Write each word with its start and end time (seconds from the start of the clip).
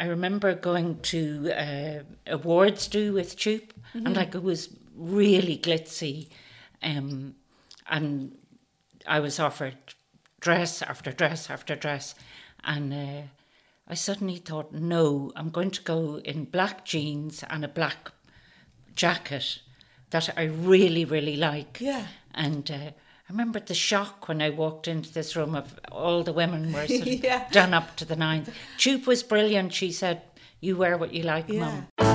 I 0.00 0.06
remember 0.06 0.54
going 0.54 1.00
to 1.00 1.52
uh, 1.52 2.02
awards 2.26 2.86
do 2.88 3.12
with 3.12 3.36
Tube, 3.36 3.72
Mm-hmm. 3.94 4.06
and 4.06 4.16
like 4.16 4.34
it 4.34 4.42
was 4.42 4.68
really 4.94 5.56
glitzy, 5.56 6.28
um, 6.82 7.34
and 7.88 8.36
I 9.06 9.18
was 9.20 9.40
offered 9.40 9.76
dress 10.40 10.82
after 10.82 11.10
dress 11.10 11.48
after 11.48 11.74
dress, 11.74 12.14
and 12.62 12.92
uh, 12.92 13.22
I 13.88 13.94
suddenly 13.94 14.36
thought, 14.36 14.74
no, 14.74 15.32
I'm 15.34 15.48
going 15.48 15.70
to 15.70 15.82
go 15.82 16.20
in 16.22 16.44
black 16.44 16.84
jeans 16.84 17.42
and 17.48 17.64
a 17.64 17.68
black 17.68 18.12
jacket 18.94 19.60
that 20.10 20.28
I 20.36 20.42
really, 20.44 21.06
really 21.06 21.36
like. 21.36 21.78
Yeah. 21.80 22.08
And 22.34 22.70
uh, 22.70 22.90
I 23.28 23.32
remember 23.32 23.60
the 23.60 23.74
shock 23.74 24.26
when 24.28 24.40
I 24.40 24.48
walked 24.48 24.88
into 24.88 25.12
this 25.12 25.36
room 25.36 25.54
of 25.54 25.78
all 25.92 26.22
the 26.22 26.32
women 26.32 26.72
were 26.72 26.86
sort 26.86 27.02
of 27.02 27.06
Yeah. 27.24 27.46
done 27.52 27.74
up 27.74 27.94
to 27.96 28.06
the 28.06 28.16
nines. 28.16 28.48
Choop 28.78 29.06
was 29.06 29.22
brilliant. 29.22 29.74
She 29.74 29.92
said, 29.92 30.22
"You 30.60 30.76
wear 30.78 30.96
what 30.96 31.12
you 31.12 31.24
like, 31.24 31.46
Yeah. 31.48 31.60
mum." 31.98 32.07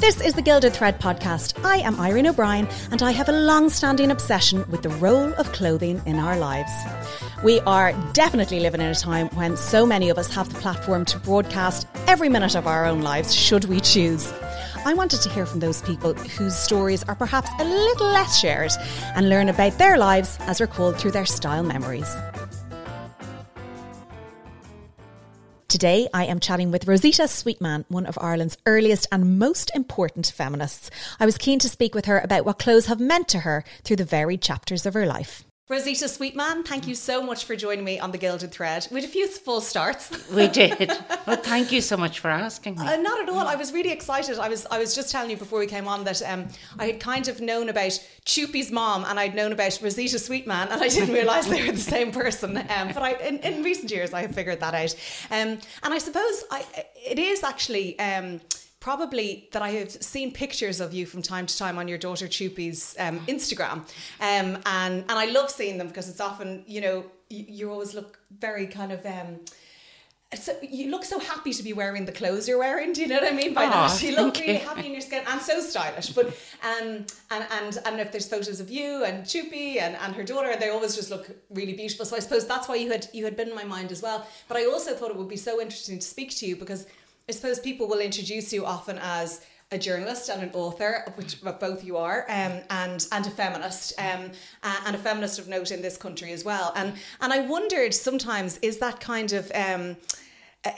This 0.00 0.22
is 0.22 0.32
the 0.32 0.40
Gilded 0.40 0.72
Thread 0.72 0.98
podcast. 0.98 1.62
I 1.62 1.76
am 1.76 2.00
Irene 2.00 2.28
O'Brien, 2.28 2.66
and 2.90 3.02
I 3.02 3.10
have 3.10 3.28
a 3.28 3.32
long 3.32 3.68
standing 3.68 4.10
obsession 4.10 4.64
with 4.70 4.80
the 4.80 4.88
role 4.88 5.34
of 5.34 5.52
clothing 5.52 6.00
in 6.06 6.18
our 6.18 6.38
lives. 6.38 6.72
We 7.44 7.60
are 7.60 7.92
definitely 8.14 8.60
living 8.60 8.80
in 8.80 8.86
a 8.86 8.94
time 8.94 9.28
when 9.34 9.58
so 9.58 9.84
many 9.84 10.08
of 10.08 10.16
us 10.16 10.34
have 10.34 10.50
the 10.52 10.58
platform 10.58 11.04
to 11.04 11.18
broadcast 11.18 11.86
every 12.06 12.30
minute 12.30 12.54
of 12.54 12.66
our 12.66 12.86
own 12.86 13.02
lives, 13.02 13.34
should 13.34 13.66
we 13.66 13.78
choose. 13.78 14.32
I 14.86 14.94
wanted 14.94 15.20
to 15.20 15.28
hear 15.28 15.44
from 15.44 15.60
those 15.60 15.82
people 15.82 16.14
whose 16.14 16.56
stories 16.56 17.04
are 17.04 17.14
perhaps 17.14 17.50
a 17.58 17.64
little 17.64 18.06
less 18.06 18.40
shared 18.40 18.72
and 19.14 19.28
learn 19.28 19.50
about 19.50 19.76
their 19.76 19.98
lives 19.98 20.38
as 20.40 20.62
recalled 20.62 20.96
through 20.96 21.10
their 21.10 21.26
style 21.26 21.62
memories. 21.62 22.16
Today, 25.70 26.08
I 26.12 26.24
am 26.24 26.40
chatting 26.40 26.72
with 26.72 26.88
Rosita 26.88 27.28
Sweetman, 27.28 27.84
one 27.86 28.04
of 28.04 28.18
Ireland's 28.20 28.58
earliest 28.66 29.06
and 29.12 29.38
most 29.38 29.70
important 29.72 30.26
feminists. 30.26 30.90
I 31.20 31.26
was 31.26 31.38
keen 31.38 31.60
to 31.60 31.68
speak 31.68 31.94
with 31.94 32.06
her 32.06 32.18
about 32.18 32.44
what 32.44 32.58
clothes 32.58 32.86
have 32.86 32.98
meant 32.98 33.28
to 33.28 33.38
her 33.38 33.62
through 33.84 33.94
the 33.94 34.04
varied 34.04 34.42
chapters 34.42 34.84
of 34.84 34.94
her 34.94 35.06
life. 35.06 35.44
Rosita 35.70 36.08
Sweetman, 36.08 36.64
thank 36.64 36.88
you 36.88 36.96
so 36.96 37.22
much 37.22 37.44
for 37.44 37.54
joining 37.54 37.84
me 37.84 38.00
on 38.00 38.10
the 38.10 38.18
Gilded 38.18 38.50
Thread 38.50 38.88
with 38.90 39.04
a 39.04 39.06
few 39.06 39.28
full 39.28 39.60
starts. 39.60 40.10
We 40.34 40.48
did. 40.48 40.88
well, 41.26 41.36
thank 41.36 41.70
you 41.70 41.80
so 41.80 41.96
much 41.96 42.18
for 42.18 42.28
asking 42.28 42.74
me. 42.74 42.86
Uh, 42.86 42.96
not 42.96 43.20
at 43.20 43.28
all. 43.28 43.46
I 43.46 43.54
was 43.54 43.72
really 43.72 43.92
excited. 43.92 44.38
I 44.40 44.48
was 44.48 44.66
I 44.66 44.80
was 44.80 44.96
just 44.96 45.12
telling 45.12 45.30
you 45.30 45.36
before 45.36 45.60
we 45.60 45.66
came 45.66 45.86
on 45.86 46.02
that 46.04 46.22
um, 46.22 46.48
I 46.78 46.86
had 46.86 46.98
kind 46.98 47.28
of 47.28 47.40
known 47.40 47.68
about 47.68 47.92
Chupi's 48.24 48.72
mom 48.72 49.04
and 49.04 49.18
I'd 49.20 49.36
known 49.36 49.52
about 49.52 49.78
Rosita 49.80 50.18
Sweetman 50.18 50.68
and 50.70 50.82
I 50.82 50.88
didn't 50.88 51.14
realise 51.14 51.46
they 51.46 51.64
were 51.64 51.72
the 51.72 51.78
same 51.78 52.10
person. 52.10 52.56
Um, 52.56 52.88
but 52.92 53.02
I 53.02 53.12
in, 53.12 53.38
in 53.38 53.62
recent 53.62 53.92
years 53.92 54.12
I 54.12 54.22
have 54.22 54.34
figured 54.34 54.58
that 54.58 54.74
out. 54.74 54.94
Um, 55.30 55.58
and 55.84 55.94
I 55.94 55.98
suppose 55.98 56.44
I, 56.50 56.64
it 56.96 57.20
is 57.20 57.44
actually. 57.44 57.96
Um, 58.00 58.40
Probably 58.80 59.48
that 59.52 59.60
I 59.60 59.70
have 59.72 59.90
seen 59.90 60.32
pictures 60.32 60.80
of 60.80 60.94
you 60.94 61.04
from 61.04 61.20
time 61.20 61.44
to 61.44 61.56
time 61.56 61.76
on 61.78 61.86
your 61.86 61.98
daughter 61.98 62.26
Chupi's 62.26 62.96
um, 62.98 63.20
Instagram, 63.26 63.72
um, 63.72 63.86
and 64.20 64.56
and 64.64 65.12
I 65.12 65.26
love 65.26 65.50
seeing 65.50 65.76
them 65.76 65.88
because 65.88 66.08
it's 66.08 66.20
often 66.20 66.64
you 66.66 66.80
know 66.80 67.04
you, 67.28 67.44
you 67.46 67.70
always 67.70 67.92
look 67.94 68.18
very 68.38 68.66
kind 68.66 68.90
of 68.90 69.04
um, 69.04 69.40
so 70.34 70.56
you 70.62 70.92
look 70.92 71.04
so 71.04 71.18
happy 71.18 71.52
to 71.52 71.62
be 71.62 71.72
wearing 71.72 72.04
the 72.04 72.12
clothes 72.12 72.46
you're 72.46 72.58
wearing. 72.58 72.92
Do 72.92 73.00
you 73.00 73.08
know 73.08 73.16
what 73.16 73.32
I 73.32 73.34
mean 73.34 73.52
by 73.52 73.66
that? 73.66 74.00
You 74.00 74.14
look 74.14 74.36
really 74.38 74.54
you. 74.54 74.58
happy 74.60 74.86
in 74.86 74.92
your 74.92 75.00
skin 75.00 75.24
and 75.26 75.40
so 75.40 75.60
stylish. 75.60 76.10
But 76.10 76.28
um 76.62 77.04
and 77.32 77.44
and 77.50 77.78
and 77.84 78.00
if 78.00 78.12
there's 78.12 78.28
photos 78.28 78.60
of 78.60 78.70
you 78.70 79.02
and 79.04 79.24
Choopy 79.24 79.80
and, 79.80 79.96
and 79.96 80.14
her 80.14 80.22
daughter, 80.22 80.54
they 80.56 80.68
always 80.68 80.94
just 80.94 81.10
look 81.10 81.28
really 81.50 81.72
beautiful. 81.72 82.06
So 82.06 82.14
I 82.14 82.20
suppose 82.20 82.46
that's 82.46 82.68
why 82.68 82.76
you 82.76 82.92
had 82.92 83.08
you 83.12 83.24
had 83.24 83.36
been 83.36 83.48
in 83.48 83.56
my 83.56 83.64
mind 83.64 83.90
as 83.90 84.02
well. 84.02 84.24
But 84.46 84.56
I 84.56 84.66
also 84.66 84.94
thought 84.94 85.10
it 85.10 85.16
would 85.16 85.28
be 85.28 85.36
so 85.36 85.60
interesting 85.60 85.98
to 85.98 86.06
speak 86.06 86.30
to 86.36 86.46
you 86.46 86.54
because 86.54 86.86
I 87.28 87.32
suppose 87.32 87.60
people 87.60 87.88
will 87.88 88.00
introduce 88.00 88.52
you 88.52 88.66
often 88.66 88.98
as 89.00 89.44
a 89.72 89.78
journalist 89.78 90.28
and 90.28 90.42
an 90.42 90.50
author, 90.52 91.04
which 91.14 91.40
both 91.42 91.84
you 91.84 91.96
are, 91.96 92.22
um, 92.28 92.60
and 92.70 93.06
and 93.12 93.26
a 93.26 93.30
feminist, 93.30 93.98
um, 93.98 94.32
and 94.62 94.96
a 94.96 94.98
feminist 94.98 95.38
of 95.38 95.46
note 95.46 95.70
in 95.70 95.80
this 95.80 95.96
country 95.96 96.32
as 96.32 96.44
well. 96.44 96.72
And 96.74 96.94
and 97.20 97.32
I 97.32 97.40
wondered 97.46 97.94
sometimes 97.94 98.58
is 98.58 98.78
that 98.78 99.00
kind 99.00 99.32
of 99.32 99.50
um, 99.54 99.96
uh, 100.64 100.72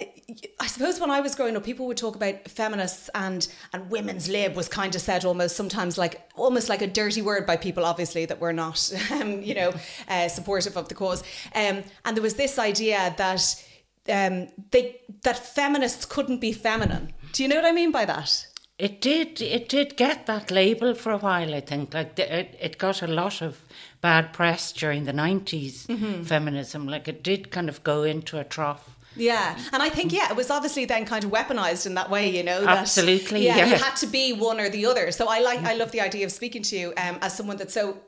I 0.60 0.66
suppose 0.68 1.00
when 1.00 1.10
I 1.10 1.20
was 1.20 1.34
growing 1.34 1.56
up, 1.56 1.64
people 1.64 1.86
would 1.86 1.96
talk 1.96 2.14
about 2.14 2.48
feminists 2.48 3.10
and 3.14 3.48
and 3.72 3.90
women's 3.90 4.28
lib 4.28 4.54
was 4.54 4.68
kind 4.68 4.94
of 4.94 5.00
said 5.00 5.24
almost 5.24 5.56
sometimes 5.56 5.98
like 5.98 6.28
almost 6.36 6.68
like 6.68 6.82
a 6.82 6.86
dirty 6.86 7.22
word 7.22 7.46
by 7.46 7.56
people, 7.56 7.84
obviously 7.84 8.26
that 8.26 8.40
were 8.40 8.52
not, 8.52 8.92
um, 9.10 9.42
you 9.42 9.54
know, 9.54 9.72
uh, 10.08 10.28
supportive 10.28 10.76
of 10.76 10.88
the 10.88 10.94
cause. 10.94 11.22
Um, 11.54 11.82
and 12.04 12.16
there 12.16 12.22
was 12.22 12.34
this 12.34 12.58
idea 12.58 13.14
that 13.16 13.64
um, 14.08 14.48
they 14.70 15.00
that 15.22 15.38
feminists 15.38 16.04
couldn't 16.04 16.40
be 16.40 16.52
feminine. 16.52 17.12
Do 17.32 17.42
you 17.42 17.48
know 17.48 17.56
what 17.56 17.64
I 17.64 17.72
mean 17.72 17.92
by 17.92 18.04
that? 18.04 18.46
It 18.78 19.00
did. 19.00 19.40
It 19.40 19.68
did 19.68 19.96
get 19.96 20.26
that 20.26 20.50
label 20.50 20.94
for 20.94 21.12
a 21.12 21.18
while. 21.18 21.54
I 21.54 21.60
think 21.60 21.94
like 21.94 22.16
the, 22.16 22.38
it, 22.40 22.56
it 22.60 22.78
got 22.78 23.00
a 23.02 23.06
lot 23.06 23.40
of 23.40 23.60
bad 24.00 24.32
press 24.32 24.72
during 24.72 25.04
the 25.04 25.12
90s 25.12 25.86
Mm-hmm. 25.86 26.22
Feminism, 26.24 26.88
like 26.88 27.06
it 27.06 27.22
did 27.22 27.50
kind 27.50 27.68
of 27.68 27.84
go 27.84 28.02
into 28.02 28.38
a 28.40 28.44
trough. 28.44 28.96
Yeah, 29.14 29.58
and 29.72 29.82
I 29.82 29.90
think 29.90 30.10
yeah, 30.12 30.30
it 30.30 30.36
was 30.36 30.50
obviously 30.50 30.86
then 30.86 31.04
kind 31.04 31.22
of 31.22 31.30
weaponized 31.30 31.86
in 31.86 31.94
that 31.94 32.08
way, 32.10 32.30
you 32.34 32.42
know. 32.42 32.62
that- 32.62 32.78
Absolutely, 32.78 33.44
yeah, 33.44 33.58
yeah. 33.58 33.66
You 33.66 33.74
had 33.76 33.94
to 33.96 34.06
be 34.06 34.32
one 34.32 34.58
or 34.58 34.70
the 34.70 34.86
other. 34.86 35.12
So 35.12 35.28
I 35.28 35.40
like, 35.40 35.60
I 35.60 35.74
love 35.74 35.92
the 35.92 36.00
idea 36.00 36.24
of 36.24 36.32
speaking 36.32 36.62
to 36.62 36.76
you 36.76 36.88
um, 36.96 37.18
as 37.20 37.36
someone 37.36 37.58
that 37.58 37.70
so 37.70 37.98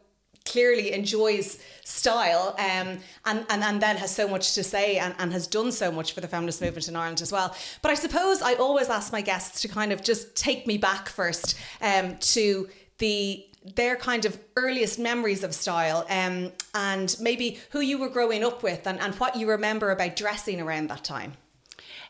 clearly 0.45 0.93
enjoys 0.93 1.59
style 1.85 2.55
um, 2.59 2.99
and, 3.25 3.47
and 3.49 3.63
and 3.63 3.81
then 3.81 3.97
has 3.97 4.15
so 4.15 4.29
much 4.29 4.55
to 4.55 4.63
say 4.63 4.99
and, 4.99 5.15
and 5.19 5.33
has 5.33 5.47
done 5.47 5.73
so 5.73 5.91
much 5.91 6.13
for 6.13 6.21
the 6.21 6.29
feminist 6.29 6.61
movement 6.61 6.89
in 6.89 6.97
Ireland 6.97 7.23
as 7.23 7.33
well. 7.33 7.55
But 7.83 7.91
I 7.91 7.95
suppose 7.95 8.43
I 8.43 8.55
always 8.55 8.89
ask 8.89 9.13
my 9.13 9.23
guests 9.23 9.63
to 9.63 9.69
kind 9.69 9.93
of 9.93 10.03
just 10.03 10.37
take 10.37 10.67
me 10.67 10.77
back 10.77 11.09
first 11.09 11.57
um, 11.81 12.17
to 12.19 12.69
the 12.99 13.47
their 13.77 13.97
kind 13.97 14.27
of 14.27 14.39
earliest 14.57 14.99
memories 14.99 15.43
of 15.43 15.55
style 15.55 16.05
um, 16.11 16.53
and 16.75 17.17
maybe 17.19 17.59
who 17.71 17.81
you 17.81 17.97
were 17.97 18.11
growing 18.11 18.45
up 18.45 18.63
with 18.63 18.87
and, 18.87 19.01
and 19.01 19.15
what 19.15 19.37
you 19.37 19.49
remember 19.49 19.91
about 19.91 20.17
dressing 20.17 20.61
around 20.61 20.91
that 20.91 21.03
time. 21.03 21.33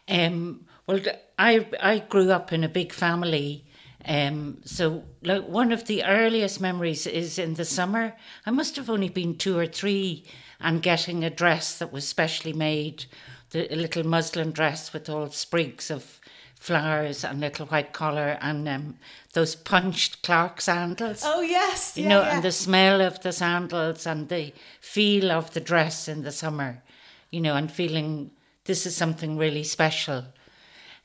Um, 0.09 0.67
well, 0.87 1.01
I 1.39 1.67
I 1.81 2.01
grew 2.01 2.31
up 2.31 2.53
in 2.53 2.65
a 2.65 2.69
big 2.69 2.93
family, 2.93 3.64
um, 4.07 4.59
so 4.65 5.05
like 5.23 5.49
one 5.49 5.73
of 5.73 5.87
the 5.87 6.05
earliest 6.05 6.61
memories 6.61 7.07
is 7.07 7.39
in 7.39 7.55
the 7.55 7.65
summer. 7.65 8.15
I 8.45 8.51
must 8.51 8.77
have 8.77 8.91
only 8.91 9.09
been 9.09 9.37
two 9.37 9.59
or 9.59 9.67
three, 9.67 10.25
and 10.61 10.83
getting 10.83 11.25
a 11.25 11.31
dress 11.31 11.79
that 11.79 11.93
was 11.93 12.07
specially 12.07 12.53
made, 12.53 13.07
the 13.51 13.73
a 13.73 13.77
little 13.77 14.05
muslin 14.05 14.53
dress 14.53 14.93
with 14.93 15.09
all 15.09 15.31
sprigs 15.31 15.91
of 15.91 16.21
flowers 16.55 17.25
and 17.25 17.41
little 17.41 17.67
white 17.67 17.93
collar 17.93 18.39
and 18.41 18.67
um, 18.67 18.97
those 19.35 19.55
punched 19.55 20.23
Clark 20.23 20.63
sandals. 20.63 21.23
Oh 21.23 21.43
yes, 21.43 21.97
you 21.97 22.05
yeah, 22.05 22.09
know, 22.09 22.23
yeah. 22.23 22.35
and 22.37 22.43
the 22.43 22.53
smell 22.53 23.03
of 23.03 23.21
the 23.21 23.33
sandals 23.33 24.07
and 24.07 24.31
the 24.31 24.53
feel 24.81 25.31
of 25.31 25.53
the 25.53 25.61
dress 25.61 26.09
in 26.09 26.23
the 26.23 26.33
summer, 26.33 26.83
you 27.31 27.43
know, 27.43 27.55
and 27.55 27.71
feeling 27.71 28.31
this 28.65 28.87
is 28.87 28.97
something 28.97 29.37
really 29.37 29.63
special. 29.63 30.25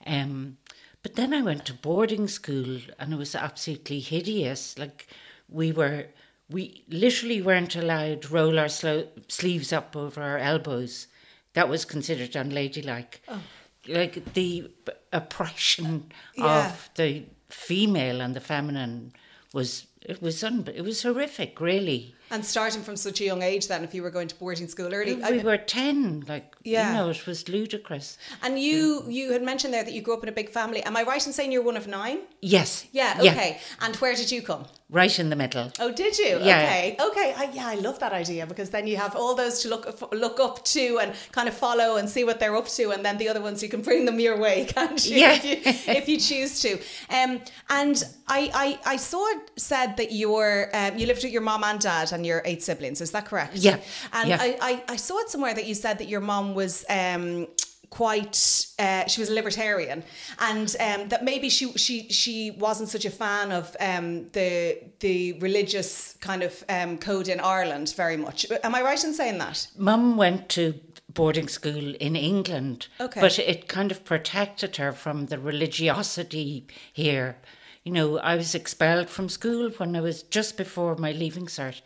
Um, 0.08 0.58
but 1.04 1.16
then 1.16 1.34
I 1.34 1.42
went 1.42 1.66
to 1.66 1.74
boarding 1.74 2.28
school 2.28 2.80
and 3.00 3.14
it 3.14 3.18
was 3.18 3.36
absolutely 3.36 4.00
hideous. 4.00 4.78
Like 4.78 5.08
we 5.48 5.72
were, 5.72 6.08
we 6.50 6.84
literally 6.90 7.42
weren't 7.42 7.76
allowed 7.76 8.24
to 8.24 8.34
roll 8.34 8.60
our 8.60 8.70
slo- 8.70 9.08
sleeves 9.28 9.72
up 9.72 9.96
over 9.96 10.22
our 10.22 10.38
elbows. 10.38 11.08
That 11.54 11.70
was 11.70 11.86
considered 11.86 12.36
unladylike. 12.36 13.22
Oh. 13.28 13.42
Like 13.88 14.34
the 14.34 14.70
oppression 15.14 16.12
Yeah. 16.36 16.68
of 16.68 16.90
the 16.96 17.24
female 17.50 18.22
and 18.22 18.36
the 18.36 18.42
feminine 18.42 19.14
was 19.54 19.88
it 20.02 20.22
was 20.22 20.44
un- 20.44 20.68
it 20.74 20.82
was 20.84 21.02
horrific, 21.04 21.60
really. 21.60 22.14
And 22.32 22.46
starting 22.46 22.82
from 22.82 22.96
such 22.96 23.22
a 23.22 23.24
young 23.24 23.42
age, 23.42 23.68
then 23.68 23.84
if 23.84 23.94
you 23.94 24.02
were 24.04 24.12
going 24.12 24.28
to 24.28 24.36
boarding 24.36 24.68
school 24.68 24.94
early, 24.94 25.22
I 25.24 25.32
we 25.32 25.38
mean- 25.38 25.46
were 25.46 25.58
ten, 25.58 26.24
like 26.28 26.56
Yeah. 26.64 26.88
you 26.92 26.98
know, 26.98 27.10
it 27.10 27.26
was 27.28 27.48
ludicrous. 27.50 28.18
and 28.44 28.60
you 28.60 29.04
you 29.08 29.32
had 29.34 29.44
mentioned 29.44 29.74
there 29.74 29.84
that 29.84 29.94
you 29.94 30.02
grew 30.02 30.14
up 30.16 30.24
in 30.24 30.30
a 30.30 30.38
big 30.42 30.50
family. 30.50 30.82
Am 30.84 30.96
I 30.96 31.04
right 31.04 31.26
in 31.28 31.34
saying 31.34 31.52
you're 31.52 31.64
one 31.72 31.78
of 31.78 31.88
nine? 31.88 32.20
Yes. 32.42 32.86
Yeah. 32.92 33.18
Okay. 33.20 33.60
And 33.82 33.96
where 33.98 34.16
did 34.16 34.32
you 34.32 34.42
come? 34.42 34.66
Right 34.92 35.20
in 35.20 35.30
the 35.30 35.36
middle. 35.36 35.72
Oh, 35.80 35.92
did 35.92 36.18
you? 36.18 36.40
Yeah. 36.42 36.64
Okay. 36.64 36.98
Okay. 37.00 37.34
I, 37.38 37.44
yeah, 37.54 37.68
I 37.68 37.76
love 37.76 38.00
that 38.00 38.12
idea 38.12 38.48
because 38.48 38.72
then 38.72 38.88
you 38.88 38.98
have 38.98 39.16
all 39.16 39.36
those 39.36 39.62
to 39.62 39.70
look 39.70 39.86
look 40.12 40.40
up 40.40 40.66
to 40.66 40.98
and 41.02 41.14
kind 41.32 41.48
of 41.48 41.54
follow 41.54 41.98
and 41.98 42.10
see 42.10 42.24
what 42.24 42.40
they're 42.40 42.56
up 42.56 42.68
to, 42.70 42.90
and 42.92 43.06
then 43.06 43.18
the 43.20 43.30
other 43.30 43.42
ones 43.42 43.62
you 43.62 43.70
can 43.70 43.82
bring 43.82 44.06
them 44.06 44.20
your 44.20 44.38
way, 44.38 44.66
can't 44.76 45.06
you? 45.06 45.18
Yeah. 45.20 45.34
If 45.34 45.46
you, 45.46 45.58
if 46.00 46.10
you 46.10 46.18
choose 46.20 46.60
to. 46.62 46.72
Um, 47.18 47.42
and 47.70 48.04
I, 48.28 48.50
I 48.66 48.94
I 48.94 48.98
saw 48.98 49.24
it 49.36 49.52
said 49.58 49.96
that 49.98 50.12
your 50.12 50.70
um, 50.74 50.98
you 50.98 51.06
lived 51.06 51.24
with 51.24 51.34
your 51.34 51.44
mom 51.44 51.64
and 51.64 51.80
dad 51.80 52.12
and 52.12 52.19
your 52.26 52.42
eight 52.46 52.62
siblings. 52.64 53.02
Is 53.02 53.12
that 53.12 53.26
correct? 53.26 53.56
Yeah. 53.56 53.78
And 54.14 54.30
Yeah. 54.30 54.38
I, 54.40 54.58
I 54.62 54.84
I 54.94 54.96
saw 54.98 55.18
it 55.20 55.30
somewhere 55.30 55.54
that 55.54 55.66
you 55.66 55.76
said 55.76 55.98
that 56.00 56.08
your 56.10 56.22
mom 56.22 56.54
was 56.56 56.86
um 56.90 57.48
quite 57.90 58.68
uh, 58.78 59.08
she 59.08 59.20
was 59.20 59.30
a 59.30 59.34
libertarian 59.34 60.04
and 60.38 60.76
um, 60.80 61.10
that 61.10 61.24
maybe 61.24 61.50
she 61.50 61.72
she 61.74 62.08
she 62.10 62.52
wasn't 62.52 62.88
such 62.88 63.04
a 63.06 63.10
fan 63.10 63.52
of 63.52 63.76
um, 63.80 64.28
the 64.30 64.78
the 65.00 65.34
religious 65.40 66.16
kind 66.22 66.44
of 66.44 66.64
um, 66.70 66.98
code 67.00 67.28
in 67.28 67.40
Ireland 67.40 67.94
very 67.98 68.16
much 68.18 68.46
am 68.64 68.76
I 68.76 68.82
right 68.84 69.04
in 69.04 69.14
saying 69.14 69.40
that 69.40 69.68
Mum 69.76 70.18
went 70.18 70.50
to 70.50 70.76
boarding 71.12 71.48
school 71.48 71.96
in 72.00 72.16
England 72.16 72.88
Okay. 73.00 73.22
but 73.22 73.40
it 73.40 73.68
kind 73.68 73.92
of 73.92 74.06
protected 74.06 74.76
her 74.78 74.92
from 74.92 75.26
the 75.26 75.40
religiosity 75.40 76.68
here 76.94 77.38
you 77.84 77.92
know 77.92 78.18
I 78.20 78.36
was 78.36 78.56
expelled 78.56 79.10
from 79.10 79.30
school 79.30 79.70
when 79.72 79.96
I 79.96 80.02
was 80.02 80.24
just 80.24 80.58
before 80.58 80.96
my 80.96 81.12
leaving 81.12 81.46
cert 81.46 81.82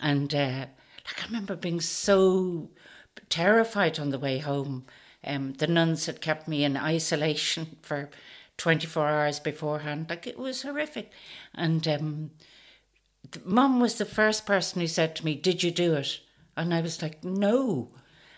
and 0.00 0.34
uh, 0.34 0.66
like 1.06 1.22
I 1.22 1.26
remember 1.26 1.56
being 1.56 1.80
so 1.80 2.70
terrified 3.28 3.98
on 3.98 4.10
the 4.10 4.18
way 4.18 4.38
home 4.38 4.86
um, 5.24 5.54
the 5.54 5.66
nuns 5.66 6.06
had 6.06 6.20
kept 6.20 6.48
me 6.48 6.64
in 6.64 6.76
isolation 6.76 7.76
for 7.82 8.10
24 8.56 9.06
hours 9.08 9.40
beforehand. 9.40 10.06
Like 10.08 10.26
it 10.26 10.38
was 10.38 10.62
horrific. 10.62 11.10
And 11.54 11.86
um, 11.88 12.30
mum 13.44 13.80
was 13.80 13.98
the 13.98 14.04
first 14.04 14.46
person 14.46 14.80
who 14.80 14.86
said 14.86 15.16
to 15.16 15.24
me, 15.24 15.34
Did 15.34 15.62
you 15.62 15.70
do 15.70 15.94
it? 15.94 16.20
And 16.56 16.74
I 16.74 16.80
was 16.80 17.02
like, 17.02 17.24
No. 17.24 17.90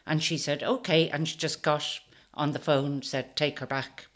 And 0.07 0.23
she 0.23 0.39
said, 0.39 0.63
Okay. 0.63 1.09
And 1.09 1.29
she 1.29 1.37
just 1.37 1.63
got 1.63 2.01
on 2.35 2.53
the 2.53 2.59
phone, 2.59 3.03
said, 3.03 3.37
Take 3.37 3.59
her 3.59 3.67
back. 3.67 4.07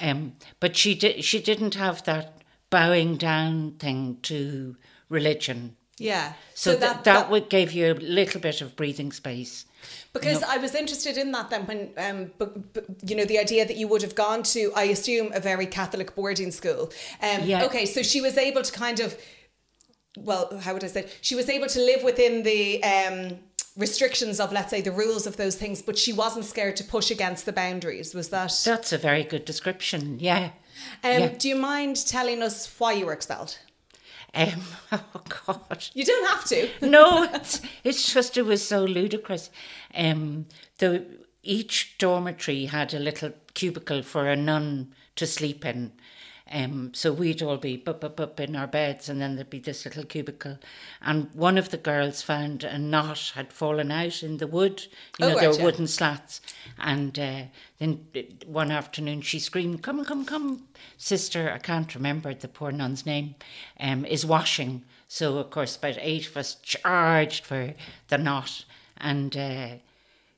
Um, 0.00 0.34
but 0.60 0.76
she, 0.76 0.94
di- 0.94 1.20
she 1.20 1.40
didn't 1.40 1.74
have 1.74 2.04
that 2.04 2.42
bowing 2.70 3.16
down 3.16 3.72
thing 3.72 4.18
to 4.22 4.76
religion. 5.08 5.76
yeah 5.98 6.34
So, 6.54 6.76
that, 6.76 7.04
that, 7.04 7.30
would 7.30 7.48
give 7.50 7.72
you 7.72 7.92
a 7.92 7.94
little 7.94 8.40
bit 8.40 8.60
of 8.60 8.76
breathing 8.76 9.12
space. 9.12 9.66
Because 10.12 10.42
I 10.42 10.56
was 10.58 10.74
interested 10.74 11.16
in 11.16 11.32
that 11.32 11.50
then 11.50 11.66
when, 11.66 11.90
um, 11.96 12.32
but, 12.38 12.72
but, 12.72 12.84
you 13.08 13.16
know, 13.16 13.24
the 13.24 13.38
idea 13.38 13.66
that 13.66 13.76
you 13.76 13.88
would 13.88 14.02
have 14.02 14.14
gone 14.14 14.42
to, 14.54 14.72
I 14.74 14.84
assume, 14.84 15.32
a 15.32 15.40
very 15.40 15.66
Catholic 15.66 16.14
boarding 16.14 16.50
school. 16.50 16.92
Um, 17.22 17.44
Yeah. 17.44 17.64
Okay, 17.64 17.86
so 17.86 18.02
she 18.02 18.20
was 18.20 18.36
able 18.36 18.62
to 18.62 18.72
kind 18.72 19.00
of, 19.00 19.16
well, 20.16 20.58
how 20.60 20.74
would 20.74 20.84
I 20.84 20.88
say? 20.88 21.08
She 21.20 21.34
was 21.34 21.48
able 21.48 21.68
to 21.68 21.80
live 21.80 22.02
within 22.02 22.42
the 22.42 22.82
um, 22.82 23.38
restrictions 23.80 24.38
of, 24.38 24.52
let's 24.52 24.70
say, 24.70 24.80
the 24.80 24.92
rules 24.92 25.26
of 25.26 25.36
those 25.36 25.56
things, 25.56 25.82
but 25.82 25.98
she 25.98 26.12
wasn't 26.12 26.44
scared 26.44 26.76
to 26.76 26.84
push 26.84 27.10
against 27.10 27.46
the 27.46 27.52
boundaries. 27.52 28.14
Was 28.14 28.28
that? 28.28 28.52
That's 28.64 28.92
a 28.92 28.98
very 28.98 29.24
good 29.24 29.44
description. 29.44 30.20
Yeah. 30.20 30.50
Um, 31.02 31.20
yeah. 31.20 31.28
Do 31.28 31.48
you 31.48 31.56
mind 31.56 32.06
telling 32.06 32.42
us 32.42 32.72
why 32.78 32.92
you 32.92 33.06
were 33.06 33.12
expelled? 33.12 33.58
Um, 34.34 34.62
oh 34.92 35.22
God. 35.46 35.84
You 35.94 36.04
don't 36.04 36.28
have 36.28 36.44
to. 36.46 36.68
no, 36.86 37.24
it's, 37.24 37.60
it's 37.82 38.12
just 38.12 38.36
it 38.36 38.42
was 38.42 38.66
so 38.66 38.84
ludicrous. 38.84 39.50
Um, 39.94 40.46
the 40.78 41.04
each 41.42 41.96
dormitory 41.98 42.66
had 42.66 42.92
a 42.92 42.98
little 42.98 43.32
cubicle 43.54 44.02
for 44.02 44.28
a 44.28 44.36
nun 44.36 44.94
to 45.16 45.26
sleep 45.26 45.64
in. 45.64 45.92
Um, 46.52 46.92
so 46.94 47.12
we'd 47.12 47.42
all 47.42 47.58
be 47.58 47.80
up, 47.86 48.02
up, 48.02 48.18
up 48.18 48.40
in 48.40 48.56
our 48.56 48.66
beds, 48.66 49.08
and 49.08 49.20
then 49.20 49.36
there'd 49.36 49.50
be 49.50 49.60
this 49.60 49.84
little 49.84 50.02
cubicle. 50.04 50.58
And 51.00 51.30
one 51.32 51.56
of 51.56 51.70
the 51.70 51.76
girls 51.76 52.22
found 52.22 52.64
a 52.64 52.76
knot 52.76 53.32
had 53.36 53.52
fallen 53.52 53.92
out 53.92 54.22
in 54.24 54.38
the 54.38 54.48
wood. 54.48 54.86
You 55.18 55.26
Oh, 55.26 55.28
know, 55.28 55.38
there 55.40 55.50
were 55.50 55.62
wooden 55.62 55.86
slats. 55.86 56.40
And 56.78 57.16
uh, 57.18 57.42
then 57.78 58.04
one 58.46 58.72
afternoon 58.72 59.20
she 59.22 59.38
screamed, 59.38 59.82
Come, 59.82 60.04
come, 60.04 60.24
come, 60.24 60.64
sister. 60.98 61.52
I 61.52 61.58
can't 61.58 61.94
remember 61.94 62.34
the 62.34 62.48
poor 62.48 62.72
nun's 62.72 63.06
name, 63.06 63.36
um, 63.78 64.04
is 64.04 64.26
washing. 64.26 64.84
So, 65.06 65.38
of 65.38 65.50
course, 65.50 65.76
about 65.76 65.98
eight 66.00 66.26
of 66.26 66.36
us 66.36 66.56
charged 66.62 67.44
for 67.44 67.74
the 68.08 68.18
knot. 68.18 68.64
And 68.96 69.36
uh, 69.36 69.68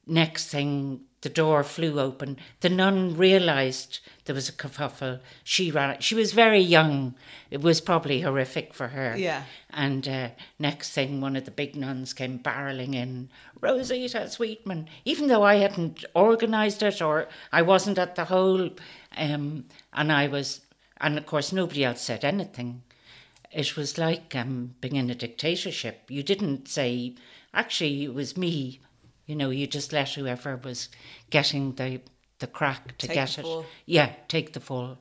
next 0.06 0.48
thing, 0.48 1.00
the 1.22 1.28
door 1.28 1.64
flew 1.64 1.98
open. 1.98 2.36
The 2.60 2.68
nun 2.68 3.16
realised 3.16 4.00
there 4.24 4.34
was 4.34 4.48
a 4.48 4.52
kerfuffle. 4.52 5.20
She 5.42 5.70
ran. 5.70 6.00
She 6.00 6.14
was 6.14 6.32
very 6.32 6.60
young. 6.60 7.14
It 7.50 7.62
was 7.62 7.80
probably 7.80 8.20
horrific 8.20 8.74
for 8.74 8.88
her. 8.88 9.16
Yeah. 9.16 9.44
And 9.70 10.06
uh, 10.06 10.28
next 10.58 10.90
thing, 10.90 11.20
one 11.20 11.36
of 11.36 11.44
the 11.44 11.50
big 11.50 11.76
nuns 11.76 12.12
came 12.12 12.38
barreling 12.38 12.94
in, 12.94 13.30
Rosita 13.60 14.28
Sweetman, 14.28 14.88
even 15.04 15.28
though 15.28 15.44
I 15.44 15.56
hadn't 15.56 16.04
organised 16.16 16.82
it 16.82 17.00
or 17.00 17.28
I 17.52 17.62
wasn't 17.62 17.98
at 17.98 18.16
the 18.16 18.24
whole, 18.24 18.70
um, 19.16 19.66
and 19.92 20.12
I 20.12 20.26
was, 20.26 20.62
and 21.00 21.16
of 21.16 21.26
course 21.26 21.52
nobody 21.52 21.84
else 21.84 22.02
said 22.02 22.24
anything. 22.24 22.82
It 23.52 23.76
was 23.76 23.98
like 23.98 24.34
um, 24.34 24.74
being 24.80 24.96
in 24.96 25.10
a 25.10 25.14
dictatorship. 25.14 26.02
You 26.08 26.24
didn't 26.24 26.66
say, 26.66 27.14
actually, 27.54 28.04
it 28.04 28.14
was 28.14 28.36
me. 28.36 28.80
You 29.32 29.38
know, 29.38 29.48
you 29.48 29.66
just 29.66 29.94
let 29.94 30.10
whoever 30.10 30.56
was 30.62 30.90
getting 31.30 31.74
the 31.76 32.00
the 32.38 32.46
crack 32.46 32.98
to 32.98 33.06
Take 33.06 33.14
get 33.14 33.28
the 33.30 33.40
it. 33.40 33.42
fall. 33.44 33.64
Yeah, 33.86 34.10
take 34.28 34.52
the 34.52 34.60
fall. 34.60 34.98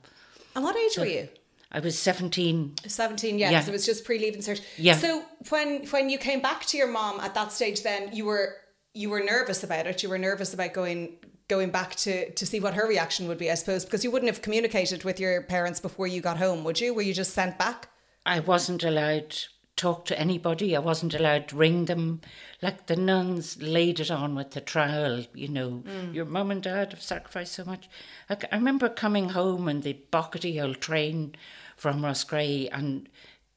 And 0.54 0.64
what 0.64 0.74
age 0.74 0.96
were 0.96 1.04
you? 1.04 1.28
I 1.70 1.80
was 1.80 1.98
17. 1.98 2.76
17 2.86 3.38
yeah, 3.38 3.50
Yeah. 3.50 3.58
'cause 3.58 3.68
it 3.68 3.72
was 3.72 3.84
just 3.84 4.04
pre-leaving 4.06 4.40
cert 4.40 4.62
Yeah. 4.78 4.96
so 4.96 5.22
when 5.50 5.84
when 5.88 6.08
you 6.08 6.16
came 6.18 6.40
back 6.40 6.64
to 6.66 6.78
your 6.78 6.86
mom 6.88 7.20
at 7.20 7.34
that 7.34 7.52
stage 7.52 7.82
then 7.82 8.10
you 8.16 8.24
were 8.24 8.56
you 8.94 9.10
were 9.10 9.20
nervous 9.20 9.62
about 9.64 9.86
it 9.86 10.02
you 10.02 10.08
were 10.08 10.18
nervous 10.18 10.54
about 10.54 10.72
going 10.72 11.00
going 11.48 11.70
back 11.70 11.94
to 11.96 12.30
to 12.38 12.44
see 12.46 12.60
what 12.60 12.74
her 12.74 12.86
reaction 12.86 13.26
would 13.28 13.38
be 13.38 13.50
i 13.50 13.54
suppose 13.54 13.84
because 13.86 14.02
you 14.04 14.10
wouldn't 14.12 14.30
have 14.32 14.40
communicated 14.42 15.02
with 15.04 15.18
your 15.20 15.42
parents 15.42 15.80
before 15.80 16.06
you 16.06 16.20
got 16.22 16.36
home 16.38 16.62
would 16.64 16.78
you 16.80 16.92
were 16.94 17.02
you 17.08 17.14
just 17.14 17.32
sent 17.34 17.58
back 17.58 17.88
I 18.24 18.38
wasn't 18.40 18.84
allowed 18.84 19.34
talk 19.82 20.04
to 20.06 20.18
anybody. 20.18 20.76
I 20.76 20.78
wasn't 20.78 21.14
allowed 21.14 21.48
to 21.48 21.56
ring 21.56 21.86
them. 21.86 22.20
Like 22.62 22.86
the 22.86 22.94
nuns 22.96 23.60
laid 23.60 23.98
it 24.00 24.10
on 24.10 24.34
with 24.36 24.52
the 24.52 24.60
trowel, 24.60 25.24
you 25.34 25.48
know, 25.48 25.82
your 26.12 26.24
mum 26.24 26.50
and 26.52 26.62
dad 26.62 26.92
have 26.92 27.02
sacrificed 27.02 27.54
so 27.54 27.64
much. 27.64 27.88
Like, 28.30 28.44
I 28.52 28.56
remember 28.56 28.88
coming 28.88 29.30
home 29.30 29.68
in 29.68 29.80
the 29.80 29.96
Bockety 30.12 30.62
old 30.62 30.80
train 30.80 31.34
from 31.76 32.02
Roscrea 32.04 32.68
and 32.72 33.08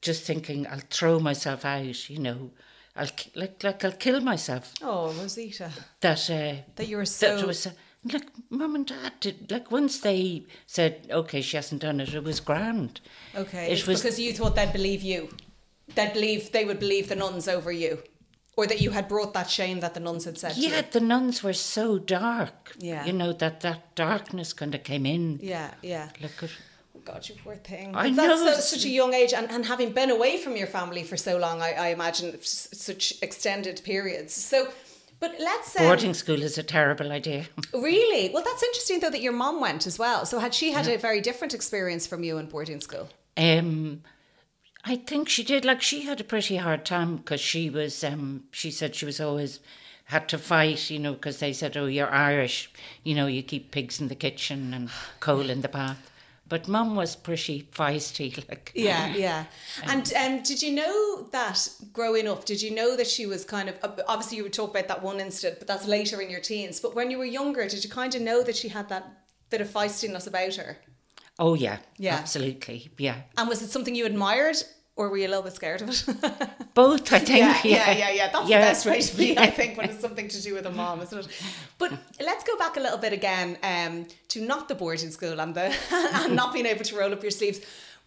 just 0.02 0.24
thinking, 0.24 0.66
I'll 0.66 0.80
throw 0.90 1.20
myself 1.20 1.64
out, 1.64 2.10
you 2.10 2.18
know, 2.18 2.50
I'll 2.96 3.08
like 3.34 3.60
like 3.62 3.84
I'll 3.84 3.92
kill 3.92 4.20
myself. 4.20 4.72
oh 4.82 5.12
rosita 5.12 5.70
That 6.00 6.30
uh, 6.30 6.62
that 6.76 6.88
you 6.88 6.96
were 6.96 7.02
that 7.04 7.38
so 7.40 7.46
was 7.46 7.66
uh, 7.66 7.70
like 8.12 8.26
mum 8.50 8.74
and 8.74 8.86
dad 8.86 9.12
did 9.20 9.50
like 9.50 9.70
once 9.70 10.00
they 10.00 10.44
said 10.66 11.06
okay 11.10 11.42
she 11.42 11.56
hasn't 11.58 11.82
done 11.82 12.00
it 12.00 12.14
it 12.14 12.24
was 12.24 12.40
grand. 12.40 13.00
okay 13.34 13.66
it 13.70 13.86
was- 13.86 14.00
because 14.00 14.18
you 14.18 14.32
thought 14.32 14.54
they'd 14.56 14.72
believe 14.72 15.02
you 15.02 15.28
they'd 15.94 16.12
believe 16.12 16.52
they 16.52 16.64
would 16.64 16.78
believe 16.80 17.08
the 17.08 17.16
nuns 17.16 17.48
over 17.48 17.70
you 17.72 18.02
or 18.56 18.66
that 18.66 18.80
you 18.80 18.90
had 18.90 19.06
brought 19.08 19.34
that 19.34 19.50
shame 19.50 19.80
that 19.80 19.94
the 19.94 20.00
nuns 20.00 20.24
had 20.24 20.38
said 20.38 20.56
Yeah, 20.56 20.82
the 20.90 21.00
nuns 21.00 21.42
were 21.42 21.52
so 21.52 21.98
dark. 21.98 22.74
Yeah. 22.78 23.04
You 23.04 23.12
know, 23.12 23.32
that 23.34 23.60
that 23.60 23.94
darkness 23.94 24.52
kind 24.52 24.74
of 24.74 24.82
came 24.82 25.06
in. 25.06 25.38
yeah 25.42 25.72
yeah 25.82 26.08
Look 26.20 26.42
at 26.42 26.50
Oh 26.96 27.00
God, 27.04 27.28
you 27.28 27.34
poor 27.44 27.56
thing. 27.56 27.94
I 27.94 28.10
That's 28.10 28.16
know, 28.42 28.52
so- 28.54 28.60
such 28.60 28.84
a 28.86 28.88
young 28.88 29.12
age, 29.14 29.32
and, 29.34 29.48
and 29.50 29.66
having 29.66 29.92
been 29.92 30.10
away 30.10 30.38
from 30.38 30.56
your 30.56 30.66
family 30.66 31.02
for 31.04 31.16
so 31.16 31.36
long, 31.36 31.60
I, 31.62 31.72
I 31.72 31.88
imagine 31.88 32.34
s- 32.34 32.68
such 32.72 33.14
extended 33.22 33.80
periods. 33.84 34.32
So, 34.34 34.68
but 35.20 35.32
let's 35.38 35.78
um, 35.78 35.84
boarding 35.86 36.14
school 36.14 36.42
is 36.42 36.56
a 36.58 36.62
terrible 36.62 37.12
idea. 37.12 37.44
really 37.74 38.30
well. 38.32 38.42
That's 38.42 38.62
interesting 38.62 39.00
though 39.00 39.10
that 39.10 39.20
your 39.22 39.34
mom 39.34 39.60
went 39.60 39.86
as 39.86 39.98
well. 39.98 40.24
So 40.26 40.38
had 40.38 40.54
she 40.54 40.72
had 40.72 40.88
a 40.88 40.96
very 40.96 41.20
different 41.20 41.52
experience 41.54 42.06
from 42.06 42.24
you 42.24 42.38
in 42.38 42.46
boarding 42.46 42.80
school? 42.80 43.08
Um, 43.36 44.02
I 44.88 44.96
think 44.96 45.28
she 45.28 45.42
did. 45.42 45.64
Like 45.64 45.82
she 45.82 46.02
had 46.02 46.20
a 46.20 46.24
pretty 46.24 46.56
hard 46.56 46.84
time 46.84 47.16
because 47.16 47.40
she 47.40 47.68
was. 47.68 48.02
Um, 48.04 48.44
she 48.52 48.70
said 48.70 48.94
she 48.94 49.04
was 49.04 49.20
always 49.20 49.58
had 50.04 50.28
to 50.28 50.38
fight. 50.38 50.88
You 50.90 51.00
know, 51.00 51.12
because 51.14 51.40
they 51.40 51.52
said, 51.52 51.76
"Oh, 51.76 51.86
you're 51.86 52.10
Irish. 52.10 52.70
You 53.02 53.14
know, 53.16 53.26
you 53.26 53.42
keep 53.42 53.72
pigs 53.72 54.00
in 54.00 54.08
the 54.08 54.14
kitchen 54.14 54.72
and 54.72 54.88
coal 55.20 55.50
in 55.50 55.60
the 55.62 55.68
bath." 55.68 56.10
But 56.48 56.68
mum 56.68 56.94
was 56.94 57.16
pretty 57.16 57.68
feisty. 57.72 58.32
Like 58.48 58.70
Yeah, 58.76 59.08
yeah. 59.16 59.44
And 59.84 60.12
um, 60.14 60.42
did 60.44 60.62
you 60.62 60.70
know 60.72 61.22
that 61.32 61.68
growing 61.92 62.28
up? 62.28 62.44
Did 62.44 62.62
you 62.62 62.72
know 62.72 62.96
that 62.96 63.08
she 63.08 63.26
was 63.26 63.44
kind 63.44 63.68
of 63.68 63.76
obviously 64.06 64.36
you 64.36 64.44
would 64.44 64.52
talk 64.52 64.70
about 64.70 64.86
that 64.86 65.02
one 65.02 65.18
incident, 65.18 65.58
but 65.58 65.66
that's 65.66 65.88
later 65.88 66.20
in 66.20 66.30
your 66.30 66.40
teens. 66.40 66.78
But 66.78 66.94
when 66.94 67.10
you 67.10 67.18
were 67.18 67.24
younger, 67.24 67.66
did 67.66 67.82
you 67.82 67.90
kind 67.90 68.14
of 68.14 68.22
know 68.22 68.44
that 68.44 68.54
she 68.54 68.68
had 68.68 68.88
that 68.90 69.04
bit 69.50 69.60
of 69.60 69.68
feistiness 69.68 70.28
about 70.28 70.54
her? 70.54 70.78
Oh 71.38 71.54
yeah, 71.54 71.78
Yeah. 71.98 72.14
absolutely, 72.14 72.88
yeah. 72.96 73.22
And 73.36 73.48
was 73.48 73.60
it 73.60 73.70
something 73.70 73.94
you 73.94 74.06
admired, 74.06 74.56
or 74.96 75.08
were 75.10 75.18
you 75.18 75.26
a 75.26 75.28
little 75.28 75.42
bit 75.42 75.54
scared 75.54 75.82
of 75.82 75.90
it? 75.90 76.04
Both, 76.74 77.12
I 77.12 77.18
think. 77.18 77.38
yeah, 77.38 77.60
Yeah, 77.64 77.90
yeah, 77.90 77.92
yeah, 77.98 78.10
yeah. 78.10 78.30
That's 78.32 78.48
Yeah. 78.48 78.60
the 78.60 78.66
best 78.66 78.86
way 78.86 79.00
to 79.00 79.16
be, 79.16 79.38
I 79.38 79.50
think, 79.50 79.76
when 79.76 79.90
it's 79.90 80.00
something 80.00 80.28
to 80.28 80.42
do 80.42 80.54
with 80.54 80.66
a 80.66 80.70
mom, 80.70 81.00
isn't 81.02 81.18
it? 81.18 81.28
But 81.78 81.92
let's 82.20 82.44
go 82.44 82.56
back 82.56 82.76
a 82.76 82.80
little 82.80 82.98
bit 82.98 83.12
again 83.12 83.58
um, 83.62 84.06
to 84.28 84.40
not 84.40 84.68
the 84.68 84.74
boarding 84.74 85.10
school 85.10 85.40
and 85.40 85.54
the 85.54 85.74
and 86.24 86.34
not 86.34 86.52
being 86.52 86.66
able 86.66 86.84
to 86.84 86.96
roll 86.96 87.12
up 87.12 87.22
your 87.22 87.30
sleeves. 87.30 87.60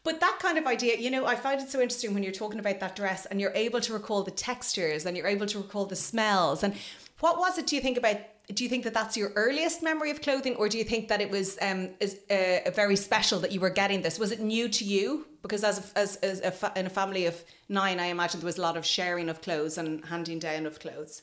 But 0.04 0.20
that 0.22 0.40
kind 0.42 0.58
of 0.58 0.66
idea, 0.66 0.98
you 0.98 1.12
know, 1.12 1.26
I 1.26 1.36
find 1.36 1.62
it 1.62 1.70
so 1.70 1.82
interesting 1.82 2.14
when 2.14 2.24
you're 2.24 2.32
talking 2.32 2.60
about 2.60 2.80
that 2.80 2.96
dress 2.96 3.26
and 3.26 3.40
you're 3.42 3.52
able 3.54 3.82
to 3.82 3.94
recall 3.94 4.24
the 4.24 4.32
textures 4.32 5.06
and 5.06 5.16
you're 5.18 5.28
able 5.28 5.46
to 5.48 5.58
recall 5.58 5.86
the 5.86 5.96
smells. 5.98 6.64
And 6.64 6.74
what 7.20 7.38
was 7.38 7.58
it? 7.58 7.68
Do 7.68 7.76
you 7.76 7.82
think 7.82 7.98
about? 7.98 8.18
Do 8.54 8.64
you 8.64 8.70
think 8.70 8.84
that 8.86 8.96
that's 8.96 9.16
your 9.16 9.32
earliest 9.36 9.84
memory 9.84 10.10
of 10.10 10.22
clothing, 10.22 10.56
or 10.56 10.70
do 10.70 10.78
you 10.80 10.84
think 10.84 11.10
that 11.10 11.22
it 11.22 11.30
was 11.30 11.58
um, 11.62 11.90
is 12.00 12.18
uh, 12.32 12.72
very 12.74 12.96
special 12.96 13.40
that 13.42 13.52
you 13.52 13.60
were 13.60 13.70
getting 13.70 14.02
this? 14.02 14.18
Was 14.18 14.32
it 14.32 14.40
new 14.40 14.68
to 14.70 14.84
you? 14.84 15.28
Because 15.42 15.64
as 15.64 15.80
a, 15.80 15.98
as, 15.98 16.16
as 16.18 16.42
a 16.42 16.52
fa- 16.52 16.74
in 16.76 16.86
a 16.86 16.90
family 16.90 17.26
of 17.26 17.44
nine, 17.70 18.00
I 18.00 18.08
imagine 18.08 18.40
there 18.40 18.46
was 18.46 18.58
a 18.58 18.62
lot 18.62 18.78
of 18.78 18.86
sharing 18.86 19.30
of 19.30 19.42
clothes 19.42 19.78
and 19.78 20.04
handing 20.06 20.40
down 20.40 20.66
of 20.66 20.80
clothes. 20.80 21.22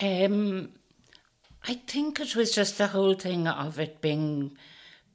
Um, 0.00 0.70
I 1.66 1.74
think 1.74 2.20
it 2.20 2.36
was 2.36 2.52
just 2.52 2.78
the 2.78 2.88
whole 2.88 3.14
thing 3.14 3.48
of 3.48 3.80
it 3.80 4.00
being 4.00 4.56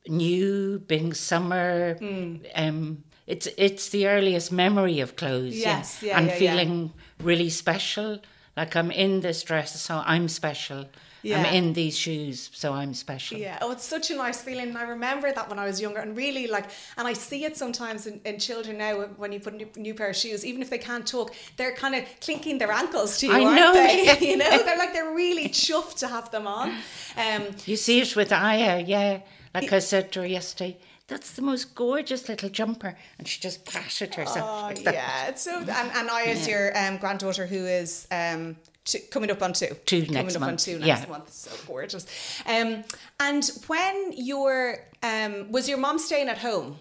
new, 0.07 0.79
being 0.79 1.13
summer. 1.13 1.95
Hmm. 1.95 2.35
Um, 2.55 3.03
it's 3.25 3.47
it's 3.57 3.89
the 3.89 4.07
earliest 4.07 4.51
memory 4.51 4.99
of 4.99 5.15
clothes. 5.15 5.55
Yes, 5.55 6.03
yeah, 6.03 6.17
and 6.17 6.27
yeah, 6.27 6.33
yeah. 6.33 6.39
feeling 6.39 6.93
really 7.21 7.49
special. 7.49 8.19
Like 8.57 8.75
I'm 8.75 8.91
in 8.91 9.21
this 9.21 9.43
dress, 9.43 9.79
so 9.81 10.03
I'm 10.05 10.27
special. 10.27 10.89
Yeah. 11.23 11.39
I'm 11.39 11.53
in 11.53 11.73
these 11.73 11.97
shoes, 11.97 12.49
so 12.53 12.73
I'm 12.73 12.93
special. 12.93 13.37
Yeah, 13.37 13.57
oh, 13.61 13.71
it's 13.71 13.85
such 13.85 14.11
a 14.11 14.15
nice 14.15 14.41
feeling. 14.41 14.67
And 14.69 14.77
I 14.77 14.83
remember 14.83 15.31
that 15.31 15.49
when 15.49 15.57
I 15.57 15.65
was 15.65 15.79
younger, 15.79 15.99
and 15.99 16.15
really 16.17 16.47
like, 16.47 16.65
and 16.97 17.07
I 17.07 17.13
see 17.13 17.45
it 17.45 17.55
sometimes 17.57 18.05
in, 18.07 18.19
in 18.25 18.39
children 18.39 18.77
now 18.77 19.03
when 19.17 19.31
you 19.31 19.39
put 19.39 19.53
a 19.53 19.55
new, 19.57 19.67
new 19.77 19.93
pair 19.93 20.09
of 20.09 20.15
shoes, 20.17 20.45
even 20.45 20.61
if 20.61 20.69
they 20.69 20.77
can't 20.77 21.07
talk, 21.07 21.33
they're 21.57 21.73
kind 21.73 21.95
of 21.95 22.03
clinking 22.19 22.57
their 22.57 22.71
ankles 22.71 23.17
to 23.19 23.27
you, 23.27 23.33
I 23.33 23.43
aren't 23.43 23.55
know. 23.55 23.73
they? 23.73 24.17
you 24.21 24.37
know, 24.37 24.49
they're 24.65 24.77
like 24.77 24.91
they're 24.93 25.13
really 25.13 25.47
chuffed 25.47 25.95
to 25.99 26.07
have 26.07 26.29
them 26.31 26.45
on. 26.45 26.69
Um, 27.17 27.43
You 27.65 27.77
see 27.77 28.01
it 28.01 28.15
with 28.15 28.31
Aya, 28.33 28.83
yeah. 28.85 29.21
Like 29.55 29.71
I 29.71 29.79
said 29.79 30.11
to 30.13 30.21
her 30.21 30.25
yesterday, 30.25 30.77
that's 31.07 31.31
the 31.33 31.41
most 31.41 31.75
gorgeous 31.75 32.27
little 32.27 32.49
jumper, 32.49 32.95
and 33.17 33.27
she 33.27 33.39
just 33.39 33.65
patted 33.65 34.15
herself. 34.15 34.49
oh 34.49 34.61
like 34.67 34.83
that. 34.83 34.93
yeah, 34.93 35.27
it's 35.27 35.43
so. 35.43 35.59
And, 35.59 35.69
and 35.69 36.09
I 36.09 36.23
is 36.23 36.47
your 36.47 36.75
um, 36.77 36.97
granddaughter 36.97 37.45
who 37.45 37.65
is 37.65 38.07
um, 38.11 38.55
two, 38.85 38.99
coming 39.11 39.31
up 39.31 39.41
on 39.41 39.53
two. 39.53 39.75
Two 39.85 40.01
coming 40.05 40.13
next 40.13 40.35
up 40.35 40.41
on 40.41 40.47
month, 40.49 40.63
two 40.63 40.79
next 40.79 41.03
yeah. 41.03 41.09
month. 41.09 41.31
So 41.31 41.51
gorgeous. 41.67 42.05
Um, 42.45 42.83
and 43.19 43.49
when 43.67 44.13
your 44.15 44.77
um, 45.01 45.51
was 45.51 45.67
your 45.69 45.77
mom 45.77 45.99
staying 45.99 46.29
at 46.29 46.37
home 46.37 46.77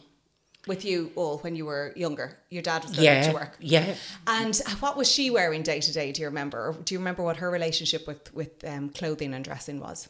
with 0.66 0.84
you 0.84 1.10
all 1.16 1.38
when 1.38 1.56
you 1.56 1.66
were 1.66 1.92
younger? 1.96 2.38
Your 2.50 2.62
dad 2.62 2.82
was 2.84 2.92
going 2.92 3.04
yeah, 3.04 3.28
to 3.28 3.34
work. 3.34 3.56
yeah. 3.60 3.94
And 4.26 4.60
what 4.80 4.96
was 4.96 5.10
she 5.10 5.30
wearing 5.30 5.62
day 5.62 5.80
to 5.80 5.92
day? 5.92 6.12
Do 6.12 6.22
you 6.22 6.28
remember? 6.28 6.68
Or 6.68 6.72
do 6.74 6.94
you 6.94 6.98
remember 6.98 7.22
what 7.22 7.38
her 7.38 7.50
relationship 7.50 8.06
with 8.06 8.32
with 8.34 8.64
um, 8.64 8.90
clothing 8.90 9.34
and 9.34 9.44
dressing 9.44 9.80
was? 9.80 10.08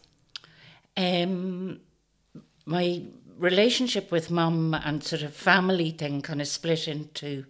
Um, 0.96 1.80
my 2.66 3.02
relationship 3.38 4.12
with 4.12 4.30
mum 4.30 4.74
and 4.74 5.02
sort 5.02 5.22
of 5.22 5.34
family 5.34 5.90
thing 5.90 6.22
kind 6.22 6.40
of 6.40 6.46
split 6.46 6.86
into 6.86 7.44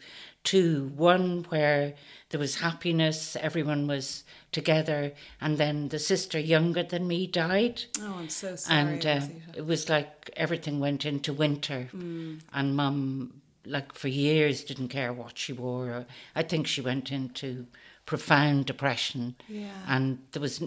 two. 0.45 0.93
One 0.97 1.45
where 1.51 1.95
there 2.31 2.41
was 2.41 2.57
happiness, 2.57 3.37
everyone 3.37 3.87
was 3.87 4.25
together, 4.53 5.13
and 5.41 5.59
then 5.59 5.89
the 5.89 5.99
sister 5.99 6.39
younger 6.39 6.83
than 6.83 7.07
me 7.07 7.27
died. 7.27 7.85
Oh, 8.01 8.17
I'm 8.19 8.29
so 8.29 8.57
sorry. 8.57 8.79
and 8.81 9.07
uh, 9.07 9.21
it 9.57 9.67
was 9.67 9.89
like 9.89 10.31
everything 10.37 10.81
went 10.81 11.05
into 11.05 11.33
winter 11.33 11.89
and 11.93 12.77
mum 12.77 13.41
like 13.65 13.95
for 13.95 14.09
years 14.09 14.65
didn't 14.65 14.89
care 14.89 15.13
what 15.13 15.39
she 15.39 15.53
wore 15.53 15.87
or 15.91 16.07
i 16.35 16.43
think 16.43 16.67
she 16.67 16.81
went 16.81 17.13
into 17.13 17.65
profound 18.07 18.67
depression 18.67 19.37
Yeah. 19.47 19.69
and 19.87 20.19
there 20.33 20.43
was 20.43 20.61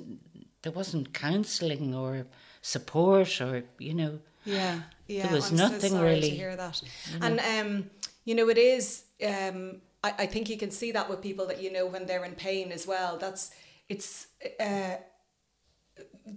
there 0.61 0.71
wasn't 0.71 1.13
counseling 1.13 1.93
or 1.93 2.25
support 2.61 3.41
or 3.41 3.63
you 3.79 3.93
know 3.93 4.19
Yeah, 4.45 4.79
yeah. 5.07 5.23
There 5.27 5.35
was 5.35 5.51
I'm 5.51 5.57
nothing 5.57 5.91
so 5.91 5.97
sorry 5.97 6.09
really, 6.13 6.29
to 6.29 6.35
hear 6.35 6.55
that. 6.55 6.81
And 7.19 7.39
um, 7.41 7.89
you 8.23 8.33
know, 8.35 8.47
it 8.49 8.57
is. 8.57 9.03
Um, 9.23 9.81
I, 10.03 10.13
I 10.19 10.25
think 10.25 10.49
you 10.49 10.57
can 10.57 10.71
see 10.71 10.91
that 10.91 11.09
with 11.09 11.21
people 11.21 11.45
that 11.47 11.61
you 11.61 11.71
know 11.71 11.85
when 11.85 12.05
they're 12.05 12.25
in 12.25 12.35
pain 12.35 12.71
as 12.71 12.85
well. 12.87 13.17
That's 13.17 13.51
it's. 13.89 14.27
Uh, 14.59 14.95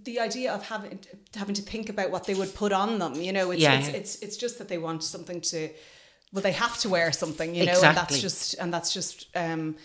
the 0.03 0.19
idea 0.19 0.53
of 0.53 0.65
having 0.67 0.99
having 1.35 1.55
to 1.55 1.61
think 1.61 1.89
about 1.89 2.11
what 2.11 2.25
they 2.25 2.35
would 2.35 2.53
put 2.53 2.71
on 2.71 2.99
them, 2.99 3.15
you 3.15 3.33
know, 3.33 3.51
it's 3.51 3.61
Yeah. 3.61 3.79
it's, 3.79 3.87
it's 3.89 4.15
it's 4.21 4.37
just 4.37 4.57
that 4.59 4.67
they 4.67 4.77
want 4.77 5.03
something 5.03 5.41
to, 5.41 5.69
well, 6.31 6.43
they 6.43 6.51
have 6.53 6.77
to 6.79 6.89
wear 6.89 7.11
something, 7.11 7.55
you 7.55 7.65
know, 7.65 7.81
and 7.83 7.97
that's 7.97 8.21
just 8.21 8.53
and 8.59 8.73
that's 8.73 8.93
just 8.93 9.27
um, 9.35 9.75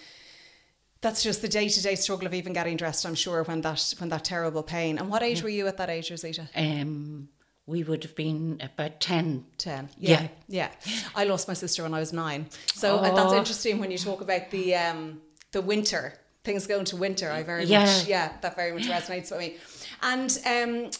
that's 1.00 1.22
just 1.22 1.42
the 1.42 1.48
day 1.48 1.68
to 1.68 1.82
day 1.82 1.94
struggle 1.96 2.26
of 2.26 2.34
even 2.34 2.52
getting 2.52 2.76
dressed. 2.76 3.04
I'm 3.06 3.14
sure 3.14 3.42
when 3.44 3.62
that 3.62 3.94
when 3.98 4.10
that 4.10 4.24
terrible 4.24 4.62
pain. 4.62 4.98
And 4.98 5.08
what 5.08 5.22
age 5.22 5.42
were 5.42 5.48
you 5.48 5.66
at 5.66 5.78
that 5.78 5.90
age, 5.90 6.10
Rosita? 6.10 6.48
um 6.54 7.28
we 7.66 7.82
would 7.82 8.02
have 8.04 8.14
been 8.14 8.60
about 8.62 9.00
10 9.00 9.44
10 9.58 9.88
Yeah. 9.98 10.20
yeah. 10.22 10.28
Yeah. 10.48 10.68
I 11.14 11.24
lost 11.24 11.48
my 11.48 11.54
sister 11.54 11.82
when 11.82 11.94
i 11.94 12.00
was 12.00 12.12
nine. 12.12 12.46
So 12.74 12.98
uh, 12.98 13.14
that's 13.14 13.32
Oh. 13.32 13.38
interesting 13.38 13.78
when 13.80 13.90
you 13.90 13.98
talk 13.98 14.20
about 14.20 14.50
the 14.50 14.74
um 14.76 15.20
the 15.52 15.62
winter. 15.62 16.14
Things 16.44 16.66
go 16.66 16.78
into 16.78 16.96
winter. 16.96 17.30
I 17.30 17.42
very 17.42 17.64
Yeah. 17.64 17.84
much 17.84 18.06
yeah 18.06 18.28
that 18.42 18.54
very 18.56 18.72
much 18.72 18.86
resonates 18.88 19.30
with 19.30 19.40
me. 19.40 19.56
And 20.02 20.30
um 20.46 20.90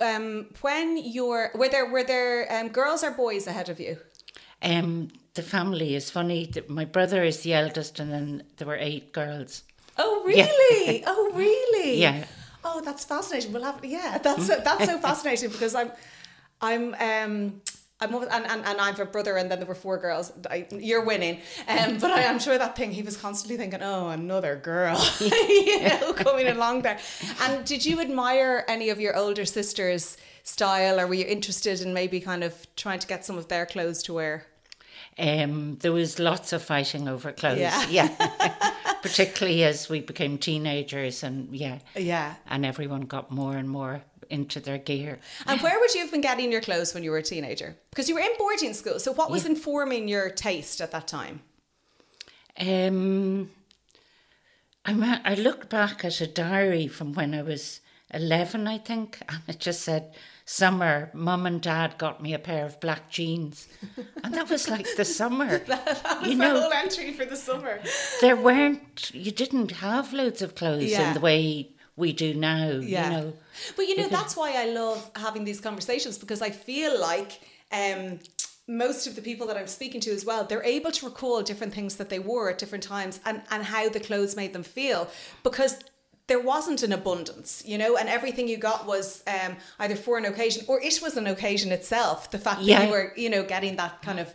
um 0.00 0.46
when 0.60 0.96
you're 0.96 1.50
were 1.54 1.68
there 1.68 1.86
were 1.86 2.04
there 2.04 2.46
um 2.52 2.68
girls 2.68 3.04
or 3.04 3.10
boys 3.12 3.46
ahead 3.46 3.68
of 3.68 3.78
you? 3.80 3.96
Um 4.62 5.08
the 5.34 5.42
family 5.42 5.94
is 5.94 6.10
funny. 6.10 6.50
My 6.68 6.84
brother 6.84 7.22
is 7.22 7.42
the 7.42 7.52
eldest 7.54 8.00
and 8.00 8.10
then 8.12 8.42
there 8.56 8.66
were 8.66 8.76
eight 8.90 9.12
girls. 9.12 9.62
Oh 9.96 10.24
Yeah. 10.26 10.46
really? 10.46 11.04
Oh 11.12 11.30
really? 11.34 12.00
Yeah. 12.00 12.24
Oh 12.64 12.80
that's 12.84 13.04
fascinating 13.04 13.52
we'll 13.52 13.64
have 13.64 13.84
yeah 13.84 14.18
that's 14.22 14.46
so, 14.46 14.60
that's 14.64 14.84
so 14.84 14.98
fascinating 14.98 15.50
because 15.50 15.74
i'm 15.74 15.90
i'm 16.60 16.94
um 16.94 17.60
I'm 18.00 18.14
always, 18.14 18.28
and, 18.28 18.46
and, 18.46 18.64
and 18.64 18.80
I 18.80 18.86
have 18.86 19.00
a 19.00 19.04
brother, 19.04 19.36
and 19.36 19.50
then 19.50 19.58
there 19.58 19.66
were 19.66 19.74
four 19.74 19.98
girls. 19.98 20.32
I, 20.48 20.66
you're 20.70 21.04
winning, 21.04 21.40
um, 21.66 21.98
but 21.98 22.12
I, 22.12 22.22
am 22.22 22.38
sure 22.38 22.56
that 22.56 22.76
thing 22.76 22.92
he 22.92 23.02
was 23.02 23.16
constantly 23.16 23.56
thinking, 23.56 23.82
"Oh, 23.82 24.10
another 24.10 24.54
girl," 24.54 25.04
you 25.20 25.80
know, 25.80 26.12
coming 26.12 26.46
along 26.46 26.82
there. 26.82 27.00
And 27.40 27.64
did 27.64 27.84
you 27.84 28.00
admire 28.00 28.64
any 28.68 28.90
of 28.90 29.00
your 29.00 29.16
older 29.16 29.44
sisters' 29.44 30.16
style, 30.44 31.00
or 31.00 31.08
were 31.08 31.14
you 31.14 31.26
interested 31.26 31.80
in 31.80 31.92
maybe 31.92 32.20
kind 32.20 32.44
of 32.44 32.68
trying 32.76 33.00
to 33.00 33.06
get 33.08 33.24
some 33.24 33.36
of 33.36 33.48
their 33.48 33.66
clothes 33.66 34.04
to 34.04 34.14
wear? 34.14 34.46
Um, 35.18 35.78
there 35.80 35.92
was 35.92 36.20
lots 36.20 36.52
of 36.52 36.62
fighting 36.62 37.08
over 37.08 37.32
clothes. 37.32 37.58
Yeah. 37.58 37.84
Yeah. 37.90 38.72
Particularly 39.02 39.64
as 39.64 39.88
we 39.88 40.00
became 40.00 40.38
teenagers 40.38 41.22
and 41.22 41.54
yeah. 41.54 41.78
Yeah. 41.96 42.34
And 42.48 42.66
everyone 42.66 43.02
got 43.02 43.30
more 43.30 43.56
and 43.56 43.68
more 43.68 44.02
into 44.30 44.60
their 44.60 44.78
gear. 44.78 45.18
And 45.46 45.60
where 45.60 45.78
would 45.80 45.94
you 45.94 46.00
have 46.00 46.10
been 46.10 46.20
getting 46.20 46.52
your 46.52 46.60
clothes 46.60 46.94
when 46.94 47.02
you 47.02 47.10
were 47.10 47.18
a 47.18 47.22
teenager? 47.22 47.76
Because 47.90 48.08
you 48.08 48.14
were 48.14 48.20
in 48.20 48.32
boarding 48.38 48.74
school. 48.74 48.98
So 48.98 49.12
what 49.12 49.30
was 49.30 49.46
informing 49.46 50.08
your 50.08 50.30
taste 50.30 50.80
at 50.80 50.90
that 50.92 51.08
time? 51.08 51.40
Um, 52.58 53.50
I, 54.84 55.20
I 55.24 55.34
looked 55.34 55.68
back 55.68 56.04
at 56.04 56.20
a 56.20 56.26
diary 56.26 56.88
from 56.88 57.12
when 57.12 57.34
I 57.34 57.42
was 57.42 57.80
11, 58.12 58.66
I 58.66 58.78
think, 58.78 59.20
and 59.28 59.40
it 59.48 59.58
just 59.58 59.82
said, 59.82 60.12
Summer, 60.44 61.10
mum 61.12 61.44
and 61.44 61.60
dad 61.60 61.98
got 61.98 62.22
me 62.22 62.32
a 62.32 62.38
pair 62.38 62.64
of 62.64 62.80
black 62.80 63.10
jeans. 63.10 63.68
And 64.24 64.34
that 64.34 64.48
was 64.48 64.68
like 64.68 64.86
the 64.96 65.04
summer. 65.04 65.60
you 66.24 66.34
know, 66.36 66.60
whole 66.62 66.72
entry 66.72 67.12
for 67.12 67.26
the 67.26 67.36
summer. 67.36 67.80
there 68.22 68.34
weren't, 68.36 69.10
you 69.14 69.30
didn't 69.30 69.72
have 69.72 70.12
loads 70.14 70.40
of 70.42 70.54
clothes 70.54 70.90
Yeah. 70.90 71.08
in 71.08 71.14
the 71.14 71.20
way 71.20 71.70
we 71.96 72.12
do 72.12 72.32
now, 72.34 72.68
Yeah. 72.70 73.04
you 73.04 73.10
know. 73.16 73.32
But 73.76 73.88
you 73.88 73.96
know, 73.98 74.08
that's 74.08 74.36
why 74.36 74.54
I 74.56 74.66
love 74.70 75.10
having 75.16 75.44
these 75.44 75.60
conversations 75.60 76.16
because 76.16 76.40
I 76.40 76.50
feel 76.50 76.98
like 76.98 77.40
um, 77.70 78.20
most 78.66 79.06
of 79.06 79.16
the 79.16 79.22
people 79.22 79.46
that 79.48 79.56
I'm 79.56 79.66
speaking 79.66 80.00
to 80.02 80.10
as 80.12 80.24
well, 80.24 80.44
they're 80.44 80.62
able 80.64 80.92
to 80.92 81.06
recall 81.06 81.42
different 81.42 81.74
things 81.74 81.96
that 81.96 82.08
they 82.08 82.18
wore 82.18 82.48
at 82.50 82.58
different 82.58 82.84
times 82.84 83.20
and, 83.26 83.42
and 83.50 83.64
how 83.64 83.88
the 83.90 84.00
clothes 84.00 84.34
made 84.36 84.52
them 84.52 84.62
feel 84.62 85.08
because 85.42 85.78
there 86.28 86.40
wasn't 86.40 86.82
an 86.82 86.92
abundance, 86.92 87.62
you 87.66 87.76
know, 87.78 87.96
and 87.96 88.08
everything 88.08 88.46
you 88.48 88.56
got 88.58 88.86
was 88.86 89.22
um, 89.26 89.56
either 89.80 89.96
for 89.96 90.16
an 90.18 90.24
occasion 90.24 90.64
or 90.68 90.80
it 90.80 91.00
was 91.02 91.16
an 91.16 91.26
occasion 91.26 91.72
itself. 91.72 92.30
The 92.30 92.38
fact 92.38 92.64
that 92.64 92.84
you 92.86 92.90
were, 92.90 93.12
you 93.16 93.30
know, 93.30 93.42
getting 93.42 93.76
that 93.76 94.02
kind 94.02 94.20
of 94.20 94.32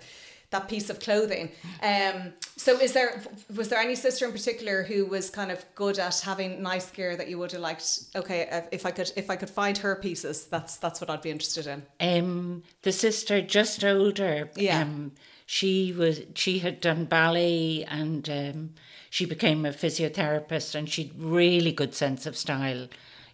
that 0.50 0.67
piece 0.69 0.91
of 0.91 1.00
clothing. 1.00 1.50
Um, 1.81 2.33
so 2.57 2.79
is 2.79 2.93
there 2.93 3.21
was 3.55 3.69
there 3.69 3.79
any 3.79 3.95
sister 3.95 4.25
in 4.25 4.31
particular 4.31 4.83
who 4.83 5.05
was 5.05 5.29
kind 5.31 5.51
of 5.51 5.65
good 5.73 5.97
at 5.97 6.19
having 6.19 6.62
nice 6.62 6.91
gear 6.91 7.15
that 7.15 7.27
you 7.27 7.39
would 7.39 7.51
have 7.53 7.62
liked? 7.62 8.01
Okay, 8.15 8.47
if- 8.51 8.67
if 8.71 8.85
I 8.85 8.91
could 8.91 9.12
if 9.15 9.29
I 9.31 9.35
could 9.35 9.50
find 9.50 9.77
her 9.79 9.95
pieces, 9.95 10.45
that's 10.45 10.77
that's 10.77 11.00
what 11.01 11.09
I'd 11.09 11.21
be 11.23 11.31
interested 11.31 11.65
in. 11.67 11.83
Um, 12.00 12.63
the 12.83 12.91
sister 12.91 13.41
just 13.41 13.83
older. 13.83 14.50
Yeah. 14.55 14.81
Um, 14.81 15.13
she 15.45 15.91
was 15.91 16.21
she 16.35 16.59
had 16.59 16.79
done 16.81 17.05
ballet 17.05 17.83
and 17.88 18.29
um, 18.29 18.73
she 19.13 19.25
became 19.25 19.63
a 19.63 19.70
physiotherapist 19.70 20.74
and 20.74 20.89
she'd 20.89 21.13
really 21.15 21.72
good 21.72 21.93
sense 21.93 22.25
of 22.25 22.36
style. 22.36 22.88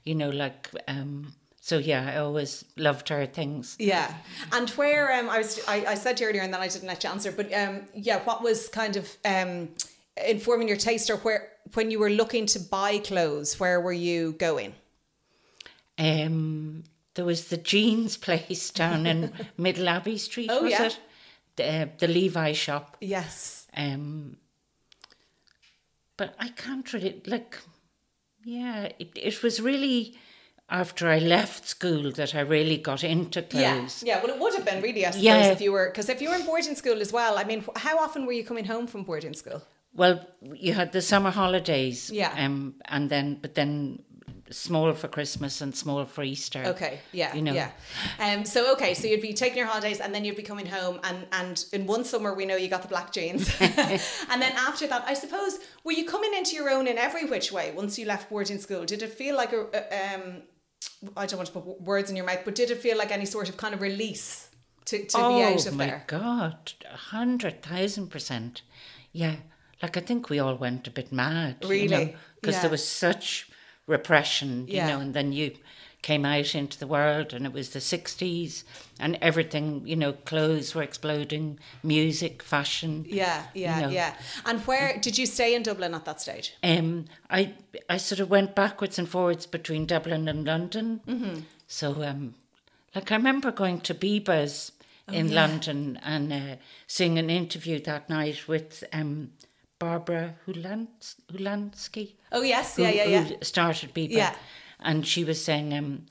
You 0.03 0.13
know, 0.13 0.29
like 0.29 0.69
um, 0.89 1.35
so. 1.61 1.77
Yeah, 1.77 2.11
I 2.13 2.17
always 2.17 2.65
loved 2.75 3.07
her 3.07 3.25
things. 3.25 3.77
Yeah, 3.79 4.13
and 4.51 4.69
where 4.71 5.09
um, 5.17 5.29
I 5.29 5.37
was, 5.37 5.61
I, 5.69 5.85
I 5.85 5.95
said 5.95 6.17
to 6.17 6.23
you 6.23 6.29
earlier, 6.31 6.41
and 6.41 6.53
then 6.53 6.59
I 6.59 6.67
didn't 6.67 6.89
let 6.89 7.05
you 7.05 7.09
answer. 7.09 7.31
But 7.31 7.53
um, 7.53 7.83
yeah, 7.93 8.19
what 8.25 8.43
was 8.43 8.67
kind 8.67 8.97
of 8.97 9.15
um, 9.23 9.69
informing 10.27 10.67
your 10.67 10.75
taste, 10.75 11.09
or 11.09 11.15
where 11.17 11.47
when 11.73 11.91
you 11.91 11.99
were 11.99 12.09
looking 12.09 12.45
to 12.47 12.59
buy 12.59 12.97
clothes, 12.97 13.57
where 13.57 13.79
were 13.79 13.93
you 13.93 14.33
going? 14.33 14.73
Um, 15.97 16.83
there 17.13 17.23
was 17.23 17.47
the 17.47 17.57
jeans 17.57 18.17
place 18.27 18.69
down 18.69 19.05
in 19.05 19.31
Middle 19.57 19.87
Abbey 19.87 20.17
Street. 20.17 20.49
Oh, 20.51 20.63
was 20.63 20.71
yeah. 20.71 20.87
it? 20.87 20.99
The, 21.55 21.83
uh, 21.83 21.85
the 21.99 22.07
Levi 22.09 22.51
shop. 22.51 22.97
Yes. 22.99 23.65
Um, 23.77 24.35
but 26.19 26.35
I 26.37 26.49
can't 26.49 26.87
really 26.93 27.21
like. 27.25 27.57
Yeah, 28.43 28.89
it, 28.99 29.09
it 29.15 29.41
was 29.43 29.59
really 29.61 30.17
after 30.69 31.07
I 31.09 31.19
left 31.19 31.67
school 31.67 32.11
that 32.11 32.35
I 32.35 32.41
really 32.41 32.77
got 32.77 33.03
into 33.03 33.41
clothes. 33.41 34.03
Yeah, 34.03 34.15
yeah. 34.17 34.17
Well, 34.23 34.33
it 34.35 34.39
would 34.41 34.53
have 34.53 34.65
been 34.65 34.81
really, 34.83 35.05
I 35.05 35.11
suppose, 35.11 35.23
Yeah. 35.23 35.51
if 35.51 35.61
you 35.61 35.71
were 35.71 35.87
because 35.89 36.09
if 36.09 36.21
you 36.21 36.29
were 36.29 36.35
in 36.35 36.45
boarding 36.45 36.75
school 36.75 36.99
as 37.01 37.11
well. 37.11 37.33
I 37.41 37.43
mean, 37.45 37.63
how 37.75 37.95
often 38.05 38.25
were 38.25 38.33
you 38.39 38.43
coming 38.43 38.65
home 38.65 38.85
from 38.87 39.03
boarding 39.03 39.33
school? 39.33 39.61
Well, 39.95 40.15
you 40.65 40.73
had 40.73 40.91
the 40.91 41.01
summer 41.01 41.31
holidays. 41.31 42.11
Yeah. 42.11 42.33
Um, 42.45 42.75
and 42.85 43.09
then, 43.09 43.39
but 43.41 43.55
then 43.55 44.03
small 44.51 44.93
for 44.93 45.07
Christmas 45.07 45.61
and 45.61 45.75
small 45.75 46.05
for 46.05 46.23
Easter. 46.23 46.63
Okay, 46.65 46.99
yeah, 47.11 47.33
You 47.35 47.41
know. 47.41 47.53
yeah. 47.53 47.71
Um, 48.19 48.45
so 48.45 48.71
okay, 48.73 48.93
so 48.93 49.07
you'd 49.07 49.21
be 49.21 49.33
taking 49.33 49.57
your 49.57 49.67
holidays, 49.67 49.99
and 49.99 50.13
then 50.13 50.25
you'd 50.25 50.35
be 50.35 50.43
coming 50.43 50.65
home, 50.65 50.99
and 51.03 51.27
and 51.31 51.63
in 51.73 51.85
one 51.85 52.03
summer 52.03 52.33
we 52.33 52.45
know 52.45 52.55
you 52.55 52.67
got 52.67 52.81
the 52.81 52.87
black 52.87 53.11
jeans, 53.11 53.49
and 53.61 54.41
then 54.41 54.53
after 54.57 54.87
that, 54.87 55.03
I 55.07 55.13
suppose 55.13 55.59
were 55.83 55.91
you 55.93 56.05
coming 56.05 56.33
into 56.33 56.55
your 56.55 56.69
own 56.69 56.87
in 56.87 56.97
every 56.97 57.25
which 57.25 57.51
way 57.51 57.71
once 57.75 57.97
you 57.99 58.05
left 58.05 58.29
boarding 58.29 58.57
school? 58.59 58.85
Did 58.85 59.01
it 59.03 59.11
feel 59.13 59.35
like 59.35 59.53
a, 59.53 59.67
a 59.73 60.15
um, 60.15 60.41
I 61.15 61.25
don't 61.25 61.37
want 61.37 61.47
to 61.47 61.59
put 61.59 61.81
words 61.81 62.09
in 62.09 62.15
your 62.15 62.25
mouth, 62.25 62.41
but 62.45 62.55
did 62.55 62.71
it 62.71 62.77
feel 62.79 62.97
like 62.97 63.11
any 63.11 63.25
sort 63.25 63.49
of 63.49 63.57
kind 63.57 63.73
of 63.73 63.81
release 63.81 64.49
to, 64.85 65.05
to 65.05 65.17
oh 65.17 65.37
be 65.37 65.43
out 65.43 65.65
of 65.67 65.77
there? 65.77 66.05
Oh 66.11 66.17
my? 66.17 66.19
God, 66.19 66.73
a 66.91 66.97
hundred 66.97 67.61
thousand 67.61 68.07
percent. 68.07 68.61
Yeah, 69.11 69.35
like 69.81 69.97
I 69.97 70.01
think 70.01 70.29
we 70.29 70.39
all 70.39 70.55
went 70.55 70.87
a 70.87 70.91
bit 70.91 71.11
mad. 71.11 71.57
Really? 71.65 72.15
Because 72.41 72.55
Yeah. 72.55 72.61
there 72.61 72.71
was 72.71 72.87
such 72.87 73.49
repression, 73.89 74.67
you 74.67 74.75
Yeah. 74.77 74.87
know, 74.87 74.99
and 74.99 75.13
then 75.13 75.33
you 75.33 75.51
came 76.01 76.23
out 76.25 76.55
into 76.55 76.77
the 76.79 76.87
world 76.87 77.33
and 77.33 77.45
it 77.45 77.51
was 77.51 77.71
the 77.71 77.79
60s 77.81 78.63
and 79.01 79.17
everything, 79.21 79.81
you 79.85 79.97
know, 79.97 80.13
clothes 80.13 80.73
were 80.73 80.81
exploding, 80.81 81.59
music, 81.83 82.41
fashion. 82.41 83.05
Yeah, 83.09 83.43
yeah, 83.53 83.79
know. 83.81 83.89
yeah. 83.89 84.13
And 84.45 84.61
where 84.61 84.97
did 84.97 85.17
you 85.17 85.25
stay 85.25 85.53
in 85.53 85.63
Dublin 85.63 85.93
at 85.93 86.05
that 86.05 86.21
stage? 86.21 86.53
Um, 86.63 87.05
I 87.29 87.53
I 87.89 87.97
sort 87.97 88.21
of 88.21 88.29
went 88.29 88.55
backwards 88.55 88.97
and 88.97 89.09
forwards 89.09 89.45
between 89.45 89.85
Dublin 89.85 90.29
and 90.29 90.45
London. 90.45 91.01
Mm-hmm. 91.05 91.39
So, 91.67 92.01
um, 92.03 92.35
like 92.95 93.11
I 93.11 93.15
remember 93.17 93.51
going 93.51 93.81
to 93.81 93.93
Biba's 93.93 94.71
Oh, 95.11 95.13
in 95.13 95.33
London 95.33 95.99
and 96.03 96.31
uh, 96.31 96.55
seeing 96.85 97.17
an 97.17 97.29
interview 97.31 97.79
that 97.81 98.09
night 98.09 98.47
with 98.47 98.83
um, 98.93 99.31
Barbara 99.79 100.35
Hulans- 100.45 101.15
Hulanicki. 101.31 102.15
Oh 102.31 102.41
yes, 102.41 102.75
who, 102.75 102.83
yeah, 102.83 102.89
yeah, 102.91 103.03
yeah. 103.05 103.23
who 103.23 103.35
started 103.43 103.93
Biba. 103.93 104.11
Yeah. 104.11 104.35
And 104.81 105.05
she 105.07 105.23
was 105.23 105.43
saying, 105.43 105.73
um, 105.73 106.05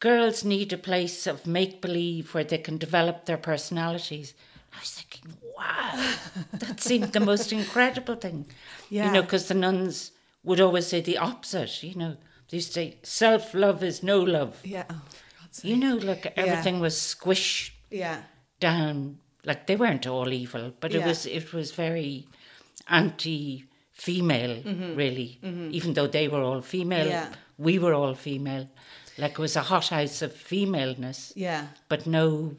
girls 0.00 0.44
need 0.44 0.72
a 0.72 0.78
place 0.78 1.26
of 1.26 1.46
make 1.46 1.80
believe 1.80 2.34
where 2.34 2.44
they 2.44 2.58
can 2.58 2.78
develop 2.78 3.24
their 3.24 3.36
personalities. 3.36 4.34
I 4.74 4.80
was 4.80 4.90
thinking, 4.90 5.36
wow, 5.56 6.14
that 6.52 6.80
seemed 6.80 7.12
the 7.12 7.20
most 7.20 7.52
incredible 7.52 8.16
thing. 8.16 8.46
Yeah. 8.90 9.06
You 9.06 9.12
know, 9.12 9.22
because 9.22 9.48
the 9.48 9.54
nuns 9.54 10.10
would 10.42 10.60
always 10.60 10.86
say 10.86 11.00
the 11.00 11.18
opposite, 11.18 11.82
you 11.82 11.94
know. 11.94 12.16
They 12.50 12.58
used 12.58 12.68
to 12.68 12.74
say, 12.74 12.96
self 13.02 13.54
love 13.54 13.82
is 13.82 14.02
no 14.02 14.20
love. 14.20 14.60
Yeah. 14.64 14.84
Oh, 14.90 15.00
for 15.08 15.40
God's 15.40 15.56
sake. 15.58 15.70
You 15.70 15.76
know, 15.76 15.96
like 15.96 16.32
everything 16.36 16.80
was 16.80 16.94
squished 16.94 17.70
Yeah. 17.90 18.22
down. 18.60 19.18
Like 19.46 19.66
they 19.66 19.76
weren't 19.76 20.06
all 20.06 20.32
evil, 20.32 20.72
but 20.80 20.94
it 20.94 21.04
was 21.04 21.26
it 21.26 21.52
was 21.52 21.72
very 21.72 22.26
anti 22.88 23.64
female, 23.92 24.62
really. 24.96 25.38
Even 25.72 25.94
though 25.94 26.06
they 26.08 26.28
were 26.28 26.42
all 26.42 26.60
female, 26.62 27.06
Mm-hmm. 27.06 27.10
Yeah. 27.10 27.32
we 27.58 27.78
were 27.78 27.94
all 27.94 28.14
female. 28.14 28.68
Like 29.18 29.32
it 29.32 29.38
was 29.38 29.56
a 29.56 29.62
hothouse 29.62 30.22
of 30.22 30.32
femaleness, 30.32 31.32
Yeah. 31.36 31.68
but 31.88 32.06
no 32.06 32.56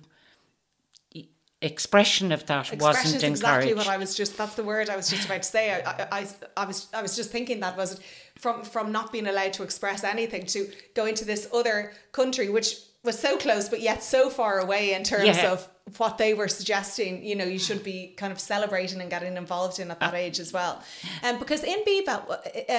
expression 1.61 2.31
of 2.31 2.45
that 2.45 2.71
Expression 2.71 2.81
wasn't 2.81 3.05
is 3.07 3.13
encouraged. 3.23 3.37
exactly 3.39 3.73
what 3.73 3.87
I 3.87 3.97
was 3.97 4.15
just. 4.15 4.37
That's 4.37 4.55
the 4.55 4.63
word 4.63 4.89
I 4.89 4.95
was 4.95 5.09
just 5.09 5.25
about 5.25 5.41
to 5.43 5.49
say. 5.49 5.71
I, 5.73 5.79
I, 5.79 6.07
I, 6.19 6.27
I 6.57 6.65
was 6.65 6.87
I 6.93 7.01
was 7.01 7.15
just 7.15 7.31
thinking 7.31 7.59
that 7.61 7.75
was 7.77 7.93
it 7.95 7.99
from 8.37 8.63
from 8.63 8.91
not 8.91 9.11
being 9.11 9.27
allowed 9.27 9.53
to 9.53 9.63
express 9.63 10.03
anything 10.03 10.45
to 10.47 10.69
going 10.93 11.15
to 11.15 11.25
this 11.25 11.47
other 11.53 11.93
country, 12.11 12.49
which 12.49 12.75
was 13.03 13.17
so 13.19 13.37
close 13.37 13.69
but 13.69 13.81
yet 13.81 14.03
so 14.03 14.29
far 14.29 14.59
away 14.59 14.93
in 14.93 15.03
terms 15.03 15.25
Yeah. 15.37 15.51
of 15.53 15.67
what 15.97 16.17
they 16.17 16.33
were 16.33 16.47
suggesting. 16.47 17.23
You 17.23 17.35
know, 17.35 17.45
you 17.45 17.59
should 17.59 17.83
be 17.83 18.13
kind 18.17 18.33
of 18.33 18.39
celebrating 18.39 19.01
and 19.01 19.09
getting 19.09 19.37
involved 19.37 19.79
in 19.79 19.91
at 19.91 19.97
Ah. 20.01 20.11
that 20.11 20.15
age 20.17 20.39
as 20.39 20.51
well. 20.53 20.81
And 21.23 21.35
um, 21.35 21.39
because 21.39 21.63
in 21.63 21.79
Biba, 21.85 22.17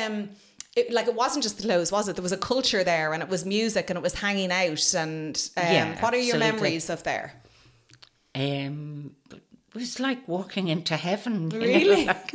um. 0.04 0.30
It, 0.78 0.92
like 0.92 1.06
it 1.06 1.14
wasn't 1.14 1.42
just 1.42 1.56
the 1.56 1.62
clothes, 1.62 1.90
was 1.90 2.06
it? 2.06 2.16
There 2.16 2.22
was 2.22 2.32
a 2.32 2.36
culture 2.36 2.84
there, 2.84 3.14
and 3.14 3.22
it 3.22 3.30
was 3.30 3.46
music, 3.46 3.88
and 3.88 3.96
it 3.96 4.02
was 4.02 4.12
hanging 4.12 4.52
out. 4.52 4.94
And 4.94 5.34
um, 5.56 5.64
Yeah, 5.64 6.00
what 6.02 6.12
are 6.12 6.18
your 6.18 6.36
absolutely. 6.36 6.52
memories 6.52 6.90
of 6.90 7.02
there? 7.02 7.32
um, 8.34 9.12
it 9.30 9.40
was 9.74 9.98
like 10.00 10.26
walking 10.28 10.68
into 10.68 10.96
heaven. 10.96 11.50
you 11.50 11.58
know, 11.60 11.66
Really? 11.66 12.04
like 12.12 12.34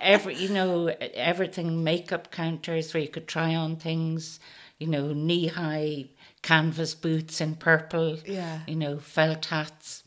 every, 0.00 0.34
you 0.36 0.50
know, 0.50 0.88
everything 1.14 1.82
makeup 1.84 2.30
counters 2.30 2.92
where 2.92 3.02
you 3.02 3.08
could 3.08 3.26
try 3.28 3.54
on 3.54 3.76
things. 3.76 4.40
You 4.78 4.86
know, 4.88 5.12
knee 5.14 5.46
high 5.48 6.10
canvas 6.48 6.94
boots 6.94 7.40
in 7.40 7.54
purple. 7.56 8.18
Yeah. 8.26 8.60
You 8.66 8.76
know, 8.76 8.98
felt 8.98 9.44
hats. 9.46 10.02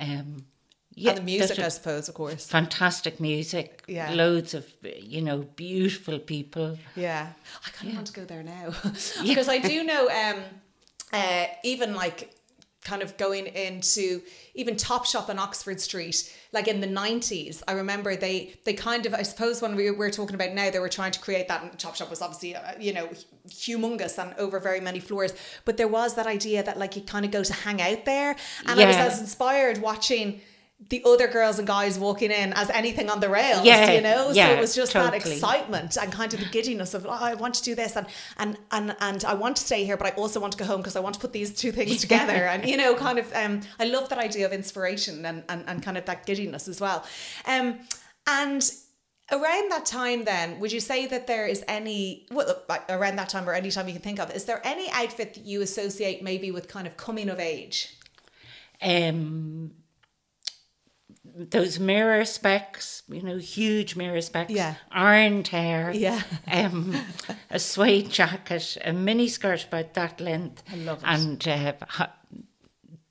Um, 0.00 0.46
yeah, 0.96 1.10
and 1.10 1.18
the 1.18 1.22
music, 1.24 1.58
I 1.58 1.68
suppose, 1.68 2.08
of 2.08 2.14
course. 2.14 2.46
fantastic 2.46 3.18
music. 3.20 3.82
Yeah. 3.88 4.12
Loads 4.14 4.54
of 4.54 4.64
you 5.14 5.20
know 5.22 5.38
beautiful 5.56 6.18
people. 6.20 6.78
Yeah, 6.96 7.26
I 7.66 7.70
kind 7.70 7.88
of 7.90 7.94
want 7.96 8.06
to 8.12 8.12
go 8.20 8.24
there 8.24 8.42
now 8.44 8.66
Yeah. 8.84 9.34
because 9.34 9.48
I 9.48 9.58
do 9.58 9.82
know, 9.84 10.02
um, 10.08 10.38
uh, 11.12 11.46
even 11.64 11.94
like 11.94 12.30
kind 12.84 13.02
of 13.02 13.16
going 13.16 13.46
into 13.46 14.20
even 14.54 14.76
Topshop 14.76 15.28
on 15.28 15.38
Oxford 15.38 15.80
Street, 15.80 16.32
like 16.52 16.68
in 16.68 16.80
the 16.80 16.86
nineties. 16.86 17.62
I 17.66 17.72
remember 17.72 18.14
they 18.14 18.54
they 18.64 18.74
kind 18.74 19.06
of 19.06 19.14
I 19.14 19.22
suppose 19.22 19.60
when 19.60 19.74
we 19.74 19.90
were 19.90 20.10
talking 20.10 20.34
about 20.34 20.52
now, 20.52 20.70
they 20.70 20.78
were 20.78 20.88
trying 20.88 21.12
to 21.12 21.20
create 21.20 21.48
that. 21.48 21.62
And 21.62 21.72
Topshop 21.72 22.10
was 22.10 22.22
obviously 22.22 22.54
uh, 22.54 22.72
you 22.78 22.92
know 22.92 23.08
humongous 23.48 24.22
and 24.22 24.34
over 24.38 24.60
very 24.60 24.80
many 24.80 25.00
floors, 25.00 25.34
but 25.64 25.76
there 25.76 25.88
was 25.88 26.14
that 26.14 26.26
idea 26.26 26.62
that 26.62 26.78
like 26.78 26.94
you 26.94 27.02
kind 27.02 27.24
of 27.24 27.30
go 27.30 27.42
to 27.42 27.52
hang 27.52 27.80
out 27.80 28.04
there, 28.04 28.36
and 28.66 28.78
I 28.78 28.86
was 28.86 28.96
as 28.96 29.20
inspired 29.20 29.78
watching. 29.78 30.40
The 30.90 31.02
other 31.04 31.28
girls 31.28 31.58
and 31.58 31.66
guys 31.66 31.98
walking 31.98 32.30
in 32.30 32.52
as 32.52 32.68
anything 32.70 33.08
on 33.08 33.20
the 33.20 33.28
rails, 33.28 33.64
Yeah, 33.64 33.92
you 33.92 34.00
know. 34.00 34.32
so 34.32 34.40
it 34.42 34.60
was 34.60 34.74
just 34.74 34.92
that 34.92 35.14
excitement 35.14 35.96
and 35.96 36.12
kind 36.12 36.34
of 36.34 36.40
the 36.40 36.46
giddiness 36.46 36.94
of 36.94 37.06
oh, 37.06 37.10
I 37.10 37.34
want 37.34 37.54
to 37.54 37.62
do 37.62 37.74
this 37.74 37.96
and 37.96 38.06
and 38.38 38.58
and 38.70 38.94
and 39.00 39.24
I 39.24 39.34
want 39.34 39.56
to 39.56 39.62
stay 39.62 39.84
here, 39.84 39.96
but 39.96 40.06
I 40.06 40.10
also 40.10 40.40
want 40.40 40.52
to 40.52 40.58
go 40.58 40.64
home 40.64 40.80
because 40.80 40.96
I 40.96 41.00
want 41.00 41.14
to 41.14 41.20
put 41.20 41.32
these 41.32 41.54
two 41.54 41.72
things 41.72 42.00
together. 42.00 42.32
And 42.32 42.68
you 42.68 42.76
know, 42.76 42.94
kind 42.94 43.18
of 43.18 43.32
um, 43.34 43.60
I 43.80 43.84
love 43.84 44.08
that 44.10 44.18
idea 44.18 44.46
of 44.46 44.52
inspiration 44.52 45.24
and 45.24 45.42
and, 45.48 45.64
and 45.66 45.82
kind 45.82 45.96
of 45.96 46.04
that 46.06 46.26
giddiness 46.26 46.68
as 46.68 46.80
well. 46.80 47.04
Um, 47.46 47.78
and 48.26 48.70
around 49.32 49.70
that 49.70 49.86
time, 49.86 50.24
then, 50.24 50.60
would 50.60 50.72
you 50.72 50.80
say 50.80 51.06
that 51.06 51.26
there 51.26 51.46
is 51.46 51.64
any 51.66 52.26
well 52.30 52.62
around 52.88 53.16
that 53.16 53.28
time 53.28 53.48
or 53.48 53.54
any 53.54 53.70
time 53.70 53.86
you 53.86 53.94
can 53.94 54.02
think 54.02 54.18
of, 54.20 54.30
is 54.32 54.44
there 54.44 54.60
any 54.64 54.90
outfit 54.90 55.34
that 55.34 55.44
you 55.46 55.62
associate 55.62 56.22
maybe 56.22 56.50
with 56.50 56.68
kind 56.68 56.86
of 56.86 56.96
coming 56.96 57.28
of 57.28 57.40
age? 57.40 57.96
Um, 58.82 59.72
those 61.36 61.80
mirror 61.80 62.24
specs, 62.24 63.02
you 63.08 63.22
know, 63.22 63.38
huge 63.38 63.96
mirror 63.96 64.20
specs. 64.20 64.52
Yeah. 64.52 64.76
Ironed 64.92 65.48
hair. 65.48 65.92
Yeah. 65.92 66.22
Um, 66.50 66.96
a 67.50 67.58
suede 67.58 68.10
jacket, 68.10 68.78
a 68.84 68.92
mini 68.92 69.28
skirt 69.28 69.64
about 69.64 69.94
that 69.94 70.20
length. 70.20 70.62
I 70.72 70.76
love 70.76 71.02
it. 71.02 71.06
And 71.06 71.48
uh, 71.48 72.06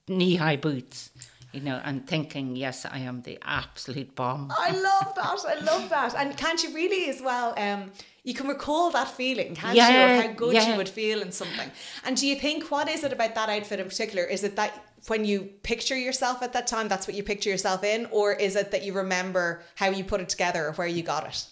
knee 0.07 0.35
high 0.35 0.55
boots. 0.55 1.11
You 1.51 1.61
know, 1.61 1.79
and 1.83 2.07
thinking, 2.07 2.55
yes, 2.55 2.83
I 2.83 2.97
am 2.99 3.21
the 3.21 3.37
absolute 3.43 4.15
bomb. 4.15 4.51
I 4.57 4.71
love 4.71 5.13
that. 5.15 5.45
I 5.47 5.59
love 5.63 5.87
that. 5.89 6.15
And 6.15 6.35
can't 6.35 6.63
you 6.63 6.73
really 6.73 7.11
as 7.11 7.21
well? 7.21 7.53
Um, 7.57 7.91
you 8.23 8.33
can 8.33 8.47
recall 8.47 8.89
that 8.89 9.09
feeling, 9.09 9.53
can't 9.53 9.75
you? 9.75 9.83
Of 9.83 10.25
how 10.25 10.33
good 10.33 10.53
yeah. 10.55 10.71
you 10.71 10.77
would 10.77 10.89
feel 10.89 11.21
in 11.21 11.31
something. 11.31 11.69
And 12.05 12.17
do 12.17 12.25
you 12.25 12.37
think 12.37 12.71
what 12.71 12.89
is 12.89 13.03
it 13.03 13.13
about 13.13 13.35
that 13.35 13.49
outfit 13.49 13.79
in 13.79 13.85
particular? 13.85 14.23
Is 14.23 14.43
it 14.43 14.55
that 14.55 14.83
when 15.07 15.25
you 15.25 15.41
picture 15.63 15.97
yourself 15.97 16.41
at 16.41 16.53
that 16.53 16.67
time, 16.67 16.87
that's 16.87 17.07
what 17.07 17.15
you 17.15 17.23
picture 17.23 17.49
yourself 17.49 17.83
in, 17.83 18.05
or 18.11 18.33
is 18.33 18.55
it 18.55 18.71
that 18.71 18.83
you 18.83 18.93
remember 18.93 19.61
how 19.75 19.89
you 19.89 20.03
put 20.03 20.21
it 20.21 20.29
together 20.29 20.67
or 20.67 20.73
where 20.73 20.87
you 20.87 21.03
got 21.03 21.27
it? 21.27 21.45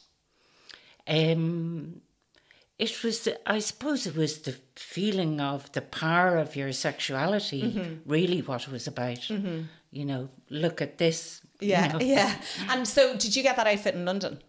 Um, 1.07 2.01
it 2.77 3.03
was, 3.03 3.23
the- 3.25 3.39
I 3.49 3.59
suppose, 3.59 4.07
it 4.07 4.15
was 4.15 4.39
the 4.39 4.55
feeling 4.75 5.39
of 5.41 5.71
the 5.73 5.81
power 5.81 6.37
of 6.37 6.55
your 6.55 6.71
sexuality. 6.71 7.61
Mm-hmm. 7.63 8.09
Really, 8.09 8.41
what 8.41 8.63
it 8.63 8.71
was 8.71 8.87
about. 8.87 9.29
You 9.29 10.05
know, 10.05 10.29
look 10.49 10.81
at 10.81 10.97
this. 10.97 11.41
you 11.59 11.69
Yeah, 11.69 11.87
know. 11.91 11.99
yeah. 11.99 12.35
And 12.69 12.87
so, 12.87 13.15
did 13.17 13.35
you 13.35 13.43
get 13.43 13.57
that 13.57 13.67
outfit 13.67 13.95
in 13.95 14.05
London? 14.05 14.39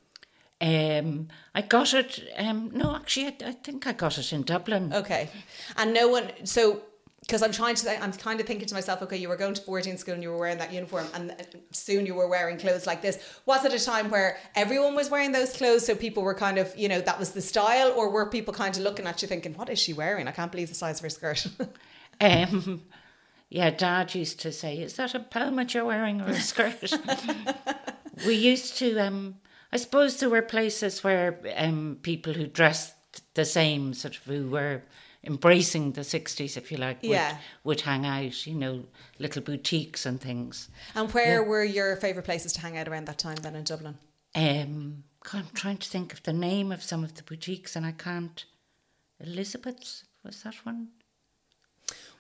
Um, 0.61 1.29
I 1.57 1.63
got 1.63 1.93
it. 1.93 2.23
Um, 2.37 2.71
no, 2.73 2.95
actually, 2.95 3.27
I, 3.27 3.49
I 3.49 3.53
think 3.53 3.87
I 3.89 3.93
got 3.93 4.17
it 4.19 4.33
in 4.33 4.43
Dublin. 4.45 4.93
Okay. 4.95 5.29
And 5.77 5.93
no 5.93 6.07
one, 6.09 6.31
so, 6.45 6.83
because 7.23 7.41
I'm 7.41 7.53
trying 7.53 7.77
to, 7.77 8.03
I'm 8.03 8.13
kind 8.13 8.41
of 8.41 8.47
thinking 8.47 8.67
to 8.67 8.75
myself, 8.75 9.01
okay, 9.03 9.17
you 9.17 9.29
were 9.29 9.37
going 9.37 9.55
to 9.55 9.63
boarding 9.63 9.97
school 9.97 10.15
and 10.15 10.23
you 10.23 10.31
were 10.31 10.39
wearing 10.39 10.59
that 10.59 10.73
uniform, 10.73 11.07
and 11.15 11.35
soon 11.71 12.05
you 12.05 12.15
were 12.15 12.29
wearing 12.29 12.59
clothes 12.59 12.87
like 12.87 13.01
this. 13.01 13.19
Was 13.47 13.65
it 13.65 13.73
a 13.73 13.83
time 13.83 14.11
where 14.11 14.39
everyone 14.57 14.97
was 14.97 15.09
wearing 15.09 15.31
those 15.31 15.57
clothes? 15.57 15.87
So 15.87 15.95
people 15.95 16.25
were 16.25 16.35
kind 16.35 16.59
of, 16.59 16.77
you 16.77 16.89
know, 16.89 17.01
that 17.01 17.19
was 17.21 17.31
the 17.31 17.41
style, 17.41 17.93
or 17.97 18.11
were 18.11 18.27
people 18.27 18.53
kind 18.53 18.77
of 18.77 18.83
looking 18.83 19.07
at 19.07 19.23
you 19.23 19.29
thinking, 19.29 19.55
what 19.55 19.71
is 19.71 19.79
she 19.79 19.93
wearing? 19.93 20.27
I 20.27 20.33
can't 20.33 20.51
believe 20.51 20.69
the 20.69 20.75
size 20.75 20.99
of 20.99 21.05
her 21.05 21.11
skirt. 21.11 21.47
Um, 22.21 22.83
yeah, 23.49 23.71
Dad 23.71 24.15
used 24.15 24.39
to 24.41 24.53
say, 24.53 24.77
"Is 24.79 24.95
that 24.95 25.15
a 25.15 25.21
pelmet 25.21 25.75
you're 25.75 25.85
wearing 25.85 26.21
or 26.21 26.29
a 26.29 26.41
skirt?" 26.41 26.93
we 28.27 28.35
used 28.35 28.79
to. 28.79 28.97
Um, 28.99 29.37
I 29.73 29.79
suppose 29.79 30.19
there 30.21 30.31
were 30.31 30.43
places 30.43 31.03
where 31.03 31.41
um, 31.57 31.99
people 32.03 32.35
who 32.35 32.47
dressed 32.47 32.95
the 33.35 33.45
same, 33.45 33.93
sort 33.95 34.17
of, 34.17 34.23
who 34.25 34.51
were 34.51 34.83
embracing 35.25 35.93
the 35.93 36.05
sixties, 36.05 36.57
if 36.57 36.71
you 36.73 36.79
like, 36.79 37.03
would, 37.03 37.11
Yeah. 37.11 37.39
would 37.65 37.81
hang 37.83 38.05
out. 38.07 38.47
You 38.47 38.55
know, 38.55 38.85
little 39.19 39.43
boutiques 39.43 40.05
and 40.07 40.21
things. 40.21 40.69
and 40.95 41.13
where 41.13 41.43
were 41.43 41.65
your 41.65 41.97
favourite 41.97 42.25
places 42.25 42.53
to 42.55 42.61
hang 42.61 42.77
out 42.77 42.89
around 42.89 43.07
that 43.07 43.19
time 43.19 43.37
then 43.37 43.55
in 43.57 43.65
Dublin? 43.65 43.99
Um, 44.35 45.05
God, 45.25 45.41
I'm 45.41 45.55
trying 45.55 45.79
to 45.79 45.89
think 45.89 46.13
of 46.13 46.23
the 46.23 46.33
name 46.33 46.73
of 46.73 46.83
some 46.83 47.05
of 47.05 47.15
the 47.15 47.23
boutiques, 47.23 47.77
and 47.77 47.87
I 47.87 47.93
can't 47.93 48.45
Elizabeth's 49.21 50.05
was 50.25 50.43
that 50.43 50.55
one? 50.65 50.89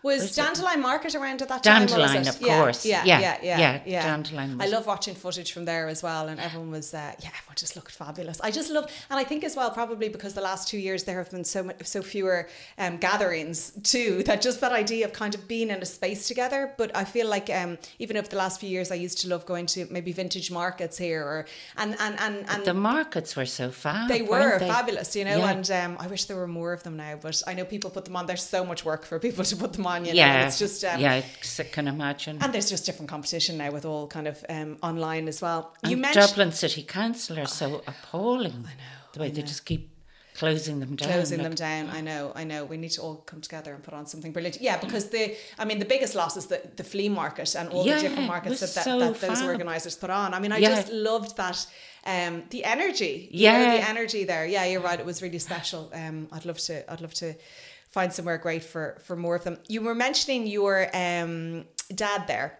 Was 0.02 0.34
Dandelion 0.34 0.80
Market 0.80 1.14
around 1.14 1.42
at 1.42 1.48
that 1.48 1.62
time? 1.62 1.86
Dandelion, 1.86 2.22
it? 2.22 2.28
of 2.28 2.40
Yeah, 2.40 2.58
course. 2.58 2.84
Yeah, 2.84 3.04
Yeah, 3.04 3.20
yeah, 3.20 3.38
yeah, 3.42 3.58
yeah, 3.58 3.80
yeah. 3.86 4.02
Dandelion 4.02 4.60
I 4.60 4.66
love 4.66 4.86
watching 4.86 5.14
footage 5.14 5.52
from 5.52 5.64
there 5.64 5.86
as 5.88 6.02
well, 6.02 6.28
and 6.28 6.40
everyone 6.40 6.70
was, 6.72 6.92
uh, 6.92 7.12
yeah, 7.20 7.28
everyone 7.38 7.56
just 7.56 7.76
looked 7.76 7.92
fabulous. 7.92 8.40
I 8.40 8.50
just 8.50 8.70
love, 8.70 8.90
and 9.10 9.20
I 9.20 9.24
think 9.24 9.44
as 9.44 9.54
well, 9.54 9.70
probably 9.70 10.08
because 10.08 10.34
the 10.34 10.40
last 10.40 10.66
two 10.68 10.78
years 10.78 11.04
there 11.04 11.18
have 11.18 11.30
been 11.30 11.44
so 11.44 11.62
much, 11.62 11.86
so 11.86 12.02
fewer 12.02 12.48
um, 12.78 12.96
gatherings 12.96 13.72
too. 13.84 14.22
That 14.24 14.42
just 14.42 14.60
that 14.60 14.72
idea 14.72 15.04
of 15.06 15.12
kind 15.12 15.34
of 15.34 15.46
being 15.46 15.70
in 15.70 15.80
a 15.82 15.86
space 15.86 16.26
together. 16.26 16.72
But 16.76 16.96
I 16.96 17.04
feel 17.04 17.28
like 17.28 17.48
um, 17.50 17.78
even 17.98 18.16
over 18.16 18.26
the 18.28 18.36
last 18.36 18.58
few 18.58 18.68
years, 18.68 18.90
I 18.90 18.96
used 18.96 19.18
to 19.20 19.28
love 19.28 19.46
going 19.46 19.66
to 19.66 19.86
maybe 19.90 20.10
vintage 20.12 20.50
markets 20.50 20.98
here, 20.98 21.22
or 21.22 21.46
and 21.76 21.94
and 22.00 22.18
and 22.18 22.44
and 22.48 22.64
The 22.64 22.74
markets 22.74 23.36
were 23.36 23.46
so 23.46 23.70
fab. 23.70 24.08
they 24.08 24.22
were 24.22 24.58
they? 24.58 24.68
fabulous, 24.68 25.14
you 25.14 25.24
know, 25.24 25.38
and 25.44 25.70
um, 25.70 25.96
I 26.00 26.08
wish 26.08 26.24
there 26.24 26.36
were 26.36 26.48
more 26.48 26.72
of 26.72 26.82
them 26.82 26.96
now. 26.96 27.18
But 27.20 27.40
I 27.46 27.54
know 27.54 27.64
people 27.64 27.90
put 27.90 28.04
them 28.04 28.16
on. 28.16 28.26
There's 28.26 28.42
so 28.42 28.64
much 28.64 28.84
work 28.84 29.04
for 29.04 29.18
people 29.20 29.44
to 29.52 29.56
put 29.56 29.72
them 29.74 29.86
on. 29.86 29.91
You 30.00 30.12
know, 30.12 30.16
yeah, 30.16 30.46
it's 30.46 30.59
just 30.59 30.85
um, 30.85 31.00
yeah, 31.00 31.12
I 31.14 31.62
can 31.64 31.88
imagine. 31.88 32.38
and 32.42 32.52
there's 32.52 32.70
just 32.70 32.87
different 32.87 33.11
competition 33.11 33.57
now 33.59 33.70
with 33.70 33.85
all 33.85 34.07
kind 34.07 34.26
of 34.28 34.44
um, 34.48 34.78
online 34.83 35.28
as 35.28 35.40
well. 35.42 35.74
You 35.85 35.92
And 35.92 36.02
mentioned 36.02 36.26
Dublin 36.28 36.52
City 36.52 36.83
Council 36.83 37.38
are 37.38 37.46
so 37.46 37.83
appalling. 37.87 38.64
I 38.66 38.74
know. 38.74 38.98
The 39.12 39.20
way 39.20 39.26
I 39.26 39.31
they 39.31 39.42
just 39.42 39.64
keep 39.66 39.90
closing 40.35 40.81
them 40.81 40.96
down. 40.96 41.11
closing 41.11 41.38
like- 41.38 41.48
them 41.48 41.55
down. 41.55 41.90
I 41.90 42.00
know, 42.00 42.33
I 42.35 42.44
know. 42.44 42.64
We 42.64 42.78
need 42.78 42.92
to 42.92 43.02
all 43.02 43.16
come 43.16 43.42
together 43.42 43.74
and 43.74 43.83
put 43.85 43.92
on 43.92 44.07
something 44.07 44.33
brilliant. 44.33 44.59
Yeah, 44.62 44.78
because 44.78 45.11
the, 45.11 45.37
I 45.59 45.66
mean, 45.66 45.78
the 45.78 45.85
biggest 45.85 46.14
loss 46.14 46.37
is 46.38 46.46
the, 46.46 46.62
the 46.76 46.85
flea 46.85 47.11
market 47.11 47.55
and 47.55 47.68
all 47.68 47.85
Yeah, 47.87 47.96
the 47.96 48.00
different 48.02 48.28
markets 48.28 48.61
that, 48.61 48.72
that, 48.74 48.85
so 48.85 48.98
that 48.98 49.20
those 49.20 49.38
fab. 49.40 49.46
organisers 49.48 49.94
put 49.96 50.09
on. 50.09 50.33
I 50.33 50.38
mean, 50.40 50.50
I 50.52 50.57
Yeah. 50.59 50.70
just 50.76 50.90
loved 50.90 51.37
that. 51.37 51.66
Um, 52.05 52.42
the 52.50 52.64
energy, 52.64 53.28
you 53.31 53.46
know, 53.52 53.59
Yeah. 53.61 53.76
the 53.76 53.88
energy 53.88 54.24
there. 54.24 54.44
Yeah, 54.46 54.64
you're 54.64 54.81
right. 54.81 54.98
It 54.98 55.07
was 55.07 55.20
really 55.22 55.38
special. 55.38 55.90
Um, 55.94 56.26
I'd 56.33 56.46
love 56.46 56.59
to, 56.61 56.90
I'd 56.90 57.00
love 57.02 57.14
to 57.14 57.35
find 57.92 58.12
somewhere 58.12 58.38
great 58.38 58.64
for 58.64 58.98
for 59.05 59.16
more 59.16 59.37
of 59.37 59.44
them. 59.44 59.59
You 59.68 59.83
were 59.83 59.94
mentioning 59.94 60.46
your 60.46 60.88
um 60.94 61.64
dad 61.94 62.26
there. 62.26 62.59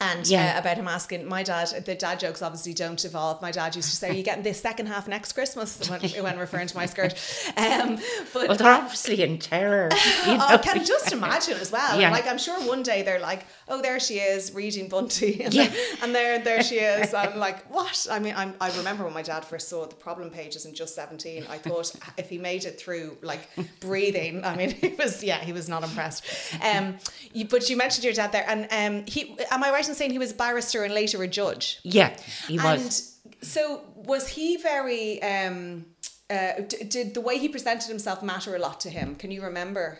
And 0.00 0.26
Yeah. 0.26 0.54
uh, 0.56 0.58
about 0.58 0.76
him 0.76 0.88
asking, 0.88 1.24
my 1.28 1.44
dad, 1.44 1.68
the 1.86 1.94
dad 1.94 2.18
jokes 2.18 2.42
obviously 2.42 2.74
don't 2.74 3.02
evolve. 3.04 3.40
My 3.40 3.52
dad 3.52 3.76
used 3.76 3.90
to 3.90 3.96
say, 3.96 4.10
Are 4.10 4.12
you 4.12 4.24
getting 4.24 4.42
this 4.42 4.60
second 4.60 4.86
half 4.86 5.06
next 5.06 5.34
Christmas? 5.34 5.88
When, 5.88 6.00
when 6.24 6.36
referring 6.38 6.66
to 6.66 6.76
my 6.76 6.86
skirt. 6.86 7.12
Um, 7.56 8.00
but 8.32 8.48
Well, 8.48 8.56
they're 8.56 8.72
obviously 8.72 9.22
in 9.22 9.38
terror. 9.38 9.90
You 10.26 10.36
know? 10.36 10.46
Oh, 10.50 10.54
I 10.54 10.58
can 10.58 10.84
just 10.84 11.12
imagine 11.12 11.58
as 11.58 11.70
well. 11.70 12.00
Yeah. 12.00 12.10
Like 12.10 12.26
I'm 12.26 12.38
sure 12.38 12.58
one 12.66 12.82
day 12.82 13.02
they're 13.02 13.20
like, 13.20 13.46
"Oh, 13.68 13.80
there 13.82 13.98
she 14.00 14.14
is 14.18 14.52
reading 14.54 14.88
Bunty," 14.88 15.42
and, 15.44 15.52
Yeah. 15.54 15.72
and 16.02 16.14
there, 16.14 16.38
there 16.38 16.62
she 16.62 16.76
is. 16.76 17.14
I'm 17.22 17.38
like, 17.38 17.64
"What?" 17.70 18.06
I 18.10 18.18
mean, 18.18 18.34
I'm, 18.36 18.54
I 18.60 18.76
remember 18.76 19.04
when 19.04 19.12
my 19.14 19.22
dad 19.22 19.44
first 19.44 19.68
saw 19.68 19.86
the 19.86 19.94
problem 19.94 20.30
pages 20.30 20.66
in 20.66 20.74
just 20.74 20.94
17. 20.94 21.46
I 21.48 21.58
thought 21.58 21.94
if 22.18 22.28
he 22.28 22.38
made 22.38 22.64
it 22.64 22.78
through 22.80 23.16
like 23.22 23.48
breathing, 23.80 24.44
I 24.44 24.56
mean, 24.56 24.70
he 24.70 24.88
was 24.98 25.22
yeah, 25.24 25.38
he 25.38 25.52
was 25.52 25.68
not 25.68 25.82
impressed. 25.82 26.24
Um, 26.62 26.96
you, 27.32 27.46
but 27.46 27.68
you 27.70 27.76
mentioned 27.76 28.04
your 28.04 28.12
dad 28.14 28.32
there, 28.32 28.44
and 28.48 28.68
um, 28.70 29.06
he 29.06 29.36
am 29.50 29.62
I 29.64 29.70
right 29.70 29.88
in 29.88 29.94
saying 29.94 30.10
he 30.10 30.18
was 30.18 30.32
a 30.32 30.34
barrister 30.36 30.84
and 30.84 30.92
later 30.94 31.22
a 31.22 31.28
judge? 31.28 31.80
yeah, 31.82 32.16
he 32.48 32.58
was. 32.58 32.82
And 32.82 33.44
so 33.44 33.82
was 33.96 34.28
he 34.28 34.56
very? 34.56 35.22
Um, 35.22 35.86
uh, 36.30 36.52
d- 36.66 36.84
did 36.84 37.12
the 37.12 37.20
way 37.20 37.38
he 37.38 37.48
presented 37.50 37.86
himself 37.88 38.22
matter 38.22 38.56
a 38.56 38.58
lot 38.58 38.80
to 38.80 38.88
him? 38.88 39.14
Can 39.14 39.30
you 39.30 39.42
remember 39.42 39.98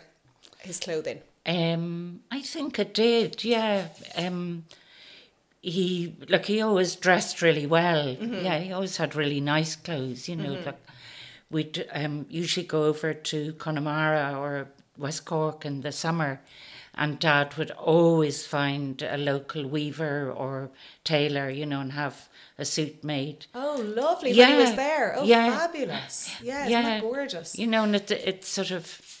his 0.59 0.79
clothing? 0.79 1.19
Um, 1.45 2.21
I 2.31 2.41
think 2.41 2.79
it 2.79 2.93
did. 2.93 3.43
Yeah. 3.43 3.87
Um, 4.15 4.65
he 5.61 6.15
like 6.29 6.45
he 6.45 6.61
always 6.61 6.95
dressed 6.95 7.41
really 7.41 7.65
well. 7.65 8.15
Mm-hmm. 8.15 8.45
Yeah, 8.45 8.59
he 8.59 8.71
always 8.71 8.97
had 8.97 9.15
really 9.15 9.41
nice 9.41 9.75
clothes. 9.75 10.29
You 10.29 10.35
know, 10.35 10.53
like 10.65 10.79
we'd 11.49 11.87
um, 11.91 12.27
usually 12.29 12.65
go 12.65 12.83
over 12.83 13.13
to 13.13 13.53
Connemara 13.53 14.37
or 14.37 14.67
West 14.97 15.25
Cork 15.25 15.65
in 15.65 15.81
the 15.81 15.91
summer, 15.91 16.41
and 16.93 17.19
Dad 17.19 17.57
would 17.57 17.71
always 17.71 18.45
find 18.45 19.01
a 19.01 19.17
local 19.17 19.67
weaver 19.67 20.31
or 20.31 20.69
tailor. 21.03 21.49
You 21.49 21.65
know, 21.65 21.81
and 21.81 21.93
have 21.93 22.29
a 22.59 22.65
suit 22.65 23.03
made. 23.03 23.47
Oh, 23.55 23.83
lovely! 23.83 24.37
When 24.37 24.49
he 24.49 24.55
was 24.55 24.75
there. 24.75 25.15
Oh, 25.17 25.23
yeah. 25.23 25.57
fabulous! 25.57 26.35
Yeah, 26.43 26.61
isn't 26.61 26.71
yeah, 26.71 26.81
that 26.83 27.01
gorgeous? 27.01 27.57
You 27.57 27.65
know, 27.65 27.83
and 27.83 27.95
it 27.95 28.11
it 28.11 28.45
sort 28.45 28.69
of 28.69 29.14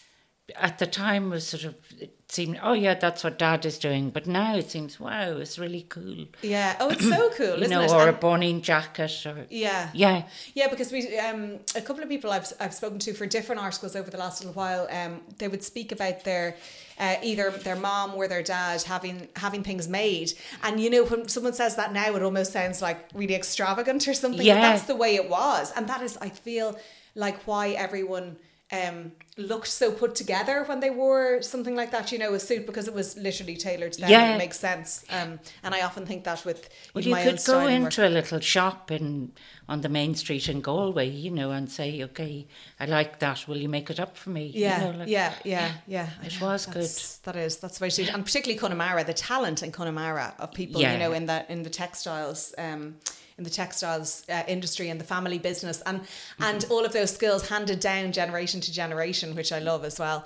at 0.55 0.77
the 0.77 0.85
time 0.85 1.29
was 1.31 1.47
sort 1.47 1.63
of 1.63 1.75
it 1.99 2.11
seemed 2.27 2.59
oh 2.61 2.73
yeah 2.73 2.93
that's 2.93 3.23
what 3.23 3.39
Dad 3.39 3.65
is 3.65 3.79
doing, 3.79 4.09
but 4.11 4.27
now 4.27 4.55
it 4.55 4.69
seems 4.69 4.99
wow 4.99 5.37
it's 5.37 5.57
really 5.57 5.83
cool. 5.89 6.25
Yeah. 6.43 6.75
Oh, 6.79 6.89
it's 6.89 7.07
so 7.07 7.29
cool, 7.35 7.47
you 7.57 7.63
isn't 7.63 7.69
know, 7.71 7.81
it? 7.81 7.91
or 7.91 8.03
a 8.03 8.07
And- 8.09 8.17
báinín 8.19 8.61
jacket 8.61 9.25
or 9.25 9.47
yeah. 9.49 9.89
yeah. 9.93 10.23
Yeah, 10.53 10.67
because 10.69 10.91
we 10.91 11.17
um 11.17 11.59
a 11.75 11.81
couple 11.81 12.03
of 12.03 12.09
people 12.09 12.31
I've 12.31 12.51
I've 12.59 12.73
spoken 12.75 12.99
to 12.99 13.13
for 13.13 13.25
different 13.25 13.61
articles 13.61 13.95
over 13.95 14.11
the 14.11 14.17
last 14.17 14.41
little 14.41 14.53
while, 14.53 14.87
um, 14.91 15.21
they 15.39 15.47
would 15.47 15.63
speak 15.63 15.91
about 15.91 16.23
their 16.23 16.55
uh, 16.99 17.15
either 17.23 17.49
their 17.51 17.75
mom 17.75 18.13
or 18.15 18.27
their 18.27 18.43
dad 18.43 18.83
having 18.83 19.27
having 19.35 19.63
things 19.63 19.87
made, 19.87 20.31
and 20.63 20.79
you 20.79 20.89
know 20.89 21.03
when 21.05 21.27
someone 21.27 21.53
says 21.53 21.75
that 21.75 21.91
now, 21.91 22.15
it 22.15 22.21
almost 22.23 22.53
sounds 22.53 22.81
like 22.81 22.99
really 23.13 23.35
extravagant 23.35 24.07
or 24.07 24.13
something. 24.13 24.45
Yeah. 24.45 24.61
that's 24.61 24.83
the 24.83 24.95
way 24.95 25.15
it 25.15 25.27
was, 25.29 25.71
and 25.75 25.87
that 25.89 26.01
is 26.01 26.17
I 26.17 26.29
feel 26.29 26.77
like 27.15 27.47
why 27.47 27.69
everyone. 27.71 28.37
Um, 28.75 29.11
looked 29.37 29.67
so 29.67 29.91
put 29.91 30.15
together 30.15 30.63
when 30.63 30.79
they 30.79 30.89
wore 30.89 31.41
something 31.41 31.75
like 31.75 31.91
that, 31.91 32.09
you 32.11 32.17
know, 32.17 32.33
a 32.33 32.39
suit 32.39 32.65
because 32.65 32.87
it 32.87 32.93
was 32.93 33.17
literally 33.17 33.57
tailored 33.57 33.91
to 33.93 33.99
them. 34.01 34.09
Yeah. 34.09 34.33
It 34.35 34.37
makes 34.37 34.57
sense. 34.57 35.03
Um, 35.09 35.39
and 35.63 35.75
I 35.75 35.81
often 35.81 36.05
think 36.05 36.23
that 36.23 36.45
with 36.45 36.69
Well, 36.93 37.03
you 37.03 37.13
could 37.15 37.25
go 37.31 37.35
styling 37.35 37.83
work. 37.83 37.91
into 37.91 38.07
a 38.07 38.11
little 38.19 38.39
shop 38.39 38.91
in 38.91 39.33
on 39.67 39.81
the 39.81 39.89
main 39.89 40.15
street 40.15 40.47
in 40.47 40.61
Galway, 40.61 41.09
you 41.09 41.31
know, 41.31 41.51
and 41.51 41.69
say, 41.69 42.01
okay, 42.03 42.47
I 42.79 42.85
like 42.85 43.19
that. 43.19 43.45
Will 43.47 43.57
you 43.57 43.67
make 43.67 43.89
it 43.89 43.99
up 43.99 44.15
for 44.15 44.29
me? 44.29 44.45
You 44.45 44.61
Yeah, 44.61 44.79
know, 44.91 44.97
like- 44.99 45.09
yeah, 45.09 45.33
yeah, 45.43 45.71
yeah. 45.85 46.09
I 46.23 46.27
It 46.27 46.39
know, 46.39 46.47
was 46.47 46.65
that's- 46.65 47.17
That 47.23 47.35
is, 47.35 47.57
that's 47.57 47.77
very 47.77 47.91
and 48.13 48.23
particularly 48.25 48.57
Connemara, 48.59 49.03
the 49.03 49.13
talent 49.13 49.63
in 49.63 49.71
Connemara 49.71 50.33
of 50.39 50.53
people, 50.53 50.79
you 50.81 50.97
know, 50.97 51.11
in 51.11 51.25
that 51.25 51.49
in 51.49 51.63
the 51.63 51.69
textiles, 51.69 52.53
um, 52.57 52.95
in 53.37 53.43
the 53.43 53.49
textiles 53.49 54.23
uh, 54.29 54.43
industry 54.47 54.89
and 54.89 54.99
the 54.99 55.05
family 55.05 55.39
business, 55.39 55.81
and 55.85 56.01
and 56.39 56.61
Mm-hmm. 56.61 56.71
all 56.71 56.85
of 56.85 56.93
those 56.93 57.13
skills 57.13 57.49
handed 57.49 57.79
down 57.79 58.11
generation 58.11 58.61
to 58.61 58.71
generation, 58.71 59.35
which 59.35 59.51
I 59.51 59.59
love 59.59 59.83
as 59.85 59.99
well. 59.99 60.25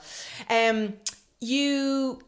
Um, 0.50 0.94
you 1.42 2.22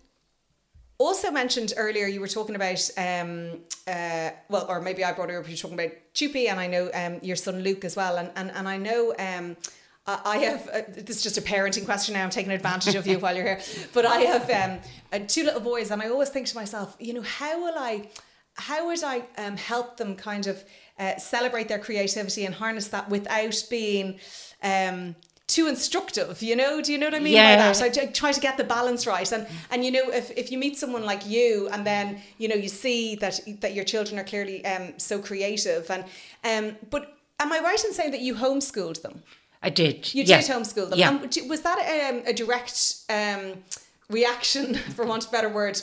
also 0.98 1.32
mentioned 1.32 1.74
earlier 1.78 2.06
you 2.08 2.20
were 2.20 2.28
talking 2.28 2.56
about 2.56 2.90
um 2.98 3.60
uh 3.88 4.30
well 4.50 4.66
or 4.70 4.80
maybe 4.82 5.04
I 5.04 5.12
brought 5.14 5.30
it 5.32 5.36
up 5.36 5.48
you 5.48 5.54
were 5.54 5.58
talking 5.58 5.80
about 5.80 5.92
Chupi 6.14 6.48
and 6.48 6.60
I 6.60 6.68
know 6.68 6.92
um 6.94 7.20
your 7.24 7.36
son 7.36 7.64
Luke 7.64 7.84
as 7.86 7.96
well 7.96 8.18
and 8.18 8.30
and, 8.36 8.52
and 8.52 8.68
I 8.70 8.78
know 8.78 9.14
um 9.18 9.58
I 10.06 10.20
I 10.26 10.38
have 10.38 10.68
uh, 10.70 10.82
this 10.90 11.18
is 11.18 11.24
just 11.24 11.38
a 11.40 11.42
parenting 11.42 11.86
question 11.86 12.14
now 12.14 12.24
I'm 12.24 12.30
taking 12.30 12.52
advantage 12.52 12.94
of 12.94 13.08
you 13.08 13.18
while 13.24 13.36
you're 13.36 13.46
here 13.46 13.62
but 13.94 14.06
I 14.06 14.20
have 14.22 14.48
um 14.52 14.80
uh, 15.12 15.20
two 15.28 15.44
little 15.44 15.60
boys 15.62 15.90
and 15.90 16.02
I 16.04 16.10
always 16.10 16.30
think 16.30 16.46
to 16.48 16.56
myself 16.56 16.96
you 17.00 17.14
know 17.16 17.24
how 17.24 17.60
will 17.64 17.78
I 17.80 18.08
how 18.56 18.88
would 18.88 19.04
I 19.04 19.24
um, 19.38 19.58
help 19.58 19.98
them 19.98 20.16
kind 20.16 20.48
of 20.48 20.64
uh, 21.00 21.18
celebrate 21.18 21.68
their 21.68 21.80
creativity 21.80 22.46
and 22.46 22.56
harness 22.56 22.88
that 22.90 23.10
without 23.10 23.64
being 23.70 24.20
um, 24.62 25.16
too 25.48 25.68
instructive? 25.68 26.42
You 26.44 26.56
know, 26.56 26.82
do 26.82 26.92
you 26.92 26.98
know 26.98 27.08
what 27.08 27.16
I 27.16 27.20
mean 27.20 27.34
Yeah. 27.34 27.56
by 27.56 27.74
that? 27.74 27.82
I 27.82 27.90
j- 27.90 28.12
try 28.12 28.32
to 28.32 28.40
get 28.40 28.58
the 28.58 28.64
balance 28.64 29.08
right, 29.08 29.32
and 29.32 29.48
and 29.72 29.84
you 29.86 29.92
know, 29.92 30.10
if, 30.12 30.32
if 30.38 30.52
you 30.52 30.58
meet 30.58 30.78
someone 30.78 31.04
like 31.04 31.26
you, 31.28 31.70
and 31.72 31.86
then 31.86 32.22
you 32.38 32.48
know 32.48 32.56
you 32.56 32.70
see 32.70 33.16
that 33.16 33.40
that 33.62 33.74
your 33.74 33.86
children 33.86 34.20
are 34.20 34.24
clearly 34.26 34.64
um, 34.66 34.94
so 34.98 35.20
creative, 35.20 35.90
and 35.90 36.04
um, 36.44 36.78
but 36.90 37.18
am 37.40 37.52
I 37.52 37.60
right 37.60 37.84
in 37.84 37.94
saying 37.94 38.12
that 38.12 38.22
you 38.22 38.36
homeschooled 38.36 39.02
them? 39.02 39.24
I 39.64 39.70
did. 39.70 40.14
You 40.14 40.24
yeah. 40.24 40.42
did 40.42 40.50
homeschool 40.50 40.90
them. 40.90 41.00
Yeah. 41.00 41.48
Was 41.48 41.62
that 41.62 42.10
um, 42.12 42.24
a 42.26 42.34
direct 42.34 42.96
um, 43.10 43.64
reaction, 44.12 44.76
for 44.96 45.06
want 45.06 45.24
of 45.24 45.30
a 45.30 45.32
better 45.32 45.50
word, 45.50 45.82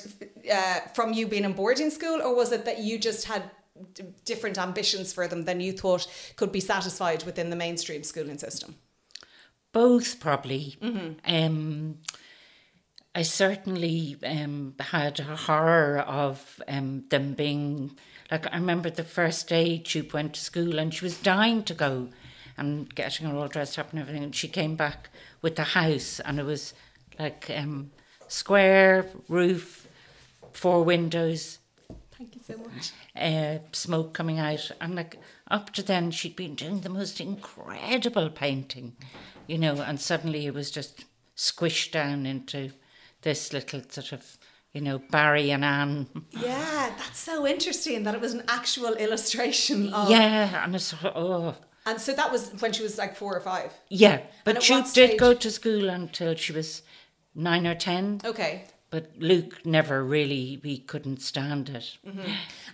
uh, 0.53 0.81
from 0.95 1.13
you 1.13 1.27
being 1.27 1.45
in 1.45 1.53
boarding 1.53 1.91
school, 1.91 2.21
or 2.23 2.35
was 2.35 2.53
it 2.53 2.65
that 2.65 2.79
you 2.79 2.99
just 2.99 3.27
had 3.27 3.51
d- 3.95 4.05
different 4.25 4.59
ambitions 4.59 5.13
for 5.13 5.27
them 5.27 5.45
than 5.45 5.61
you 5.61 5.73
thought 5.73 6.07
could 6.37 6.53
be 6.53 6.61
satisfied 6.61 7.25
within 7.25 7.51
the 7.51 7.57
mainstream 7.57 8.05
schooling 8.05 8.39
system? 8.39 8.77
Both 9.73 10.21
probably. 10.21 10.77
Mm-hmm. 10.81 11.13
Um, 11.25 11.99
I 13.15 13.23
certainly 13.23 14.17
um, 14.25 14.75
had 14.79 15.21
a 15.21 15.37
horror 15.37 15.99
of 15.99 16.63
um, 16.69 17.05
them 17.09 17.35
being 17.35 17.97
like. 18.31 18.47
I 18.53 18.57
remember 18.57 18.91
the 18.91 19.05
first 19.05 19.49
day 19.49 19.79
Jupe 19.79 20.15
went 20.15 20.35
to 20.35 20.41
school 20.41 20.79
and 20.79 20.95
she 20.95 21.05
was 21.05 21.19
dying 21.19 21.65
to 21.65 21.75
go 21.75 22.11
and 22.57 22.93
getting 22.95 23.27
her 23.27 23.37
all 23.37 23.49
dressed 23.49 23.79
up 23.79 23.91
and 23.91 24.01
everything. 24.01 24.23
And 24.23 24.35
she 24.35 24.49
came 24.49 24.77
back 24.77 25.11
with 25.43 25.57
the 25.57 25.65
house 25.65 26.21
and 26.21 26.39
it 26.39 26.45
was 26.45 26.75
like 27.19 27.51
um, 27.55 27.91
square 28.29 29.07
roof, 29.29 29.89
four 30.53 30.83
windows, 30.85 31.59
Thank 32.17 32.35
you 32.35 32.41
so 32.47 32.57
much. 32.59 32.91
uh, 33.17 33.59
smoke 33.73 34.13
coming 34.13 34.39
out. 34.39 34.71
And 34.81 34.95
like 34.97 35.19
up 35.51 35.73
to 35.75 35.83
then, 35.83 36.11
she'd 36.11 36.37
been 36.37 36.55
doing 36.55 36.81
the 36.81 36.89
most 36.89 37.21
incredible 37.21 38.29
painting, 38.31 38.97
you 39.47 39.57
know, 39.59 39.81
and 39.81 40.01
suddenly 40.01 40.47
it 40.47 40.55
was 40.55 40.71
just 40.71 41.05
squished 41.37 41.93
down 41.93 42.27
into 42.27 42.73
this 43.23 43.53
little 43.53 43.83
sort 43.89 44.13
of, 44.13 44.37
you 44.73 44.81
know, 44.81 44.99
Barry 44.99 45.51
and 45.51 45.65
Anne. 45.65 46.09
Yeah, 46.31 46.93
that's 46.99 47.21
so 47.21 47.47
interesting 47.47 48.03
that 48.03 48.15
it 48.15 48.21
was 48.21 48.35
an 48.35 48.43
actual 48.49 48.95
illustration 48.95 49.93
of. 49.93 50.11
Yeah, 50.11 50.65
and 50.65 50.75
it's 50.75 50.93
oh, 51.05 51.55
And 51.87 52.01
so 52.01 52.13
that 52.15 52.33
was 52.33 52.51
when 52.61 52.73
she 52.73 52.83
was 52.83 52.99
like 52.99 53.15
four 53.17 53.37
or 53.37 53.41
five. 53.41 53.73
Yeah, 53.89 54.23
but 54.45 54.63
she 54.63 54.75
did 54.75 54.87
stage- 54.89 55.19
go 55.19 55.35
to 55.35 55.51
school 55.53 55.89
until 55.89 56.35
she 56.35 56.53
was 56.53 56.83
nine 57.35 57.67
or 57.67 57.75
ten. 57.75 58.21
Okay. 58.25 58.65
But 58.91 59.13
Luke 59.19 59.67
never 59.67 60.03
really, 60.03 60.61
we 60.65 60.79
couldn't 60.79 61.21
stand 61.21 61.69
it. 61.69 61.99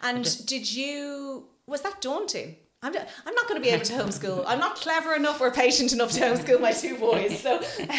And 0.01 0.47
did 0.47 0.73
you, 0.73 1.47
was 1.67 1.81
that 1.83 2.01
daunting? 2.01 2.57
I'm, 2.85 2.93
not- 2.93 3.09
I'm 3.27 3.35
not 3.35 3.49
going 3.49 3.61
to 3.61 3.65
be 3.67 3.71
able 3.75 3.85
to 3.87 3.93
homeschool. 4.05 4.45
I'm 4.47 4.61
not 4.61 4.77
clever 4.77 5.15
enough 5.15 5.41
or 5.41 5.51
patient 5.51 5.93
enough 5.93 6.13
to 6.13 6.21
homeschool 6.21 6.61
my 6.61 6.71
two 6.73 6.97
boys. 6.99 7.41
So, 7.41 7.57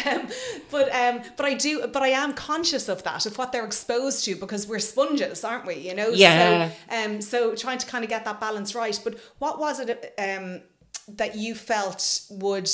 um, 0.08 0.28
but 0.70 0.94
um, 0.94 1.22
but 1.36 1.44
I 1.44 1.54
do, 1.54 1.86
but 1.88 2.02
I 2.02 2.08
am 2.08 2.32
conscious 2.32 2.88
of 2.88 3.02
that, 3.02 3.26
of 3.26 3.36
what 3.36 3.50
they're 3.52 3.66
exposed 3.66 4.24
to, 4.26 4.36
because 4.36 4.66
we're 4.66 4.78
sponges, 4.78 5.42
aren't 5.44 5.66
we? 5.66 5.74
You 5.74 5.94
know. 5.94 6.08
Yeah. 6.10 6.70
So, 6.88 6.96
um, 7.04 7.20
so 7.20 7.54
trying 7.56 7.78
to 7.78 7.86
kind 7.86 8.02
of 8.04 8.08
get 8.08 8.24
that 8.24 8.40
balance 8.40 8.74
right. 8.76 8.98
But 9.02 9.18
what 9.40 9.58
was 9.58 9.80
it 9.80 10.14
um, 10.18 10.62
that 11.08 11.34
you 11.34 11.54
felt 11.56 12.22
would 12.30 12.70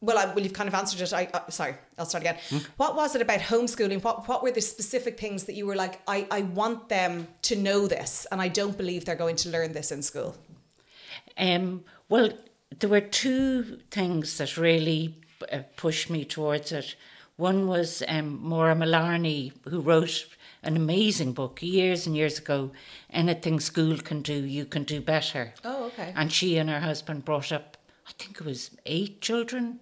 well, 0.00 0.18
I, 0.18 0.26
well, 0.26 0.40
you've 0.40 0.52
kind 0.52 0.68
of 0.68 0.74
answered 0.74 1.00
it. 1.00 1.12
I 1.12 1.28
uh, 1.32 1.48
sorry, 1.50 1.74
I'll 1.98 2.06
start 2.06 2.22
again. 2.22 2.36
What 2.76 2.96
was 2.96 3.14
it 3.14 3.22
about 3.22 3.40
homeschooling? 3.40 4.02
What 4.02 4.28
what 4.28 4.42
were 4.42 4.50
the 4.50 4.60
specific 4.60 5.18
things 5.18 5.44
that 5.44 5.54
you 5.54 5.66
were 5.66 5.76
like? 5.76 6.00
I 6.06 6.26
I 6.30 6.42
want 6.42 6.88
them 6.88 7.28
to 7.42 7.56
know 7.56 7.86
this, 7.86 8.26
and 8.30 8.40
I 8.40 8.48
don't 8.48 8.76
believe 8.76 9.04
they're 9.04 9.16
going 9.16 9.36
to 9.36 9.48
learn 9.48 9.72
this 9.72 9.90
in 9.90 10.02
school. 10.02 10.36
Um, 11.38 11.84
well, 12.08 12.30
there 12.78 12.90
were 12.90 13.00
two 13.00 13.80
things 13.90 14.38
that 14.38 14.56
really 14.56 15.16
uh, 15.52 15.60
pushed 15.76 16.10
me 16.10 16.24
towards 16.24 16.72
it. 16.72 16.94
One 17.36 17.66
was 17.66 18.02
um, 18.08 18.40
Maura 18.42 18.74
Mullarney, 18.74 19.52
who 19.68 19.80
wrote 19.80 20.26
an 20.62 20.76
amazing 20.76 21.32
book 21.32 21.62
years 21.62 22.06
and 22.06 22.16
years 22.16 22.38
ago 22.38 22.70
Anything 23.10 23.60
School 23.60 23.98
Can 23.98 24.22
Do, 24.22 24.34
You 24.34 24.64
Can 24.64 24.84
Do 24.84 25.00
Better. 25.00 25.54
Oh, 25.64 25.86
okay. 25.86 26.12
And 26.16 26.32
she 26.32 26.56
and 26.56 26.68
her 26.70 26.80
husband 26.80 27.24
brought 27.24 27.52
up, 27.52 27.75
I 28.08 28.12
think 28.18 28.40
it 28.40 28.44
was 28.46 28.70
eight 28.86 29.20
children 29.20 29.80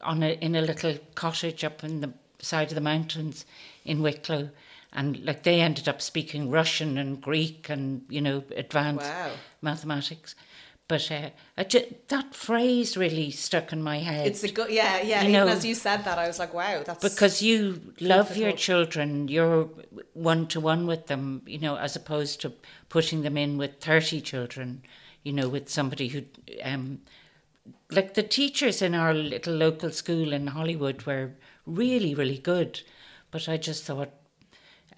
on 0.00 0.22
a, 0.22 0.32
in 0.40 0.54
a 0.54 0.60
little 0.62 0.98
cottage 1.14 1.64
up 1.64 1.82
in 1.84 2.00
the 2.00 2.12
side 2.40 2.68
of 2.68 2.74
the 2.74 2.80
mountains 2.80 3.44
in 3.84 4.02
Wicklow. 4.02 4.50
And 4.92 5.24
like 5.24 5.42
they 5.42 5.60
ended 5.60 5.88
up 5.88 6.02
speaking 6.02 6.50
Russian 6.50 6.98
and 6.98 7.20
Greek 7.20 7.70
and, 7.70 8.02
you 8.10 8.20
know, 8.20 8.44
advanced 8.54 9.06
Wow. 9.06 9.30
mathematics. 9.62 10.34
But 10.88 11.10
uh, 11.10 11.64
ju- 11.64 11.94
that 12.08 12.34
phrase 12.34 12.96
really 12.98 13.30
stuck 13.30 13.72
in 13.72 13.82
my 13.82 14.00
head. 14.00 14.26
It's 14.26 14.44
a 14.44 14.48
good, 14.52 14.70
yeah, 14.70 15.00
yeah. 15.00 15.22
You 15.22 15.30
even 15.30 15.32
know- 15.32 15.48
as 15.48 15.64
you 15.64 15.74
said 15.74 16.04
that, 16.04 16.18
I 16.18 16.26
was 16.26 16.38
like, 16.38 16.52
wow, 16.52 16.82
that's 16.84 17.02
because 17.02 17.40
you 17.40 17.94
love 18.00 18.36
your 18.36 18.52
children, 18.52 19.28
you're 19.28 19.70
one 20.12 20.46
to 20.48 20.60
one 20.60 20.86
with 20.86 21.06
them, 21.06 21.40
you 21.46 21.58
know, 21.58 21.76
as 21.76 21.96
opposed 21.96 22.42
to 22.42 22.52
putting 22.90 23.22
them 23.22 23.38
in 23.38 23.56
with 23.56 23.80
30 23.80 24.20
children, 24.20 24.82
you 25.22 25.32
know, 25.32 25.48
with 25.48 25.70
somebody 25.70 26.08
who, 26.08 26.24
um, 26.62 27.00
like 27.90 28.14
the 28.14 28.22
teachers 28.22 28.82
in 28.82 28.94
our 28.94 29.14
little 29.14 29.54
local 29.54 29.90
school 29.90 30.32
in 30.32 30.48
Hollywood 30.48 31.02
were 31.02 31.32
really, 31.66 32.14
really 32.14 32.38
good. 32.38 32.80
But 33.30 33.48
I 33.48 33.56
just 33.56 33.84
thought, 33.84 34.10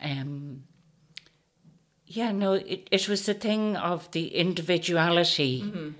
um, 0.00 0.64
yeah, 2.06 2.32
no, 2.32 2.54
it, 2.54 2.88
it 2.90 3.08
was 3.08 3.26
the 3.26 3.34
thing 3.34 3.76
of 3.76 4.10
the 4.12 4.34
individuality. 4.34 5.62
Mm-hmm. 5.62 5.90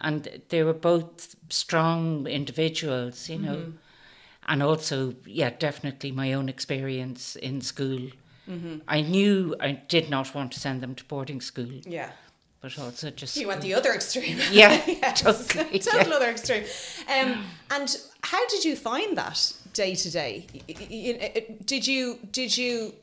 And 0.00 0.42
they 0.48 0.62
were 0.62 0.74
both 0.74 1.34
strong 1.48 2.26
individuals, 2.26 3.28
you 3.28 3.38
know. 3.38 3.56
Mm-hmm. 3.56 3.70
And 4.46 4.62
also, 4.62 5.14
yeah, 5.24 5.50
definitely 5.50 6.12
my 6.12 6.34
own 6.34 6.48
experience 6.48 7.36
in 7.36 7.60
school. 7.62 8.10
Mm-hmm. 8.48 8.78
I 8.86 9.00
knew 9.00 9.56
I 9.58 9.72
did 9.72 10.10
not 10.10 10.34
want 10.34 10.52
to 10.52 10.60
send 10.60 10.82
them 10.82 10.94
to 10.96 11.04
boarding 11.04 11.40
school, 11.40 11.70
yeah. 11.86 12.10
But 12.64 12.78
also 12.78 13.10
just. 13.10 13.36
You 13.36 13.48
went 13.48 13.60
the 13.60 13.74
other 13.74 13.92
extreme. 13.92 14.38
Yeah, 14.50 14.82
yes, 14.86 15.20
totally, 15.20 15.78
total 15.90 16.08
yeah. 16.08 16.16
other 16.16 16.30
extreme. 16.30 16.64
Um, 17.14 17.44
and 17.70 17.94
how 18.22 18.46
did 18.48 18.64
you 18.64 18.74
find 18.74 19.18
that 19.18 19.52
day 19.74 19.94
to 19.94 20.10
day? 20.10 20.46
Did 21.66 21.86
you 21.86 22.18
did 22.32 22.56
you 22.56 22.94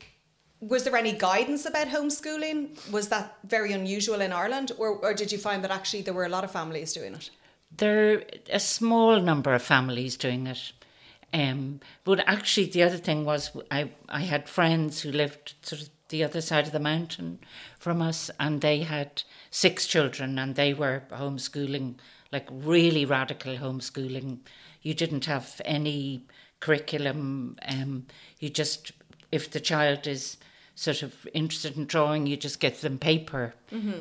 was 0.60 0.82
there 0.82 0.96
any 0.96 1.12
guidance 1.12 1.64
about 1.64 1.86
homeschooling? 1.88 2.90
Was 2.90 3.08
that 3.08 3.36
very 3.44 3.72
unusual 3.72 4.20
in 4.20 4.32
Ireland, 4.32 4.72
or 4.78 4.88
or 5.04 5.14
did 5.14 5.30
you 5.30 5.38
find 5.38 5.62
that 5.62 5.70
actually 5.70 6.02
there 6.02 6.14
were 6.14 6.26
a 6.26 6.34
lot 6.36 6.42
of 6.42 6.50
families 6.50 6.92
doing 6.92 7.14
it? 7.14 7.30
There 7.76 8.14
are 8.14 8.22
a 8.50 8.60
small 8.60 9.20
number 9.20 9.54
of 9.54 9.62
families 9.62 10.16
doing 10.16 10.48
it. 10.48 10.72
Um, 11.34 11.80
but 12.04 12.18
actually, 12.26 12.66
the 12.66 12.82
other 12.82 12.98
thing 12.98 13.24
was 13.24 13.50
I, 13.70 13.90
I 14.08 14.20
had 14.20 14.48
friends 14.48 15.00
who 15.00 15.10
lived 15.12 15.54
sort 15.62 15.82
of 15.82 15.88
the 16.12 16.22
other 16.22 16.40
side 16.40 16.66
of 16.66 16.72
the 16.72 16.78
mountain 16.78 17.40
from 17.80 18.00
us, 18.00 18.30
and 18.38 18.60
they 18.60 18.80
had 18.80 19.24
six 19.50 19.86
children, 19.88 20.38
and 20.38 20.54
they 20.54 20.72
were 20.72 21.02
homeschooling, 21.10 21.96
like 22.30 22.46
really 22.52 23.04
radical 23.04 23.56
homeschooling. 23.56 24.38
You 24.82 24.94
didn't 24.94 25.24
have 25.24 25.60
any 25.64 26.26
curriculum. 26.60 27.56
Um, 27.66 28.06
you 28.38 28.48
just, 28.50 28.92
if 29.32 29.50
the 29.50 29.58
child 29.60 30.06
is 30.06 30.36
sort 30.74 31.02
of 31.02 31.26
interested 31.34 31.76
in 31.76 31.86
drawing, 31.86 32.26
you 32.26 32.36
just 32.36 32.60
get 32.60 32.80
them 32.82 32.98
paper. 32.98 33.54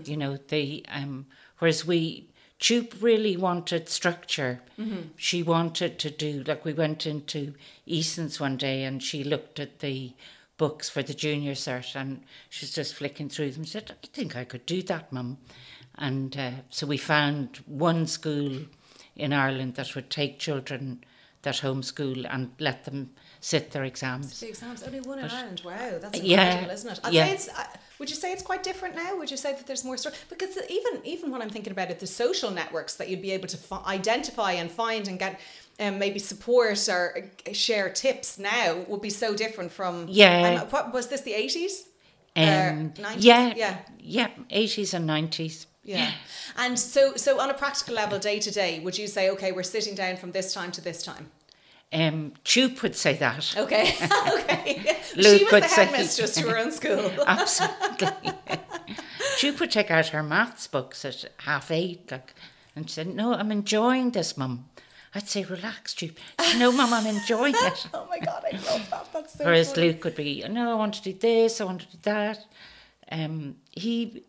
You 0.05 0.17
know, 0.17 0.37
they 0.47 0.83
um, 0.89 1.25
whereas 1.57 1.85
we 1.87 2.27
Chup 2.59 2.93
really 3.01 3.35
wanted 3.37 3.89
structure. 3.89 4.61
She 5.15 5.41
wanted 5.41 5.97
to 5.99 6.11
do 6.11 6.43
like 6.45 6.63
we 6.63 6.73
went 6.73 7.07
into 7.07 7.55
Eason's 7.87 8.39
one 8.39 8.55
day 8.57 8.83
and 8.83 9.01
she 9.01 9.23
looked 9.23 9.59
at 9.59 9.79
the 9.79 10.13
books 10.61 10.89
for 10.89 11.01
the 11.01 11.13
junior 11.25 11.53
cert 11.55 11.95
and 11.95 12.21
she 12.49 12.63
was 12.65 12.73
just 12.79 12.93
flicking 12.93 13.29
through 13.29 13.49
them. 13.51 13.63
She 13.63 13.71
said, 13.71 13.95
"I 14.03 14.07
think 14.17 14.35
I 14.35 14.43
could 14.43 14.65
do 14.67 14.83
that, 14.83 15.11
mum." 15.11 15.37
And 15.97 16.37
uh, 16.37 16.51
so 16.69 16.85
we 16.85 16.97
found 16.97 17.47
one 17.65 18.05
school 18.05 18.51
in 19.15 19.33
Ireland 19.33 19.73
that 19.75 19.95
would 19.95 20.09
take 20.11 20.37
children 20.37 21.03
that 21.41 21.55
homeschool 21.55 22.27
and 22.33 22.51
let 22.59 22.85
them 22.85 23.09
sit 23.39 23.71
their 23.71 23.83
exams. 23.83 24.39
The 24.39 24.49
exams 24.49 24.83
only 24.83 24.99
one 24.99 25.17
in 25.17 25.25
Ireland. 25.25 25.61
Wow, 25.65 25.97
that's 25.99 26.19
Yeah, 26.21 26.43
incredible, 26.43 26.73
isn't 26.73 26.91
it? 26.91 26.99
I'd 27.03 27.13
yeah. 27.13 27.25
say 27.25 27.33
it's. 27.33 27.49
Uh, 27.49 27.63
would 27.97 28.09
you 28.11 28.15
say 28.15 28.31
it's 28.31 28.43
quite 28.43 28.63
different 28.63 28.95
now? 28.95 29.17
Would 29.17 29.31
you 29.31 29.37
say 29.37 29.53
that 29.53 29.65
there's 29.67 29.83
more 29.83 29.97
because 30.29 30.57
even 30.69 30.93
even 31.03 31.31
when 31.31 31.41
I'm 31.41 31.49
thinking 31.49 31.73
about 31.77 31.89
it, 31.89 31.99
the 31.99 32.07
social 32.25 32.51
networks 32.51 32.93
that 32.97 33.09
you'd 33.09 33.21
be 33.29 33.31
able 33.31 33.47
to 33.47 33.57
fi- 33.57 33.83
identify 33.87 34.51
and 34.61 34.69
find 34.69 35.07
and 35.07 35.17
get. 35.17 35.39
Um, 35.81 35.97
maybe 35.97 36.19
support 36.19 36.87
or 36.89 37.29
uh, 37.49 37.53
share 37.53 37.89
tips 37.89 38.37
now 38.37 38.85
would 38.87 39.01
be 39.01 39.09
so 39.09 39.33
different 39.35 39.71
from 39.71 40.05
Yeah. 40.07 40.61
Um, 40.61 40.67
what 40.69 40.93
was 40.93 41.07
this 41.07 41.21
the 41.21 41.33
eighties? 41.33 41.87
Um, 42.35 42.91
90s? 42.93 43.15
yeah, 43.17 43.53
yeah. 43.57 43.77
yeah, 43.99 44.27
eighties 44.51 44.93
and 44.93 45.07
nineties. 45.07 45.65
Yeah. 45.83 46.11
And 46.55 46.77
so 46.77 47.15
so 47.15 47.39
on 47.41 47.49
a 47.49 47.55
practical 47.55 47.95
level, 47.95 48.19
day 48.19 48.39
to 48.39 48.51
day, 48.51 48.79
would 48.79 48.95
you 48.97 49.07
say, 49.07 49.31
okay, 49.31 49.51
we're 49.51 49.63
sitting 49.63 49.95
down 49.95 50.17
from 50.17 50.31
this 50.31 50.53
time 50.53 50.71
to 50.73 50.81
this 50.81 51.01
time? 51.03 51.31
Um, 51.91 52.33
Chup 52.43 52.83
would 52.83 52.95
say 52.95 53.15
that. 53.15 53.53
Okay. 53.57 53.95
okay. 54.33 54.97
Luke 55.15 55.39
she 55.39 55.43
was 55.45 55.51
would 55.51 55.63
the 55.63 55.67
say- 55.67 55.85
headmistress 55.85 56.35
to 56.35 56.41
her 56.49 56.57
own 56.59 56.71
school. 56.71 57.11
Absolutely. 57.27 58.07
she 59.37 59.49
would 59.51 59.71
take 59.71 59.89
out 59.91 60.07
her 60.09 60.21
maths 60.23 60.67
books 60.67 61.03
at 61.05 61.25
half 61.39 61.71
eight, 61.71 62.11
like, 62.11 62.33
and 62.75 62.89
said, 62.89 63.07
"No, 63.07 63.33
I'm 63.33 63.51
enjoying 63.51 64.11
this, 64.11 64.37
mum." 64.37 64.65
I'd 65.13 65.27
say, 65.27 65.43
"Relax, 65.43 65.93
Jupe." 65.93 66.17
No, 66.57 66.71
mum, 66.71 66.93
I'm 66.93 67.05
enjoying 67.07 67.53
it. 67.57 67.87
oh 67.93 68.07
my 68.09 68.19
god, 68.19 68.43
I 68.51 68.55
love 68.55 68.89
that. 68.89 69.07
That's 69.13 69.33
so 69.37 69.45
Whereas 69.45 69.73
funny. 69.73 69.87
Luke 69.87 70.03
would 70.05 70.15
be, 70.15 70.43
"No, 70.49 70.71
I 70.71 70.75
want 70.75 70.93
to 70.95 71.03
do 71.03 71.13
this. 71.13 71.59
I 71.61 71.65
want 71.65 71.81
to 71.81 71.87
do 71.87 71.97
that." 72.03 72.45
Um, 73.11 73.57
he, 73.71 74.23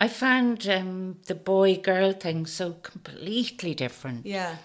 I 0.00 0.08
found 0.08 0.68
um, 0.68 1.18
the 1.26 1.34
boy 1.36 1.76
girl 1.76 2.12
thing 2.12 2.46
so 2.46 2.72
completely 2.82 3.74
different. 3.74 4.26
Yeah. 4.26 4.56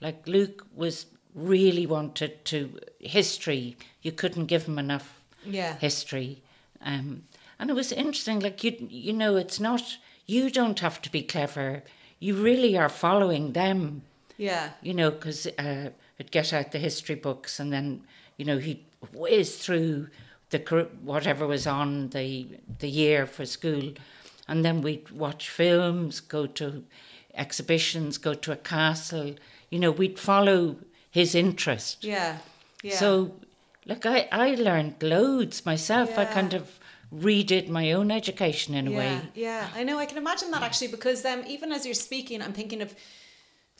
Like 0.00 0.26
Luke 0.28 0.66
was 0.74 1.06
really 1.34 1.86
wanted 1.86 2.44
to 2.46 2.78
history. 2.98 3.76
You 4.02 4.12
couldn't 4.12 4.46
give 4.46 4.66
him 4.66 4.78
enough 4.78 5.22
Yeah. 5.46 5.76
history. 5.78 6.42
Um, 6.82 7.24
and 7.58 7.70
it 7.70 7.74
was 7.74 7.92
interesting, 7.92 8.40
like 8.40 8.62
you 8.64 8.76
you 8.90 9.12
know, 9.12 9.36
it's 9.36 9.60
not 9.60 9.98
you 10.26 10.50
don't 10.50 10.80
have 10.80 11.00
to 11.02 11.10
be 11.10 11.22
clever. 11.22 11.82
You 12.18 12.34
really 12.34 12.76
are 12.76 12.88
following 12.88 13.52
them, 13.52 14.02
Yeah. 14.40 14.70
you 14.82 14.94
know, 14.94 15.10
because 15.10 15.46
uh, 15.46 15.90
I'd 16.18 16.30
get 16.30 16.52
out 16.52 16.72
the 16.72 16.78
history 16.78 17.14
books 17.14 17.60
and 17.60 17.70
then, 17.72 18.04
you 18.38 18.44
know, 18.46 18.58
he'd 18.58 18.84
whiz 19.12 19.56
through 19.56 20.08
the 20.50 20.88
whatever 21.02 21.46
was 21.46 21.66
on 21.66 22.08
the 22.08 22.46
the 22.80 22.88
year 22.88 23.26
for 23.26 23.46
school, 23.46 23.92
and 24.48 24.64
then 24.64 24.82
we'd 24.82 25.10
watch 25.10 25.48
films, 25.48 26.20
go 26.20 26.46
to 26.46 26.84
exhibitions, 27.34 28.18
go 28.18 28.34
to 28.34 28.52
a 28.52 28.56
castle. 28.56 29.36
You 29.70 29.78
know, 29.78 29.90
we'd 29.90 30.18
follow 30.18 30.76
his 31.10 31.34
interest. 31.34 32.04
Yeah. 32.04 32.38
Yeah. 32.82 32.96
So, 32.96 33.32
like, 33.86 34.06
I, 34.06 34.28
I 34.32 34.54
learned 34.54 35.02
loads 35.02 35.64
myself. 35.64 36.18
I 36.18 36.24
kind 36.24 36.54
of 36.54 36.80
redid 37.14 37.68
my 37.68 37.92
own 37.92 38.10
education 38.10 38.74
in 38.74 38.88
a 38.88 38.90
yeah, 38.90 38.98
way. 38.98 39.20
yeah, 39.34 39.68
I 39.74 39.84
know. 39.84 39.98
I 39.98 40.06
can 40.06 40.16
imagine 40.16 40.50
that 40.52 40.62
actually 40.62 40.88
because 40.88 41.24
um, 41.24 41.42
even 41.46 41.72
as 41.72 41.84
you're 41.84 41.94
speaking, 41.94 42.40
I'm 42.42 42.52
thinking 42.52 42.80
of 42.82 42.94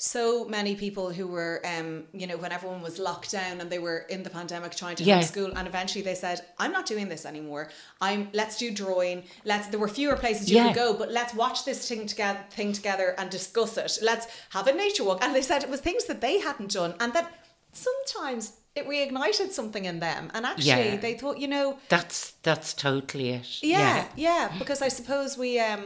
so 0.03 0.47
many 0.47 0.75
people 0.77 1.11
who 1.13 1.27
were, 1.27 1.61
um, 1.63 2.05
you 2.15 2.27
know, 2.27 2.39
when 2.39 2.53
everyone 2.53 2.81
was 2.81 2.99
locked 2.99 3.31
down 3.31 3.61
and 3.61 3.69
they 3.69 3.79
were 3.79 3.99
in 4.09 4.23
the 4.23 4.31
pandemic 4.31 4.75
trying 4.75 4.97
to 4.97 5.05
Yeah. 5.05 5.19
homeschool, 5.21 5.53
and 5.55 5.69
eventually 5.69 6.01
they 6.03 6.15
said, 6.15 6.39
"I'm 6.59 6.73
not 6.73 6.87
doing 6.87 7.09
this 7.11 7.27
anymore. 7.27 7.69
I'm 8.01 8.31
let's 8.33 8.57
do 8.57 8.71
drawing. 8.71 9.25
Let's." 9.45 9.67
There 9.69 9.79
were 9.79 9.89
fewer 10.01 10.17
places 10.17 10.51
you 10.51 10.57
Yeah. 10.57 10.69
could 10.69 10.77
go, 10.85 10.95
but 10.95 11.11
let's 11.13 11.35
watch 11.35 11.59
this 11.67 11.87
thing 11.87 12.07
together, 12.07 12.41
thing 12.51 12.73
together, 12.73 13.15
and 13.19 13.31
discuss 13.31 13.77
it. 13.77 13.99
Let's 14.01 14.27
have 14.57 14.67
a 14.67 14.73
nature 14.73 15.05
walk. 15.05 15.23
And 15.23 15.35
they 15.35 15.43
said 15.43 15.63
it 15.63 15.69
was 15.69 15.81
things 15.81 16.07
that 16.07 16.23
they 16.23 16.39
hadn't 16.39 16.73
done, 16.73 16.95
and 16.99 17.13
that 17.13 17.31
sometimes 17.75 18.53
it 18.75 18.87
reignited 18.89 19.53
something 19.53 19.85
in 19.85 20.01
them. 20.01 20.31
And 20.33 20.47
actually, 20.47 20.93
Yeah. 20.93 20.97
they 20.97 21.15
thought, 21.15 21.39
you 21.39 21.49
know, 21.49 21.79
That's 21.91 22.33
that's 22.43 22.73
totally 22.73 23.31
it. 23.33 23.63
yeah, 23.63 24.07
yeah, 24.17 24.49
because 24.59 24.81
I 24.81 24.89
suppose 24.89 25.37
we 25.37 25.59
um 25.61 25.83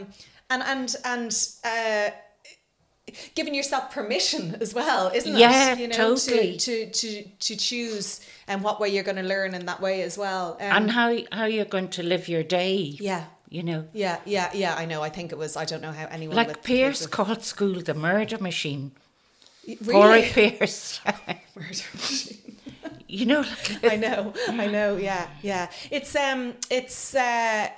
and 0.51 0.63
and 0.63 0.95
and 1.05 1.33
uh 1.65 2.11
giving 3.35 3.55
yourself 3.55 3.91
permission 3.91 4.57
as 4.61 4.75
well, 4.75 5.11
isn't 5.15 5.37
Yeah, 5.37 5.73
it? 5.73 5.79
You 5.79 5.89
know, 5.89 5.97
totally. 5.97 6.57
to, 6.59 6.87
to 6.91 6.91
to 6.91 7.23
to 7.47 7.57
choose 7.57 8.21
and 8.47 8.63
what 8.63 8.81
way 8.81 8.89
you're 8.89 9.05
going 9.05 9.17
to 9.25 9.29
learn 9.35 9.55
in 9.55 9.67
that 9.67 9.81
way 9.81 10.03
as 10.03 10.17
well. 10.19 10.55
Um, 10.61 10.77
And 10.77 10.91
how 10.91 11.17
how 11.33 11.45
you're 11.47 11.65
going 11.77 11.89
to 11.89 12.03
live 12.03 12.29
your 12.29 12.43
day. 12.43 12.77
yeah. 13.01 13.25
You 13.51 13.63
know. 13.63 13.85
Yeah, 13.93 14.19
yeah, 14.25 14.51
yeah. 14.53 14.75
I 14.75 14.85
know. 14.85 15.01
I 15.01 15.11
think 15.11 15.31
it 15.31 15.39
was. 15.39 15.57
I 15.57 15.65
don't 15.65 15.81
know 15.81 15.93
how 15.93 16.07
anyone 16.11 16.37
Like 16.37 16.65
Pearse 16.65 17.07
called 17.07 17.45
school 17.45 17.81
the 17.83 17.95
murder 17.95 18.39
machine. 18.39 18.91
with- 19.69 19.91
Corey. 19.93 20.23
Pearse. 20.35 21.01
Murder 21.55 21.85
machine. 21.95 22.57
you 23.09 23.27
know, 23.27 23.41
like, 23.43 23.93
I 23.93 23.97
know, 23.97 24.33
I 24.49 24.67
know, 24.67 24.97
yeah, 24.97 25.29
yeah. 25.43 25.69
It's 25.91 26.17
um, 26.17 26.55
it's 26.69 27.15
uh, 27.15 27.69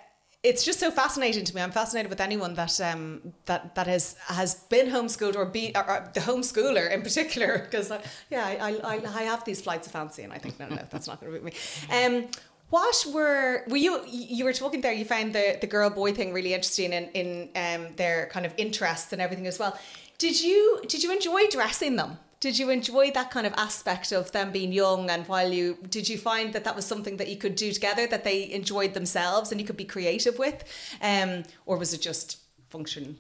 it's 0.47 0.65
just 0.65 0.79
so 0.79 0.91
fascinating 0.91 1.45
to 1.45 1.55
me. 1.55 1.61
I'm 1.61 1.73
fascinated 1.73 2.09
with 2.09 2.21
anyone 2.21 2.55
that 2.55 2.81
um 2.81 3.35
that 3.47 3.75
that 3.75 3.87
has 3.87 4.17
has 4.27 4.55
been 4.75 4.87
homeschooled 4.87 5.37
or 5.37 5.45
be 5.45 5.73
or, 5.75 5.85
or 5.91 6.11
the 6.15 6.21
homeschooler 6.21 6.91
in 6.91 7.03
particular 7.03 7.59
because 7.65 7.91
yeah, 8.31 8.47
I, 8.47 8.53
I 8.69 8.95
I 8.95 8.95
I 9.21 9.23
have 9.23 9.45
these 9.45 9.61
flights 9.61 9.87
of 9.87 9.93
fancy 9.93 10.23
and 10.23 10.33
I 10.33 10.39
think 10.39 10.59
no 10.61 10.69
no 10.69 10.83
that's 10.91 11.09
not 11.09 11.21
going 11.21 11.33
to 11.33 11.39
be 11.39 11.45
me. 11.47 11.53
Um. 11.97 12.29
What 12.69 13.07
were 13.15 13.63
were 13.69 13.77
you 13.77 14.03
you 14.09 14.45
were 14.45 14.53
talking 14.53 14.81
there? 14.81 14.93
You 14.93 15.05
found 15.05 15.33
the 15.33 15.57
the 15.61 15.69
girl 15.69 15.89
boy 15.89 16.13
thing 16.13 16.33
really 16.33 16.53
interesting 16.53 16.93
in 16.93 17.05
in 17.21 17.29
um 17.65 17.95
their 17.95 18.27
kind 18.35 18.45
of 18.45 18.53
interests 18.57 19.13
and 19.13 19.23
everything 19.23 19.47
as 19.47 19.59
well. 19.61 19.79
Did 20.19 20.37
you 20.43 20.81
did 20.89 21.01
you 21.05 21.13
enjoy 21.13 21.47
dressing 21.47 21.95
them? 21.95 22.19
Did 22.47 22.61
you 22.61 22.71
enjoy 22.71 23.11
that 23.11 23.33
kind 23.33 23.47
of 23.51 23.55
aspect 23.69 24.13
of 24.13 24.31
them 24.31 24.53
being 24.53 24.73
young 24.73 25.11
and 25.11 25.27
while 25.27 25.53
you 25.53 25.79
did 25.91 26.09
you 26.09 26.17
find 26.17 26.53
that 26.53 26.63
that 26.63 26.77
was 26.77 26.87
something 26.87 27.17
that 27.17 27.27
you 27.27 27.37
could 27.37 27.57
do 27.57 27.73
together 27.73 28.07
that 28.07 28.23
they 28.23 28.39
enjoyed 28.53 28.95
themselves 28.95 29.51
and 29.51 29.61
you 29.61 29.67
could 29.67 29.77
be 29.85 29.85
creative 29.97 30.39
with, 30.39 30.63
um, 31.03 31.43
or 31.69 31.77
was 31.77 31.93
it 31.93 32.03
just 32.11 32.39
function? 32.69 33.19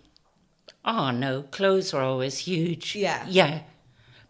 oh 0.86 1.10
no, 1.10 1.42
clothes 1.42 1.92
were 1.92 2.00
always 2.00 2.38
huge. 2.38 2.94
Yeah. 2.94 3.26
Yeah. 3.28 3.62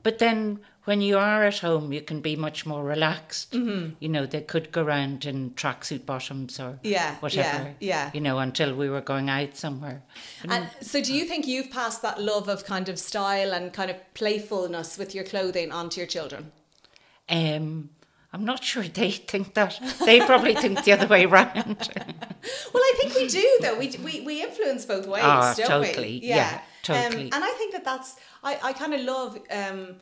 But 0.02 0.18
then 0.18 0.60
when 0.86 1.00
you 1.02 1.18
are 1.18 1.44
at 1.44 1.58
home, 1.58 1.92
you 1.92 2.00
can 2.00 2.20
be 2.20 2.34
much 2.36 2.64
more 2.66 2.82
relaxed. 2.82 3.52
Mm-hmm. 3.52 3.94
You 4.00 4.08
know, 4.08 4.24
they 4.26 4.40
could 4.40 4.72
go 4.72 4.82
around 4.82 5.24
in 5.24 5.50
tracksuit 5.50 6.06
bottoms 6.06 6.58
or 6.58 6.78
Yeah, 6.82 7.16
whatever. 7.20 7.74
yeah, 7.80 8.04
yeah. 8.06 8.10
You 8.14 8.20
know, 8.22 8.38
until 8.38 8.74
we 8.74 8.88
were 8.88 9.00
going 9.02 9.28
out 9.28 9.56
somewhere. 9.56 10.02
And 10.48 10.68
so, 10.80 11.00
do 11.02 11.12
you 11.12 11.24
think 11.26 11.46
you've 11.46 11.70
passed 11.70 12.02
that 12.02 12.20
love 12.20 12.48
of 12.48 12.64
kind 12.64 12.88
of 12.88 12.98
style 12.98 13.52
and 13.52 13.72
kind 13.72 13.90
of 13.90 13.96
playfulness 14.14 14.96
with 14.98 15.14
your 15.14 15.24
clothing 15.24 15.70
onto 15.72 16.00
your 16.00 16.08
children? 16.08 16.50
Um, 17.28 17.90
I'm 18.32 18.44
not 18.44 18.62
sure 18.62 18.82
they 18.84 19.10
think 19.10 19.54
that. 19.54 19.80
They 20.04 20.20
probably 20.20 20.54
think 20.62 20.84
the 20.84 20.92
other 20.92 21.06
way 21.06 21.24
around. 21.24 21.88
Well, 22.72 22.80
I 22.84 22.92
think 23.00 23.14
we 23.16 23.26
do 23.26 23.58
though. 23.60 23.76
We 23.76 23.88
we, 24.04 24.20
we 24.20 24.40
influence 24.42 24.84
both 24.84 25.08
ways, 25.08 25.24
Ah, 25.24 25.52
don't 25.56 25.80
we? 25.80 25.86
totally. 25.88 26.20
Yeah, 26.24 26.60
totally. 26.84 27.24
Um, 27.24 27.30
and 27.32 27.44
I 27.44 27.50
think 27.58 27.72
that 27.72 27.82
that's 27.84 28.14
I 28.44 28.56
I 28.62 28.72
kind 28.72 28.94
of 28.94 29.00
love. 29.00 29.36
Um, 29.50 29.96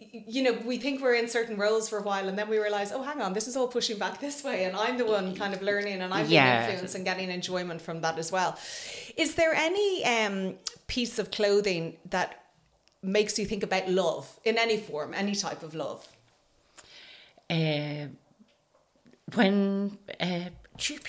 you 0.00 0.42
know, 0.42 0.52
we 0.64 0.78
think 0.78 1.02
we're 1.02 1.14
in 1.14 1.28
certain 1.28 1.56
roles 1.56 1.88
for 1.88 1.98
a 1.98 2.02
while, 2.02 2.28
and 2.28 2.38
then 2.38 2.48
we 2.48 2.58
realize, 2.58 2.90
oh, 2.92 3.02
hang 3.02 3.20
on, 3.20 3.32
this 3.32 3.46
is 3.46 3.56
all 3.56 3.68
pushing 3.68 3.98
back 3.98 4.20
this 4.20 4.42
way, 4.42 4.64
and 4.64 4.74
I'm 4.76 4.96
the 4.98 5.04
one 5.04 5.34
kind 5.36 5.52
of 5.52 5.62
learning, 5.62 6.00
and 6.00 6.12
I'm 6.14 6.26
Yeah. 6.28 6.60
being 6.60 6.70
influenced 6.70 6.94
and 6.94 7.04
getting 7.04 7.30
enjoyment 7.30 7.82
from 7.82 8.00
that 8.00 8.18
as 8.18 8.32
well. 8.32 8.58
Is 9.16 9.34
there 9.34 9.54
any 9.54 10.04
um, 10.04 10.54
piece 10.86 11.18
of 11.18 11.30
clothing 11.30 11.98
that 12.08 12.44
makes 13.02 13.38
you 13.38 13.46
think 13.46 13.62
about 13.62 13.88
love 13.88 14.38
in 14.44 14.58
any 14.58 14.78
form, 14.78 15.12
any 15.14 15.34
type 15.34 15.62
of 15.62 15.74
love? 15.74 16.06
uh, 17.50 18.06
when 19.34 19.98
uh, 20.20 20.48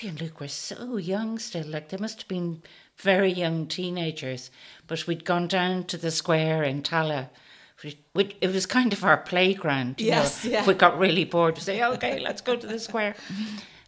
and 0.02 0.20
Luke 0.20 0.40
were 0.40 0.48
so 0.48 0.96
young 0.96 1.38
still, 1.38 1.66
like 1.66 1.88
they 1.88 1.96
must 1.96 2.22
have 2.22 2.28
been 2.28 2.62
very 2.96 3.32
young 3.32 3.66
teenagers, 3.66 4.50
but 4.86 5.06
we'd 5.06 5.24
gone 5.24 5.48
down 5.48 5.84
to 5.84 5.96
the 5.96 6.10
square 6.10 6.62
in 6.62 6.82
Tallaght. 6.82 7.30
We, 7.84 7.98
we, 8.14 8.36
it 8.40 8.52
was 8.52 8.66
kind 8.66 8.92
of 8.92 9.02
our 9.04 9.16
playground. 9.16 10.00
You 10.00 10.06
Yes, 10.08 10.44
know. 10.44 10.50
yeah. 10.52 10.60
If 10.60 10.66
we 10.66 10.74
got 10.74 10.98
really 10.98 11.24
bored, 11.24 11.54
we'd 11.54 11.62
say, 11.62 11.82
okay, 11.82 12.20
let's 12.20 12.40
go 12.40 12.56
to 12.56 12.66
the 12.66 12.78
square. 12.78 13.14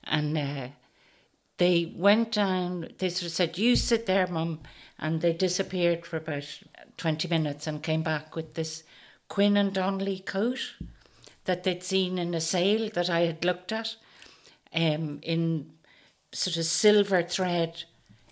And 0.05 0.37
uh, 0.37 0.69
they 1.59 1.93
went 1.97 2.33
down, 2.33 2.89
they 2.99 3.09
sort 3.09 3.27
of 3.27 3.33
said, 3.33 3.59
You 3.59 3.77
sit 3.77 4.07
there, 4.07 4.27
mum. 4.27 4.61
And 4.99 5.21
they 5.21 5.33
disappeared 5.33 6.07
for 6.07 6.17
about 6.19 6.45
20 6.97 7.29
minutes 7.29 7.67
and 7.67 7.83
came 7.83 8.03
back 8.03 8.37
with 8.37 8.55
this 8.55 8.85
Quin 9.29 9.57
and 9.57 9.73
Donnelly 9.73 10.21
coat 10.21 10.75
that 11.47 11.65
they'd 11.65 11.83
seen 11.83 12.17
in 12.19 12.33
a 12.35 12.41
sale 12.41 12.89
that 12.95 13.11
I 13.11 13.21
had 13.21 13.45
looked 13.45 13.73
at 13.73 13.97
um, 14.75 15.19
in 15.23 15.73
sort 16.33 16.57
of 16.57 16.65
silver 16.65 17.23
thread. 17.23 17.85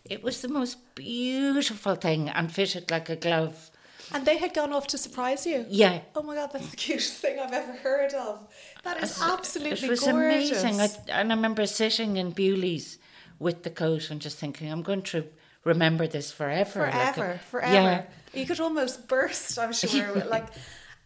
It 0.04 0.22
was 0.22 0.40
the 0.40 0.48
most 0.48 0.94
beautiful 0.94 1.94
thing 1.96 2.28
and 2.28 2.50
fitted 2.52 2.90
like 2.90 3.08
a 3.08 3.16
glove. 3.16 3.70
And 4.12 4.26
they 4.26 4.36
had 4.38 4.52
gone 4.54 4.72
off 4.72 4.86
to 4.88 4.98
surprise 4.98 5.46
you. 5.46 5.64
Yeah. 5.68 6.00
Oh 6.16 6.22
my 6.22 6.34
god, 6.34 6.50
that's 6.52 6.68
the 6.70 6.76
cutest 6.76 7.14
thing 7.14 7.38
I've 7.38 7.52
ever 7.52 7.72
heard 7.72 8.12
of. 8.14 8.40
That 8.84 9.02
is 9.02 9.20
absolutely 9.22 9.86
It 9.86 9.90
was 9.90 10.00
gorgeous. 10.00 10.62
amazing. 10.62 10.80
I, 10.80 10.88
and 11.20 11.32
I 11.32 11.34
remember 11.36 11.66
sitting 11.66 12.16
in 12.16 12.30
Bewley's 12.32 12.98
with 13.38 13.62
the 13.62 13.70
coat 13.70 14.10
and 14.10 14.20
just 14.20 14.38
thinking, 14.38 14.70
I'm 14.70 14.82
going 14.82 15.02
to 15.02 15.24
remember 15.64 16.06
this 16.06 16.32
forever. 16.32 16.80
like 16.80 16.94
a- 16.94 17.12
forever, 17.14 17.32
uh, 17.34 17.38
forever. 17.38 17.72
Yeah. 17.74 18.04
You 18.40 18.46
could 18.46 18.60
almost 18.60 19.08
burst, 19.08 19.58
I'm 19.58 19.72
sure. 19.72 20.14
like, 20.30 20.46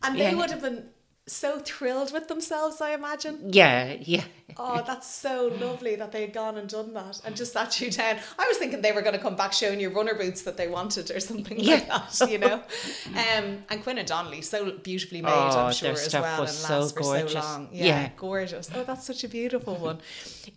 and 0.03 0.17
they 0.19 0.31
Yeah. 0.31 0.35
would 0.35 0.51
have 0.51 0.63
been 0.63 0.89
so 1.29 1.59
thrilled 1.59 2.13
with 2.13 2.29
themselves, 2.29 2.81
I 2.81 2.93
imagine. 2.93 3.53
Yeah, 3.53 3.97
yeah. 4.01 4.23
Oh, 4.57 4.83
that's 4.87 5.13
so 5.13 5.49
lovely 5.61 5.97
that 5.97 6.13
they 6.13 6.21
had 6.21 6.33
gone 6.33 6.57
and 6.57 6.69
done 6.69 6.95
that 6.95 7.21
and 7.25 7.35
just 7.37 7.53
sat 7.53 7.81
you 7.81 7.91
down. 7.91 8.19
I 8.39 8.47
was 8.47 8.57
thinking 8.59 8.81
they 8.81 8.93
were 8.93 9.03
going 9.03 9.17
to 9.17 9.21
come 9.21 9.35
back 9.37 9.53
showing 9.53 9.81
you 9.81 9.91
runner 9.91 10.15
boots 10.15 10.43
that 10.43 10.57
they 10.57 10.69
wanted 10.69 11.11
or 11.11 11.19
something 11.21 11.59
like 11.67 11.89
that, 11.89 12.31
you 12.31 12.39
know. 12.39 12.63
Um, 13.09 13.59
and 13.71 13.83
Quin 13.83 13.99
and 13.99 14.07
Donnelly, 14.07 14.43
so 14.43 14.71
beautifully 14.79 15.21
made, 15.21 15.31
Oh, 15.33 15.67
I'm 15.67 15.73
sure 15.73 15.93
as 15.93 16.05
stuff 16.07 16.23
well, 16.23 16.41
was 16.43 16.51
and 16.51 16.59
so 16.69 16.79
last 16.81 16.95
for 16.95 17.01
gorgeous. 17.03 17.33
so 17.33 17.39
long. 17.41 17.69
Yeah, 17.73 17.85
Yeah. 17.85 18.11
gorgeous. 18.17 18.71
Oh, 18.75 18.85
that's 18.85 19.05
such 19.07 19.25
a 19.25 19.29
beautiful 19.29 19.75
one. 19.75 19.99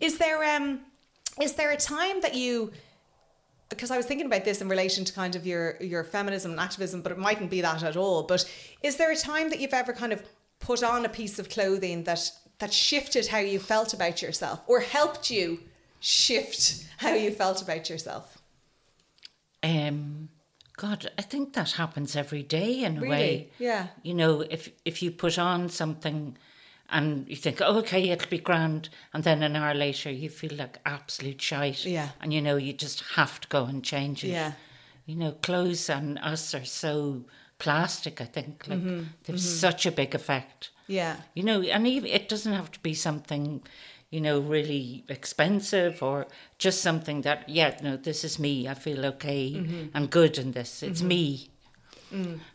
Is 0.00 0.18
there 0.18 0.42
um, 0.56 0.80
is 1.40 1.54
there 1.54 1.70
a 1.72 1.76
time 1.76 2.20
that 2.20 2.34
you? 2.34 2.72
because 3.70 3.92
I 3.92 3.96
was 3.96 4.04
thinking 4.04 4.26
about 4.26 4.44
this 4.44 4.60
in 4.60 4.68
relation 4.68 5.04
to 5.04 5.12
kind 5.12 5.36
of 5.36 5.46
your 5.46 5.76
your 5.80 6.02
feminism 6.04 6.50
and 6.52 6.58
activism, 6.60 7.02
but 7.02 7.12
it 7.12 7.18
mightn't 7.18 7.50
be 7.50 7.60
that 7.60 7.82
at 7.84 7.96
all. 7.96 8.24
But 8.24 8.44
is 8.82 8.96
there 8.96 9.10
a 9.12 9.16
time 9.16 9.50
that 9.50 9.60
you've 9.60 9.72
ever 9.74 9.92
kind 9.92 10.12
of 10.12 10.22
put 10.60 10.82
on 10.82 11.04
a 11.04 11.08
piece 11.08 11.38
of 11.38 11.48
clothing 11.48 12.04
that 12.04 12.30
that 12.58 12.72
shifted 12.72 13.28
how 13.28 13.38
you 13.38 13.58
felt 13.58 13.94
about 13.94 14.20
yourself, 14.22 14.60
or 14.66 14.80
helped 14.80 15.30
you 15.30 15.60
shift 16.00 16.84
how 16.98 17.14
you 17.14 17.30
felt 17.30 17.62
about 17.62 17.88
yourself? 17.88 18.36
Um, 19.62 20.28
God, 20.76 21.10
I 21.18 21.22
think 21.22 21.52
that 21.54 21.72
happens 21.72 22.16
every 22.16 22.42
day 22.42 22.82
in 22.82 22.98
a 22.98 23.00
Really? 23.00 23.10
way. 23.10 23.48
Yeah. 23.58 23.88
You 24.02 24.14
know, 24.14 24.40
if 24.42 24.70
if 24.84 25.02
you 25.02 25.10
put 25.10 25.38
on 25.38 25.68
something 25.68 26.36
and 26.88 27.28
you 27.28 27.36
think, 27.36 27.60
oh, 27.62 27.78
okay, 27.78 28.08
it'll 28.10 28.28
be 28.28 28.38
grand, 28.38 28.88
and 29.12 29.22
then 29.24 29.42
an 29.42 29.56
hour 29.56 29.74
later 29.74 30.10
you 30.10 30.28
feel 30.28 30.54
like 30.56 30.78
absolute 30.84 31.40
shite. 31.40 31.84
Yeah. 31.84 32.10
And 32.20 32.32
you 32.32 32.40
know, 32.42 32.56
you 32.56 32.72
just 32.72 33.02
have 33.16 33.40
to 33.40 33.48
go 33.48 33.64
and 33.64 33.84
change 33.84 34.24
it. 34.24 34.28
Yeah. 34.30 34.52
You 35.06 35.16
know, 35.16 35.32
clothes 35.32 35.88
and 35.90 36.18
us 36.18 36.54
are 36.54 36.64
so 36.64 37.24
plastic, 37.60 38.20
I 38.20 38.24
think. 38.36 38.66
Like, 38.68 38.78
Mm-hmm. 38.80 39.02
they've 39.24 39.40
such 39.40 39.86
a 39.86 39.92
big 39.92 40.14
effect. 40.14 40.70
Yeah. 40.88 41.16
You 41.34 41.44
know, 41.44 41.62
and 41.62 41.86
even 41.86 42.10
it 42.10 42.28
doesn't 42.28 42.52
have 42.52 42.70
to 42.72 42.80
be 42.80 42.94
something, 42.94 43.62
you 44.10 44.20
know, 44.20 44.40
really 44.40 45.04
expensive 45.08 46.02
or 46.02 46.26
just 46.58 46.80
something 46.82 47.22
that, 47.22 47.48
yeah, 47.48 47.78
no, 47.82 47.96
this 47.96 48.24
is 48.24 48.38
me. 48.38 48.66
I 48.68 48.74
feel 48.74 49.06
okay. 49.06 49.52
Mm-hmm. 49.52 49.96
I'm 49.96 50.06
good 50.08 50.36
in 50.38 50.52
this. 50.52 50.82
It's 50.82 51.02
me. 51.02 51.48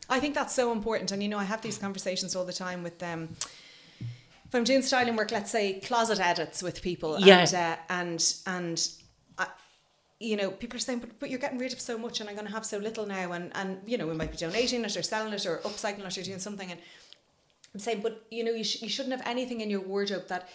I 0.09 0.19
think 0.19 0.35
that's 0.35 0.53
so 0.53 0.71
important. 0.73 1.11
And 1.13 1.23
you 1.23 1.29
know, 1.29 1.39
I 1.39 1.45
have 1.45 1.61
these 1.61 1.77
conversations 1.77 2.35
all 2.35 2.43
the 2.45 2.51
time 2.65 2.83
with 2.83 2.99
them. 2.99 3.29
if 4.47 4.53
I'm 4.53 4.65
doing 4.65 4.81
styling 4.81 5.15
work, 5.15 5.31
let's 5.31 5.49
say 5.51 5.79
closet 5.79 6.19
edits 6.19 6.61
with 6.61 6.81
people, 6.81 7.17
Yeah. 7.19 7.39
and 7.39 7.53
uh, 7.53 7.75
and 7.89 8.33
and 8.45 8.77
you 10.19 10.37
know, 10.37 10.49
people 10.51 10.77
are 10.77 10.79
saying, 10.79 10.99
but, 10.99 11.19
but 11.19 11.29
you're 11.29 11.39
getting 11.39 11.57
rid 11.59 11.73
of 11.73 11.81
so 11.81 11.97
much, 11.97 12.19
and 12.21 12.29
I'm 12.29 12.35
going 12.35 12.47
to 12.47 12.53
have 12.53 12.65
so 12.65 12.77
little 12.77 13.05
now, 13.05 13.31
and 13.33 13.51
and 13.55 13.79
you 13.85 13.97
know, 13.97 14.07
we 14.07 14.13
might 14.15 14.31
be 14.31 14.37
donating 14.37 14.83
it 14.85 14.95
or 14.95 15.03
selling 15.03 15.33
it 15.33 15.45
or 15.45 15.57
upcycling 15.59 16.05
it 16.07 16.17
or 16.17 16.23
doing 16.23 16.39
something, 16.39 16.71
and 16.71 16.79
I'm 17.73 17.79
saying, 17.79 17.99
but 18.01 18.25
you 18.31 18.43
know, 18.43 18.51
you 18.51 18.63
sh- 18.63 18.81
you 18.81 18.89
shouldn't 18.89 19.15
have 19.17 19.27
anything 19.27 19.59
in 19.61 19.69
your 19.69 19.81
wardrobe 19.81 20.27
that 20.29 20.47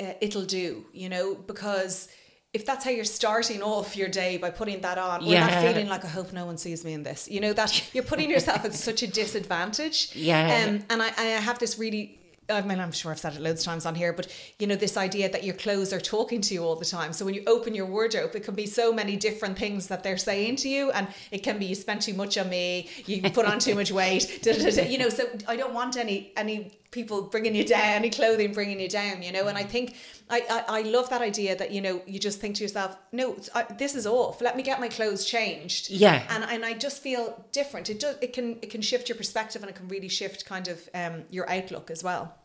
uh, 0.00 0.12
it'll 0.20 0.44
do, 0.44 0.84
you 0.92 1.08
know, 1.08 1.34
because 1.34 2.08
if 2.52 2.64
that's 2.66 2.84
how 2.84 2.90
you're 2.90 3.04
starting 3.04 3.62
off 3.62 3.96
your 3.96 4.08
day 4.08 4.36
by 4.38 4.50
putting 4.50 4.80
that 4.82 4.98
on, 4.98 5.22
or 5.22 5.26
Yeah. 5.26 5.46
that 5.48 5.62
feeling 5.66 5.88
like 5.88 6.04
I 6.04 6.08
hope 6.08 6.32
no 6.32 6.44
one 6.46 6.58
sees 6.58 6.84
me 6.84 6.92
in 6.92 7.02
this, 7.02 7.28
you 7.30 7.40
know 7.40 7.52
that 7.54 7.70
you're 7.94 8.04
putting 8.04 8.30
yourself 8.30 8.64
at 8.64 8.74
such 8.74 9.02
a 9.02 9.06
disadvantage. 9.06 10.14
Yeah. 10.14 10.66
Um, 10.68 10.84
and 10.90 11.02
I, 11.02 11.08
I 11.16 11.24
have 11.48 11.58
this 11.58 11.78
really. 11.78 12.20
I 12.48 12.60
mean, 12.62 12.78
I'm 12.78 12.92
sure 12.92 13.10
I've 13.10 13.18
said 13.18 13.34
it 13.34 13.40
loads 13.40 13.62
of 13.62 13.66
times 13.66 13.86
on 13.86 13.94
here, 13.94 14.12
but 14.12 14.32
you 14.58 14.66
know, 14.66 14.76
this 14.76 14.96
idea 14.96 15.28
that 15.30 15.42
your 15.42 15.54
clothes 15.54 15.92
are 15.92 16.00
talking 16.00 16.40
to 16.42 16.54
you 16.54 16.62
all 16.62 16.76
the 16.76 16.84
time. 16.84 17.12
So 17.12 17.24
when 17.24 17.34
you 17.34 17.42
open 17.46 17.74
your 17.74 17.86
wardrobe, 17.86 18.34
it 18.34 18.44
can 18.44 18.54
be 18.54 18.66
so 18.66 18.92
many 18.92 19.16
different 19.16 19.58
things 19.58 19.88
that 19.88 20.02
they're 20.04 20.16
saying 20.16 20.56
to 20.56 20.68
you, 20.68 20.90
and 20.92 21.08
it 21.30 21.42
can 21.42 21.58
be 21.58 21.66
you 21.66 21.74
spent 21.74 22.02
too 22.02 22.14
much 22.14 22.38
on 22.38 22.48
me, 22.48 22.88
you 23.06 23.22
put 23.30 23.46
on 23.46 23.58
too 23.58 23.74
much 23.74 23.90
weight, 23.90 24.38
da, 24.42 24.52
da, 24.52 24.70
da, 24.70 24.88
you 24.88 24.98
know. 24.98 25.08
So 25.08 25.24
I 25.48 25.56
don't 25.56 25.74
want 25.74 25.96
any 25.96 26.32
any 26.36 26.78
people 26.92 27.22
bringing 27.22 27.54
you 27.54 27.64
down, 27.64 27.96
any 27.96 28.10
clothing 28.10 28.52
bringing 28.52 28.78
you 28.80 28.88
down, 28.88 29.22
you 29.22 29.32
know. 29.32 29.48
And 29.48 29.58
I 29.58 29.64
think 29.64 29.96
I 30.30 30.42
I, 30.48 30.80
I 30.80 30.82
love 30.82 31.10
that 31.10 31.22
idea 31.22 31.56
that 31.56 31.72
you 31.72 31.80
know 31.80 32.00
you 32.06 32.20
just 32.20 32.40
think 32.40 32.56
to 32.56 32.62
yourself, 32.62 32.96
no, 33.10 33.36
I, 33.56 33.64
this 33.64 33.96
is 33.96 34.06
off. 34.06 34.40
Let 34.40 34.56
me 34.56 34.62
get 34.62 34.78
my 34.78 34.88
clothes 34.88 35.24
changed. 35.24 35.90
Yeah. 35.90 36.22
And 36.30 36.44
and 36.44 36.64
I 36.64 36.74
just 36.74 37.02
feel 37.02 37.44
different. 37.50 37.90
It 37.90 37.98
does. 37.98 38.16
It 38.20 38.32
can 38.32 38.58
it 38.62 38.70
can 38.70 38.82
shift 38.82 39.08
your 39.08 39.16
perspective, 39.16 39.62
and 39.62 39.70
it 39.70 39.74
can 39.74 39.88
really 39.88 40.08
shift 40.08 40.46
kind 40.46 40.68
of 40.68 40.88
um, 40.94 41.24
your 41.30 41.50
outlook 41.50 41.90
as 41.90 42.04
well 42.04 42.35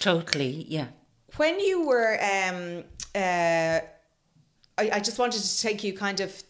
Totally, 0.00 0.64
yeah. 0.68 0.86
when 1.36 1.60
you 1.60 1.86
were 1.86 2.14
um 2.20 2.84
uh 3.14 3.80
I, 4.80 4.90
I 4.92 5.00
just 5.00 5.18
wanted 5.18 5.42
to 5.42 5.60
take 5.60 5.82
you 5.84 5.92
kind 5.92 6.20
of 6.20 6.42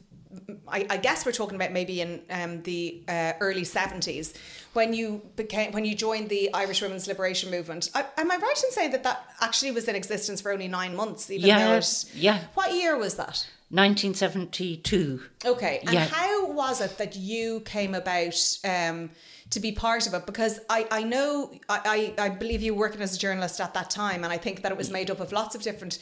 I, 0.69 0.87
I 0.91 0.97
guess 0.99 1.25
we're 1.25 1.33
talking 1.33 1.57
about 1.57 1.73
maybe 1.73 2.03
in 2.03 2.21
um, 2.31 2.63
the 2.63 3.03
uh, 3.09 3.33
early 3.41 3.63
70s 3.63 4.35
when 4.75 4.93
you 4.93 5.23
became 5.37 5.73
when 5.73 5.87
you 5.87 5.95
joined 5.95 6.29
the 6.29 6.53
Irish 6.53 6.83
Women's 6.83 7.07
Liberation 7.07 7.51
Movement. 7.51 7.91
I, 7.95 8.05
am 8.19 8.31
I 8.31 8.37
right 8.37 8.63
in 8.63 8.71
saying 8.71 8.91
that 8.93 9.05
that 9.05 9.27
actually 9.41 9.71
was 9.71 9.89
in 9.89 9.97
existence 9.97 10.43
for 10.43 10.53
only 10.53 10.69
nine 10.69 10.95
months? 10.95 11.31
Even 11.31 11.49
Yeah, 11.49 11.59
though 11.65 11.77
it, 11.77 12.05
yeah. 12.15 12.41
What 12.55 12.75
year 12.75 12.97
was 12.99 13.15
that? 13.17 13.47
1972. 13.71 15.23
Okay, 15.45 15.79
and 15.83 15.93
Yeah. 15.93 16.07
how 16.07 16.51
was 16.53 16.81
it 16.81 16.99
that 16.99 17.17
you 17.17 17.61
came 17.61 17.95
about 17.95 18.59
um, 18.65 19.11
to 19.51 19.61
be 19.61 19.73
part 19.73 20.07
of 20.07 20.15
it? 20.15 20.27
Because 20.27 20.61
I, 20.69 20.87
I 20.91 21.03
know, 21.03 21.51
I, 21.69 22.13
I, 22.19 22.25
I 22.27 22.29
believe 22.31 22.63
you 22.63 22.75
were 22.75 22.81
working 22.81 23.01
as 23.03 23.15
a 23.15 23.19
journalist 23.19 23.61
at 23.61 23.75
that 23.75 23.91
time, 23.91 24.25
and 24.25 24.33
I 24.33 24.39
think 24.39 24.63
that 24.63 24.73
it 24.73 24.79
was 24.79 24.91
made 24.91 25.11
up 25.11 25.21
of 25.21 25.33
lots 25.33 25.55
of 25.55 25.63
different 25.63 25.99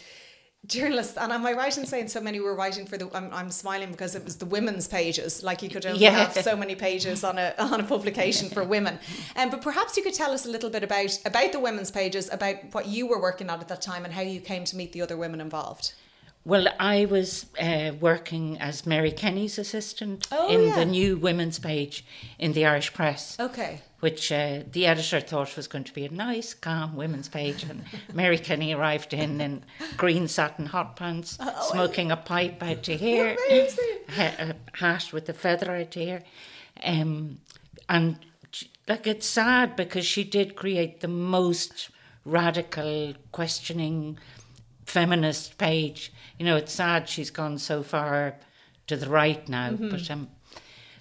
journalists. 0.66 1.16
And 1.16 1.32
am 1.32 1.46
I 1.46 1.52
right 1.52 1.76
in 1.78 1.86
saying 1.86 2.08
so 2.08 2.20
many 2.20 2.40
were 2.40 2.54
writing 2.54 2.86
for 2.86 2.98
the? 2.98 3.08
I'm, 3.14 3.32
I'm 3.32 3.50
smiling 3.52 3.92
because 3.92 4.16
it 4.16 4.24
was 4.24 4.36
the 4.36 4.46
women's 4.46 4.88
pages. 4.88 5.42
Like 5.44 5.62
you 5.62 5.68
could 5.68 5.86
only 5.86 6.00
Yeah. 6.00 6.10
have 6.10 6.32
so 6.32 6.56
many 6.56 6.74
pages 6.74 7.22
on 7.22 7.38
a 7.38 7.54
on 7.58 7.80
a 7.80 7.84
publication 7.84 8.48
for 8.48 8.64
women. 8.64 8.98
Um, 9.36 9.50
but 9.50 9.62
perhaps 9.62 9.96
you 9.96 10.02
could 10.02 10.14
tell 10.14 10.32
us 10.32 10.44
a 10.44 10.50
little 10.50 10.70
bit 10.70 10.82
about 10.82 11.18
about 11.24 11.52
the 11.52 11.60
women's 11.60 11.90
pages, 11.90 12.28
about 12.32 12.56
what 12.72 12.86
you 12.88 13.06
were 13.06 13.20
working 13.20 13.48
on 13.48 13.60
at 13.60 13.68
that 13.68 13.82
time, 13.82 14.04
and 14.04 14.12
how 14.12 14.22
you 14.22 14.40
came 14.40 14.64
to 14.64 14.76
meet 14.76 14.92
the 14.92 15.02
other 15.02 15.16
women 15.16 15.40
involved. 15.40 15.92
Well, 16.46 16.68
I 16.78 17.06
was 17.06 17.46
uh, 17.60 17.90
working 18.00 18.56
as 18.60 18.86
Mary 18.86 19.10
Kenny's 19.10 19.58
assistant 19.58 20.28
Oh, 20.30 20.48
in 20.48 20.62
yeah. 20.68 20.76
the 20.76 20.84
new 20.84 21.16
women's 21.16 21.58
page 21.58 22.04
in 22.38 22.52
the 22.52 22.64
Irish 22.64 22.94
Press. 22.94 23.36
Okay. 23.40 23.80
which 23.98 24.30
uh, 24.30 24.60
the 24.70 24.86
editor 24.86 25.18
thought 25.20 25.56
was 25.56 25.66
going 25.66 25.82
to 25.82 25.92
be 25.92 26.04
a 26.04 26.10
nice, 26.10 26.54
calm 26.54 26.94
women's 26.94 27.28
page. 27.28 27.64
And 27.64 27.82
Mary 28.14 28.38
Kenny 28.38 28.72
arrived 28.72 29.12
in 29.12 29.40
in 29.40 29.64
green 29.96 30.28
satin 30.28 30.66
hot 30.66 30.94
pants, 30.94 31.36
smoking 31.72 32.12
a 32.12 32.16
pipe 32.16 32.62
out 32.62 32.84
to 32.84 32.96
here, 33.06 33.36
a 33.50 34.54
hat 34.74 35.12
with 35.12 35.28
a 35.28 35.32
feather 35.32 35.72
out 35.74 35.90
to 35.92 36.00
here. 36.04 36.22
Um, 36.84 37.38
and 37.88 38.18
like 38.86 39.08
it's 39.08 39.26
sad 39.26 39.74
because 39.74 40.06
she 40.06 40.22
did 40.22 40.54
create 40.54 41.00
the 41.00 41.08
most 41.08 41.90
radical, 42.24 43.14
questioning, 43.32 44.18
feminist 44.86 45.58
page. 45.58 46.12
You 46.38 46.46
know, 46.46 46.56
it's 46.56 46.72
sad 46.72 47.08
she's 47.08 47.30
gone 47.30 47.58
so 47.58 47.82
far 47.82 48.36
to 48.86 48.96
the 48.96 49.08
right 49.08 49.46
now, 49.48 49.72
but 49.72 50.10
um, 50.10 50.28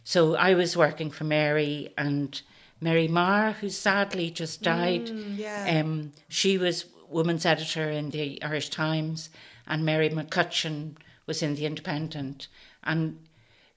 so 0.04 0.36
I 0.36 0.54
was 0.54 0.76
working 0.76 1.12
for 1.12 1.24
Mary 1.24 1.94
and 1.98 2.42
Mary 2.82 3.08
Maher, 3.08 3.52
who 3.54 3.70
sadly 3.70 4.30
just 4.30 4.62
died. 4.62 5.10
yeah. 5.10 5.80
Um, 5.82 6.12
she 6.28 6.58
was 6.58 6.86
woman's 7.10 7.46
editor 7.46 7.90
in 7.90 8.10
the 8.10 8.42
Irish 8.44 8.70
Times, 8.70 9.30
and 9.68 9.86
Mary 9.86 10.10
McCutcheon 10.10 10.96
was 11.26 11.42
in 11.42 11.56
the 11.56 11.66
Independent. 11.66 12.48
And 12.84 13.20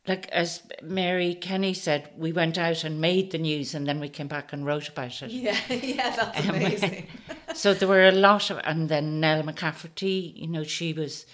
like 0.08 0.28
as 0.30 0.62
Mary 0.82 1.34
Kenny 1.34 1.74
said, 1.74 2.10
we 2.16 2.32
went 2.32 2.56
out 2.58 2.82
and 2.84 3.00
made 3.00 3.30
the 3.30 3.38
news, 3.38 3.74
and 3.74 3.86
then 3.86 4.00
we 4.00 4.08
came 4.08 4.28
back 4.28 4.52
and 4.52 4.64
wrote 4.66 4.88
about 4.88 5.22
it. 5.22 5.30
Yeah, 5.30 5.56
yeah, 5.68 6.16
that's 6.16 6.48
Um, 6.48 6.54
amazing. 6.54 7.06
so 7.54 7.74
there 7.74 7.88
were 7.88 8.08
a 8.08 8.12
lot 8.12 8.50
of, 8.50 8.58
and 8.64 8.88
then 8.88 9.20
Nell 9.20 9.42
McCafferty, 9.42 10.36
you 10.36 10.46
know, 10.48 10.64
she 10.64 10.92
was 10.92 11.26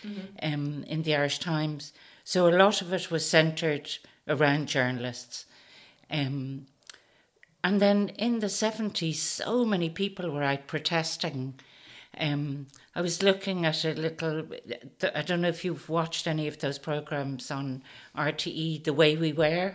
um, 0.43 0.85
in 0.89 1.03
the 1.03 1.15
Irish 1.17 1.39
Times. 1.39 1.93
So 2.25 2.49
a 2.49 2.57
lot 2.57 2.83
of 2.83 2.93
it 2.93 3.11
was 3.11 3.29
centred 3.29 3.99
around 4.27 4.67
journalists. 4.69 5.47
Um, 6.11 6.67
and 7.63 7.81
then 7.81 8.11
in 8.19 8.41
the 8.41 8.47
70s, 8.49 9.15
so 9.17 9.65
many 9.65 9.89
people 9.91 10.31
were 10.31 10.43
out 10.43 10.67
protesting. 10.67 11.55
Um, 12.19 12.67
I 12.95 13.01
was 13.01 13.23
looking 13.23 13.67
at 13.67 13.85
a 13.85 13.93
little, 13.95 14.47
I 15.15 15.23
don't 15.23 15.41
know 15.41 15.49
if 15.49 15.65
you've 15.65 15.89
watched 15.89 16.27
any 16.27 16.47
of 16.47 16.59
those 16.59 16.79
programs 16.79 17.51
on 17.51 17.83
RTE, 18.17 18.85
The 18.85 18.93
Way 18.93 19.17
We 19.17 19.33
Were. 19.33 19.75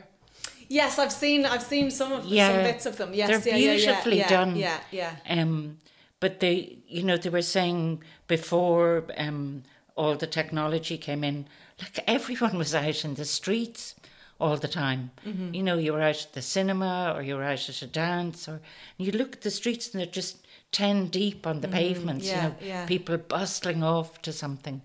Yes, 0.69 0.99
I've 0.99 1.11
seen 1.11 1.45
I've 1.45 1.63
seen 1.63 1.89
some 1.89 2.11
of 2.11 2.25
Yeah. 2.25 2.53
some 2.53 2.63
bits 2.63 2.85
of 2.85 2.97
them. 2.97 3.13
Yes, 3.13 3.43
They're 3.43 3.57
yeah, 3.57 3.73
beautifully 3.75 4.17
yeah, 4.19 4.29
done. 4.29 4.55
Yeah, 4.55 4.79
yeah. 4.91 5.15
Um, 5.27 5.79
but 6.19 6.39
they, 6.39 6.77
you 6.87 7.01
know, 7.03 7.17
they 7.17 7.29
were 7.29 7.41
saying 7.41 8.03
before 8.27 9.05
um, 9.17 9.63
all 9.95 10.15
the 10.15 10.27
technology 10.27 10.97
came 10.97 11.23
in, 11.23 11.47
like 11.81 12.03
everyone 12.07 12.57
was 12.57 12.75
out 12.75 13.03
in 13.03 13.15
the 13.15 13.25
streets 13.25 13.95
all 14.39 14.57
the 14.57 14.67
time. 14.67 15.11
Mm-hmm. 15.25 15.53
You 15.55 15.63
know, 15.63 15.77
you 15.77 15.91
were 15.93 16.01
out 16.01 16.23
at 16.23 16.33
the 16.33 16.41
cinema 16.41 17.13
or 17.15 17.23
you 17.23 17.35
were 17.35 17.43
out 17.43 17.67
at 17.67 17.81
a 17.81 17.87
dance, 17.87 18.47
or 18.47 18.61
and 18.97 19.07
you 19.07 19.11
look 19.11 19.33
at 19.33 19.41
the 19.41 19.51
streets 19.51 19.91
and 19.91 19.99
they're 19.99 20.05
just 20.11 20.45
ten 20.71 21.07
deep 21.07 21.47
on 21.47 21.61
the 21.61 21.67
pavements. 21.67 22.27
Mm-hmm. 22.27 22.35
yeah, 22.37 22.43
you 22.43 22.49
know, 22.49 22.55
yeah. 22.61 22.85
people 22.85 23.17
bustling 23.17 23.83
off 23.83 24.21
to 24.21 24.31
something. 24.31 24.81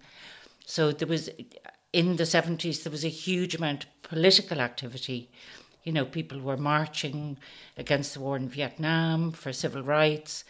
So 0.66 0.93
there 0.93 1.09
was 1.09 1.30
in 1.93 2.16
the 2.16 2.26
seventies 2.26 2.82
there 2.82 2.91
was 2.91 3.05
a 3.05 3.09
huge 3.09 3.55
amount 3.55 3.85
of 3.85 4.03
political 4.03 4.61
activity. 4.61 5.30
You 5.85 5.93
know, 5.93 6.07
people 6.07 6.41
were 6.41 6.57
marching 6.57 7.37
against 7.76 8.14
the 8.14 8.20
war 8.20 8.37
in 8.37 8.49
Vietnam 8.49 9.32
for 9.32 9.53
civil 9.53 9.82
rights, 9.82 10.45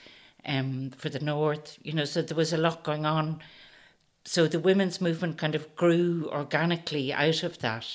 um, 0.46 0.90
for 0.96 1.08
the 1.08 1.18
North. 1.18 1.78
You 1.82 1.92
know, 1.92 2.04
so 2.04 2.22
there 2.22 2.36
was 2.36 2.52
a 2.52 2.56
lot 2.56 2.84
going 2.84 3.04
on. 3.04 3.40
So 4.24 4.46
the 4.46 4.60
women's 4.60 5.00
movement 5.00 5.36
kind 5.36 5.54
of 5.54 5.74
grew 5.76 6.30
organically 6.32 7.12
out 7.12 7.42
of 7.42 7.58
that, 7.58 7.86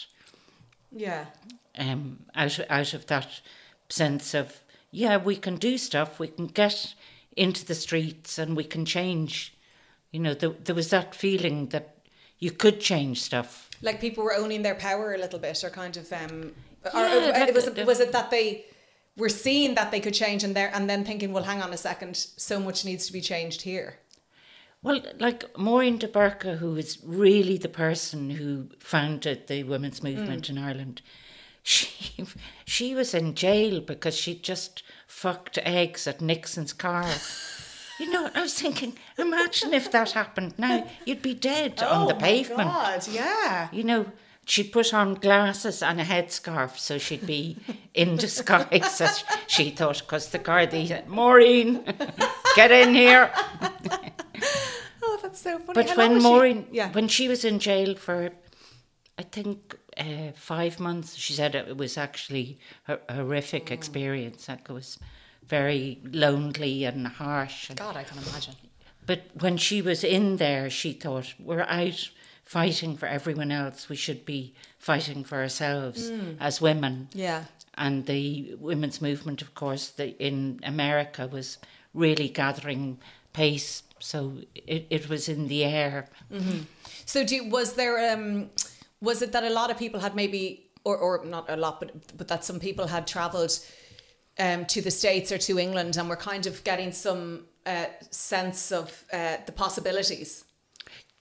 Yeah. 0.91 1.25
um, 1.77 2.25
out 2.35 2.59
out 2.69 2.93
of 2.93 3.05
that 3.07 3.41
sense 3.89 4.33
of 4.33 4.63
yeah, 4.91 5.17
we 5.17 5.35
can 5.35 5.55
do 5.55 5.77
stuff. 5.77 6.19
We 6.19 6.27
can 6.27 6.47
get 6.47 6.93
into 7.39 7.65
the 7.65 7.75
streets 7.75 8.37
and 8.37 8.55
we 8.57 8.63
can 8.63 8.85
change. 8.85 9.53
You 10.11 10.19
know, 10.19 10.33
there, 10.33 10.49
there 10.65 10.75
was 10.75 10.89
that 10.89 11.15
feeling 11.15 11.67
that 11.69 11.85
you 12.39 12.51
could 12.51 12.79
change 12.79 13.21
stuff. 13.21 13.69
Like 13.81 13.99
people 14.01 14.23
were 14.23 14.35
owning 14.35 14.61
their 14.63 14.75
power 14.75 15.13
a 15.13 15.17
little 15.17 15.39
bit, 15.39 15.63
or 15.63 15.69
kind 15.69 15.95
of 15.97 16.11
um, 16.11 16.51
or, 16.93 16.99
Yeah, 17.01 17.15
or- 17.17 17.31
that- 17.45 17.53
was 17.53 17.67
it 17.67 17.85
was 17.87 17.99
it 17.99 18.11
that 18.11 18.29
they 18.31 18.65
were 19.17 19.29
seeing 19.29 19.75
that 19.75 19.91
they 19.91 19.99
could 19.99 20.13
change 20.13 20.43
and 20.45 20.55
there 20.55 20.71
and 20.73 20.89
then 20.89 21.03
thinking, 21.03 21.33
well, 21.33 21.43
hang 21.43 21.61
on 21.61 21.73
a 21.73 21.77
second, 21.77 22.15
so 22.15 22.59
much 22.59 22.85
needs 22.85 23.05
to 23.07 23.13
be 23.13 23.21
changed 23.21 23.61
here. 23.63 23.99
Well, 24.81 25.01
like 25.19 25.41
Máirín 25.55 25.99
de 25.99 26.07
Burca, 26.07 26.57
who 26.57 26.77
is 26.77 26.99
really 27.03 27.57
the 27.57 27.67
person 27.85 28.29
who 28.29 28.69
founded 28.79 29.47
the 29.47 29.63
women's 29.63 30.01
movement 30.01 30.49
in 30.49 30.57
Ireland, 30.57 31.01
she 31.63 32.25
she 32.65 32.95
was 32.95 33.13
in 33.13 33.35
jail 33.35 33.81
because 33.81 34.15
she 34.17 34.35
just 34.35 34.83
fucked 35.09 35.57
eggs 35.63 36.07
at 36.07 36.21
Nixon's 36.21 36.71
car. 36.71 37.05
You 37.99 38.09
know, 38.11 38.29
I 38.33 38.43
was 38.43 38.53
thinking, 38.53 38.95
imagine 39.17 39.73
if 39.73 39.91
that 39.91 40.11
happened 40.11 40.53
now, 40.57 40.87
you'd 41.05 41.21
be 41.21 41.33
dead 41.33 41.83
on 41.83 42.07
the 42.07 42.15
oh, 42.15 42.19
pavement. 42.19 42.69
Oh 42.69 42.71
God, 42.71 43.07
yeah. 43.11 43.67
You 43.73 43.83
know, 43.83 44.05
she'd 44.45 44.71
put 44.71 44.93
on 44.93 45.15
glasses 45.15 45.83
and 45.83 45.99
a 45.99 46.05
headscarf 46.05 46.77
so 46.77 46.97
she'd 46.97 47.27
be 47.27 47.57
in 47.93 48.15
disguise, 48.15 49.01
as 49.01 49.25
she 49.47 49.71
thought, 49.71 49.99
because 49.99 50.29
the 50.29 50.39
Gardaí 50.39 50.87
said, 50.87 51.05
uh, 51.05 51.11
Máirín, 51.11 51.83
get 52.55 52.71
in 52.71 52.93
here. 52.93 53.31
Oh, 55.01 55.17
that's 55.23 55.41
so 55.41 55.57
funny. 55.57 55.73
But 55.73 55.89
How 55.89 55.95
when 55.95 56.13
was 56.13 56.23
she- 56.23 56.29
Máirín, 56.29 56.65
yeah, 56.71 56.91
when 56.91 57.07
she 57.07 57.27
was 57.27 57.43
in 57.43 57.57
jail 57.57 57.95
for, 57.95 58.29
I 59.17 59.23
think 59.23 59.75
uh, 59.99 60.31
five 60.35 60.79
months, 60.79 61.15
she 61.15 61.33
said 61.33 61.55
it 61.55 61.77
was 61.77 61.97
actually 61.97 62.57
a 62.87 62.97
horrific 63.13 63.65
Mm. 63.67 63.71
experience. 63.71 64.49
It 64.49 64.69
was 64.69 64.97
very 65.47 65.99
lonely 66.03 66.85
and 66.85 67.07
harsh. 67.07 67.69
And, 67.69 67.77
God, 67.79 67.97
I 67.97 68.03
can 68.03 68.17
imagine. 68.17 68.55
but 69.05 69.21
when 69.39 69.57
she 69.57 69.81
was 69.81 70.03
in 70.03 70.37
there, 70.37 70.69
she 70.69 70.93
thought 70.93 71.33
we're 71.39 71.65
out 71.67 72.09
fighting 72.45 72.95
for 72.97 73.07
everyone 73.07 73.51
else. 73.51 73.89
We 73.89 73.95
should 73.95 74.23
be 74.25 74.53
fighting 74.77 75.23
for 75.23 75.37
ourselves 75.39 76.09
Mm. 76.11 76.37
as 76.39 76.61
women. 76.61 77.07
Yeah, 77.13 77.45
And 77.75 78.05
the 78.07 78.55
women's 78.59 79.01
movement, 79.01 79.41
of 79.41 79.53
course, 79.55 79.87
the, 79.89 80.07
in 80.19 80.59
America 80.63 81.27
was 81.27 81.57
really 81.93 82.27
gathering 82.29 82.99
pace. 83.33 83.83
So 83.99 84.41
it, 84.53 84.85
it 84.89 85.07
was 85.09 85.27
in 85.29 85.47
the 85.47 85.63
air. 85.63 86.07
So 87.05 87.23
do 87.25 87.49
was 87.49 87.73
there 87.73 88.13
um 88.13 88.49
was 89.01 89.21
it 89.21 89.31
that 89.31 89.43
a 89.43 89.49
lot 89.49 89.69
of 89.71 89.77
people 89.77 89.99
had 89.99 90.15
maybe 90.15 90.71
or 90.83 90.97
or 90.97 91.25
not 91.25 91.49
a 91.49 91.57
lot 91.57 91.79
but 91.79 91.91
but 92.17 92.27
that 92.27 92.43
some 92.43 92.59
people 92.59 92.87
had 92.87 93.05
traveled 93.07 93.59
um 94.37 94.65
to 94.65 94.81
the 94.81 94.91
states 94.91 95.31
or 95.31 95.37
to 95.37 95.59
England 95.59 95.97
and 95.97 96.09
were 96.09 96.15
kind 96.15 96.45
of 96.45 96.63
getting 96.63 96.91
some 96.91 97.45
uh, 97.65 97.85
sense 98.09 98.71
of 98.71 99.03
uh, 99.13 99.37
the 99.45 99.51
possibilities. 99.51 100.45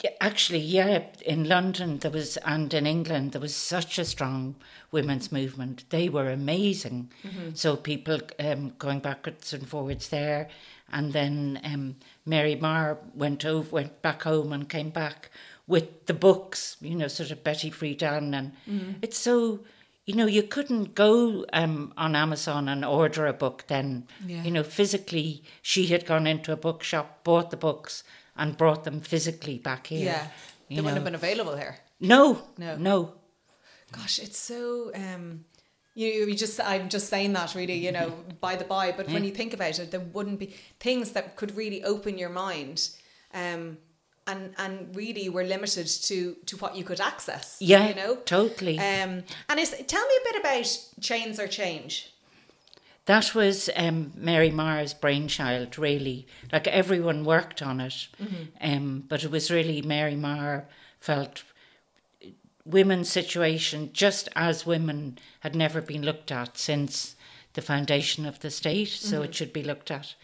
Yeah, 0.02 0.12
actually, 0.20 0.60
yeah, 0.60 1.06
in 1.26 1.48
London 1.48 1.98
there 1.98 2.12
was, 2.12 2.36
and 2.38 2.72
in 2.72 2.86
England 2.86 3.32
there 3.32 3.40
was 3.40 3.54
such 3.54 3.98
a 3.98 4.04
strong 4.04 4.54
women's 4.92 5.32
movement. 5.32 5.84
They 5.90 6.08
were 6.08 6.30
amazing. 6.30 7.10
So 7.54 7.76
people 7.76 8.20
um, 8.38 8.74
going 8.78 9.00
backwards 9.00 9.52
and 9.52 9.68
forwards 9.68 10.08
there, 10.08 10.48
and 10.92 11.12
then 11.12 11.60
um, 11.64 11.96
Mary 12.24 12.54
Maher 12.54 12.98
went 13.12 13.44
over, 13.44 13.68
went 13.70 14.00
back 14.00 14.22
home 14.22 14.52
and 14.52 14.68
came 14.68 14.90
back 14.90 15.30
with 15.68 16.06
the 16.06 16.14
books. 16.14 16.76
You 16.80 16.96
know, 16.96 17.08
sort 17.08 17.30
of 17.30 17.44
Betty 17.44 17.70
Friedan, 17.70 18.34
and 18.36 18.52
it's 19.02 19.18
so. 19.18 19.60
You 20.06 20.14
know, 20.16 20.24
you 20.26 20.42
couldn't 20.42 20.94
go 20.94 21.44
um, 21.52 21.92
on 21.98 22.16
Amazon 22.16 22.66
and 22.66 22.82
order 22.82 23.26
a 23.26 23.34
book 23.34 23.64
then. 23.68 24.06
Yeah. 24.26 24.42
You 24.42 24.50
know, 24.50 24.62
physically, 24.62 25.42
she 25.60 25.86
had 25.88 26.06
gone 26.06 26.26
into 26.26 26.50
a 26.50 26.56
bookshop, 26.56 27.22
bought 27.24 27.50
the 27.50 27.58
books, 27.58 28.04
and 28.34 28.56
brought 28.56 28.84
them 28.84 29.00
physically 29.00 29.58
back 29.58 29.88
here. 29.88 30.06
Yeah, 30.06 30.26
they 30.70 30.76
wouldn't 30.76 30.94
have 30.94 31.04
been 31.04 31.14
available 31.14 31.56
here. 31.56 31.76
No, 32.00 32.42
No. 32.56 32.76
no, 32.76 33.14
Gosh, 33.92 34.18
it's 34.18 34.38
so 34.38 34.90
um 34.94 35.44
you 35.94 36.08
you 36.08 36.34
just 36.34 36.58
I'm 36.60 36.88
just 36.88 37.08
saying 37.10 37.34
that 37.34 37.54
really, 37.54 37.74
you 37.86 37.92
know, 37.92 38.14
by 38.40 38.56
the 38.56 38.64
by, 38.64 38.92
but 38.92 39.08
when 39.08 39.24
you 39.24 39.30
think 39.30 39.52
about 39.52 39.78
it, 39.78 39.90
there 39.90 40.00
wouldn't 40.14 40.38
be 40.38 40.54
things 40.80 41.12
that 41.12 41.36
could 41.36 41.54
really 41.56 41.82
open 41.84 42.16
your 42.16 42.30
mind. 42.30 42.88
Um 43.34 43.76
and 44.28 44.54
and 44.58 44.94
really 44.94 45.28
were 45.28 45.44
limited 45.44 45.88
to 46.08 46.36
to 46.46 46.56
what 46.58 46.76
you 46.76 46.84
could 46.84 47.00
access. 47.00 47.56
Yeah, 47.60 47.88
You 47.88 47.94
know? 47.94 48.16
totally. 48.24 48.78
Um 48.78 49.24
and 49.48 49.56
is 49.58 49.70
tell 49.86 50.06
me 50.10 50.14
a 50.22 50.32
bit 50.32 50.40
about 50.40 50.68
Chains 51.00 51.40
or 51.40 51.48
Change. 51.48 52.12
That 53.06 53.34
was 53.34 53.70
um, 53.74 54.12
Mary 54.16 54.50
Maher's 54.50 54.92
brainchild, 54.92 55.78
really. 55.78 56.26
Like 56.52 56.66
everyone 56.68 57.24
worked 57.24 57.62
on 57.62 57.80
it, 57.80 58.08
um, 58.60 59.04
but 59.08 59.24
it 59.24 59.30
was 59.30 59.50
really 59.50 59.80
Mary 59.80 60.14
Maher 60.14 60.68
felt 60.98 61.42
women's 62.66 63.08
situation, 63.10 63.90
just 63.94 64.28
as 64.36 64.66
women 64.66 65.18
had 65.40 65.56
never 65.56 65.80
been 65.80 66.02
looked 66.02 66.30
at 66.30 66.58
since 66.58 67.16
the 67.54 67.62
foundation 67.62 68.26
of 68.26 68.40
the 68.40 68.50
state, 68.50 68.90
so 68.90 69.22
it 69.22 69.34
should 69.34 69.54
be 69.54 69.62
looked 69.62 69.90
at. 69.90 70.14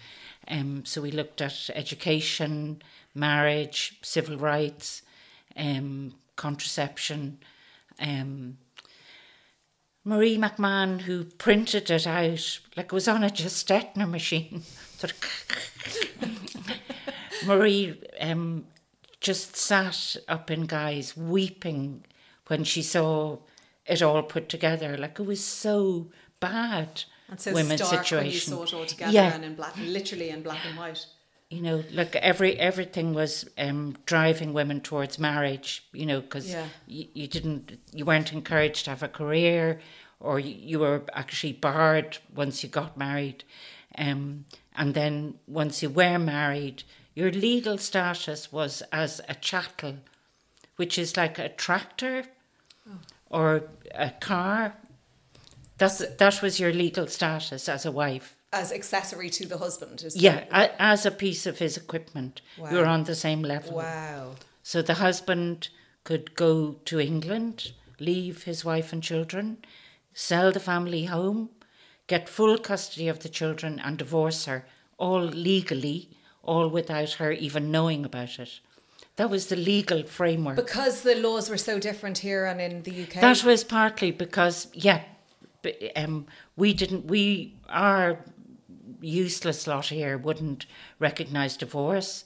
Um, 0.46 0.84
so 0.84 1.00
we 1.00 1.10
looked 1.10 1.40
at 1.40 1.70
education, 1.74 2.82
marriage, 3.14 3.98
civil 4.02 4.36
rights, 4.36 5.02
um, 5.56 6.14
contraception. 6.36 7.38
Um, 8.00 8.58
Marie 10.04 10.36
McMahon, 10.36 11.02
who 11.02 11.24
printed 11.24 11.90
it 11.90 12.06
out, 12.06 12.60
like 12.76 12.86
it 12.86 12.92
was 12.92 13.08
on 13.08 13.24
a 13.24 13.28
Gestetner 13.28 14.08
machine. 14.08 14.62
Sort 14.98 15.12
of 15.12 15.18
Marie 17.46 18.00
um, 18.20 18.66
just 19.20 19.56
sat 19.56 20.16
up 20.28 20.50
in 20.50 20.66
Gaj's 20.66 21.16
weeping 21.16 22.04
when 22.48 22.64
she 22.64 22.82
saw 22.82 23.38
it 23.86 24.02
all 24.02 24.22
put 24.22 24.48
together. 24.48 24.96
Like 24.98 25.18
it 25.18 25.26
was 25.26 25.42
so 25.42 26.10
bad. 26.40 27.04
And 27.28 27.40
so 27.40 27.54
women's 27.54 27.82
stark 27.82 28.04
situation. 28.04 28.18
when 28.26 28.32
you 28.32 28.38
saw 28.38 28.62
it 28.64 28.74
all 28.74 28.86
together 28.86 29.12
Yeah. 29.12 29.34
and 29.34 29.44
in 29.44 29.54
black 29.54 29.74
literally 29.78 30.28
in 30.28 30.42
black 30.42 30.60
and 30.66 30.76
white. 30.76 31.06
You 31.50 31.60
know, 31.60 31.84
like 31.92 32.16
every 32.16 32.58
everything 32.58 33.14
was 33.14 33.48
um, 33.58 33.96
driving 34.06 34.52
women 34.52 34.80
towards 34.80 35.18
marriage. 35.18 35.84
You 35.92 36.06
know, 36.06 36.20
because 36.20 36.50
Yeah. 36.50 36.66
you, 36.86 37.06
you 37.14 37.26
didn't, 37.28 37.78
you 37.92 38.04
weren't 38.04 38.32
encouraged 38.32 38.84
to 38.84 38.90
have 38.90 39.02
a 39.02 39.08
career, 39.08 39.80
or 40.20 40.40
you, 40.40 40.54
you 40.54 40.78
were 40.80 41.02
actually 41.12 41.52
barred 41.52 42.18
once 42.34 42.62
you 42.62 42.68
got 42.68 42.96
married, 42.96 43.44
um, 43.98 44.46
and 44.74 44.94
then 44.94 45.34
once 45.46 45.82
you 45.82 45.90
were 45.90 46.18
married, 46.18 46.82
your 47.14 47.30
legal 47.30 47.78
status 47.78 48.50
was 48.50 48.82
as 48.90 49.20
a 49.28 49.34
chattel, 49.34 49.96
which 50.76 50.98
is 50.98 51.16
like 51.16 51.38
a 51.38 51.48
tractor 51.48 52.24
or 53.30 53.62
a 53.94 54.10
car. 54.10 54.74
That's 55.78 55.98
that 55.98 56.42
was 56.42 56.58
your 56.58 56.72
legal 56.72 57.06
status 57.06 57.68
as 57.68 57.84
a 57.86 57.92
wife. 57.92 58.36
As 58.54 58.72
accessory 58.72 59.30
to 59.30 59.46
the 59.46 59.58
husband. 59.58 60.02
Is 60.02 60.16
Yeah, 60.16 60.44
a, 60.50 60.70
as 60.80 61.04
a 61.04 61.10
piece 61.10 61.44
of 61.46 61.58
his 61.58 61.76
equipment, 61.76 62.40
You're 62.70 62.86
on 62.86 63.04
the 63.04 63.14
same 63.14 63.42
level. 63.42 63.76
Wow. 63.76 64.36
So 64.62 64.80
the 64.80 64.94
husband 64.94 65.68
could 66.04 66.34
go 66.34 66.76
to 66.84 67.00
England, 67.00 67.72
leave 67.98 68.44
his 68.44 68.64
wife 68.64 68.92
and 68.92 69.02
children, 69.02 69.58
sell 70.12 70.52
the 70.52 70.60
family 70.60 71.06
home, 71.06 71.50
get 72.06 72.28
full 72.28 72.58
custody 72.58 73.08
of 73.08 73.18
the 73.20 73.28
children, 73.28 73.80
and 73.84 73.98
divorce 73.98 74.44
her, 74.44 74.66
all 74.98 75.22
legally, 75.22 76.10
all 76.42 76.68
without 76.68 77.12
her 77.12 77.32
even 77.32 77.70
knowing 77.70 78.04
about 78.04 78.38
it. 78.38 78.60
That 79.16 79.30
was 79.30 79.46
the 79.46 79.56
legal 79.56 80.02
framework. 80.04 80.56
Because 80.56 81.02
the 81.02 81.14
laws 81.14 81.48
were 81.48 81.58
so 81.58 81.78
different 81.78 82.18
here 82.18 82.46
and 82.46 82.60
in 82.60 82.82
the 82.82 83.02
UK. 83.04 83.20
That 83.20 83.44
was 83.44 83.64
partly 83.64 84.10
because, 84.10 84.68
yeah, 84.72 85.02
um, 85.96 86.26
we 86.56 86.74
didn't, 86.74 87.06
we, 87.06 87.54
our 87.68 88.18
useless 89.04 89.66
lot 89.66 89.86
here 89.86 90.16
wouldn't 90.16 90.66
recognise 90.98 91.56
divorce. 91.56 92.24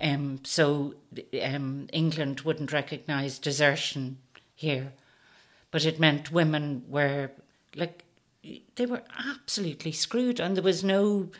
Um, 0.00 0.40
so 0.44 0.94
um, 1.42 1.88
England 1.92 2.40
wouldn't 2.40 2.72
recognise 2.72 3.38
desertion 3.38 4.18
here. 4.54 4.92
But 5.70 5.84
it 5.84 6.00
meant 6.00 6.32
women 6.32 6.84
were 6.88 7.30
like, 7.74 8.04
they 8.76 8.86
were 8.86 9.02
absolutely 9.18 9.92
screwed, 9.92 10.40
and 10.40 10.56
there 10.56 10.62
was 10.62 10.84
no 10.84 11.30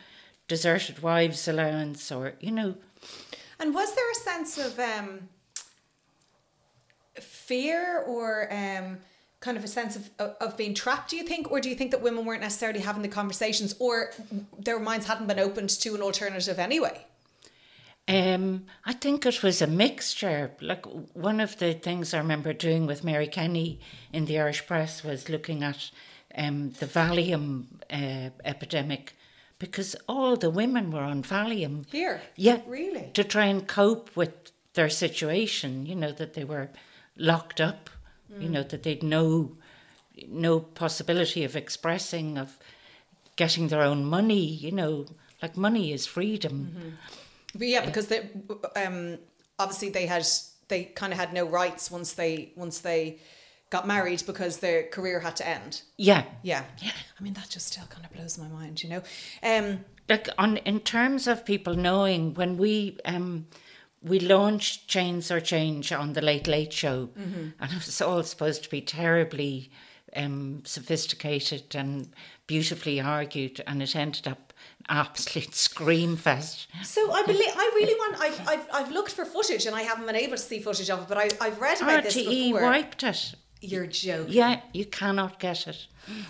deserted 0.47 1.01
wives 1.01 1.47
allowance 1.47 2.11
or, 2.11 2.33
you 2.39 2.51
know, 2.51 2.75
And 3.59 3.73
was 3.73 3.95
there 3.95 4.11
a 4.11 4.15
sense 4.15 4.57
of 4.57 4.79
um, 4.79 5.29
fear 7.15 8.03
or 8.05 8.51
um, 8.53 8.99
kind 9.39 9.57
of 9.57 9.63
a 9.63 9.67
sense 9.67 9.95
of, 9.95 10.09
of, 10.17 10.57
being 10.57 10.73
trapped, 10.73 11.11
do 11.11 11.15
you 11.15 11.23
think? 11.23 11.51
Or 11.51 11.59
do 11.59 11.69
you 11.69 11.75
think 11.75 11.91
that 11.91 12.01
women 12.01 12.25
weren't 12.25 12.41
necessarily 12.41 12.79
having 12.79 13.03
the 13.03 13.07
conversations 13.07 13.75
or 13.79 14.11
their 14.57 14.79
minds 14.79 15.05
hadn't 15.05 15.27
been 15.27 15.39
opened 15.39 15.69
to 15.69 15.95
an 15.95 16.01
alternative 16.01 16.57
anyway? 16.57 17.05
Um, 18.07 18.65
I 18.85 18.93
think 18.93 19.25
it 19.25 19.43
was 19.43 19.61
a 19.61 19.67
mixture. 19.67 20.51
Like 20.61 20.85
one 21.13 21.39
of 21.39 21.59
the 21.59 21.73
things 21.73 22.13
I 22.13 22.19
remember 22.19 22.53
doing 22.53 22.87
with 22.87 23.03
Mary 23.03 23.27
Kenny 23.27 23.79
in 24.13 24.25
the 24.25 24.39
Irish 24.39 24.65
Press 24.65 25.03
was 25.03 25.29
looking 25.29 25.61
at 25.61 25.91
um, 26.35 26.71
the 26.79 26.85
Valium 26.85 27.65
uh, 27.91 28.29
epidemic 28.45 29.13
because 29.59 29.95
all 30.07 30.35
the 30.35 30.49
women 30.49 30.91
were 30.91 31.01
on 31.01 31.21
Valium. 31.23 31.89
Here? 31.91 32.21
Yeah. 32.35 32.61
Really? 32.65 33.11
To 33.13 33.23
try 33.23 33.45
and 33.45 33.67
cope 33.67 34.15
with 34.15 34.51
their 34.73 34.89
situation, 34.89 35.85
you 35.85 35.95
know, 35.95 36.11
that 36.11 36.33
they 36.33 36.43
were 36.43 36.69
locked 37.17 37.59
up, 37.59 37.89
you 38.39 38.49
know, 38.49 38.63
that 38.63 38.83
they'd 38.83 39.03
no 39.03 39.57
no 40.27 40.59
possibility 40.59 41.43
of 41.43 41.55
expressing, 41.55 42.37
of 42.37 42.57
getting 43.35 43.67
their 43.67 43.81
own 43.81 44.03
money, 44.03 44.43
you 44.45 44.71
know, 44.71 45.05
like 45.41 45.55
money 45.55 45.93
is 45.93 46.05
freedom. 46.05 46.97
But 47.53 47.67
yeah, 47.67 47.85
because 47.85 48.07
they, 48.07 48.29
um, 48.75 49.19
obviously 49.59 49.89
they 49.89 50.05
had 50.05 50.25
they 50.67 50.85
kind 50.85 51.13
of 51.13 51.19
had 51.19 51.33
no 51.33 51.45
rights 51.45 51.89
once 51.89 52.13
they 52.13 52.51
once 52.55 52.79
they 52.79 53.19
got 53.69 53.87
married 53.87 54.23
because 54.25 54.57
their 54.57 54.83
career 54.83 55.19
had 55.19 55.35
to 55.37 55.47
end. 55.47 55.81
Yeah. 55.97 56.23
Yeah, 56.43 56.63
yeah. 56.81 56.91
I 57.19 57.23
mean 57.23 57.33
that 57.33 57.49
just 57.49 57.67
still 57.67 57.85
kind 57.89 58.05
of 58.05 58.13
blows 58.13 58.37
my 58.37 58.47
mind, 58.47 58.83
you 58.83 58.89
know. 58.89 59.03
Um, 59.43 59.85
like 60.09 60.29
on 60.37 60.57
in 60.57 60.79
terms 60.79 61.27
of 61.27 61.45
people 61.45 61.75
knowing 61.75 62.33
when 62.33 62.57
we 62.57 62.97
um 63.05 63.47
we 64.01 64.19
launched 64.19 64.87
Chains 64.87 65.31
or 65.31 65.39
Change 65.39 65.91
on 65.91 66.13
the 66.13 66.21
Late 66.21 66.47
Late 66.47 66.73
Show, 66.73 67.09
and 67.15 67.53
it 67.71 67.75
was 67.85 68.01
all 68.01 68.23
supposed 68.23 68.63
to 68.63 68.69
be 68.69 68.81
terribly 68.81 69.69
um, 70.15 70.61
sophisticated 70.65 71.75
and 71.75 72.09
beautifully 72.47 72.99
argued, 73.01 73.61
and 73.67 73.81
it 73.83 73.95
ended 73.95 74.27
up 74.27 74.53
an 74.89 74.97
absolute 74.97 75.53
scream 75.67 76.15
fest. 76.15 76.67
So 76.83 77.11
I 77.11 77.23
believe 77.23 77.51
I 77.55 77.71
really 77.75 77.93
want. 77.95 78.19
I've, 78.21 78.47
I've 78.47 78.67
I've 78.73 78.91
looked 78.91 79.11
for 79.11 79.25
footage 79.25 79.65
and 79.65 79.75
I 79.75 79.81
haven't 79.81 80.05
been 80.05 80.15
able 80.15 80.37
to 80.37 80.43
see 80.43 80.59
footage 80.59 80.89
of 80.89 81.01
it, 81.01 81.07
but 81.07 81.17
I 81.17 81.29
I've 81.41 81.59
read 81.59 81.81
about 81.81 82.03
this 82.03 82.15
RTE 82.17 82.51
before. 82.53 82.61
wiped 82.61 83.03
it. 83.03 83.35
You're 83.59 83.87
joking. 83.87 84.33
Yeah, 84.33 84.61
you 84.73 84.85
cannot 84.85 85.39
get 85.39 85.67
it. 85.67 85.87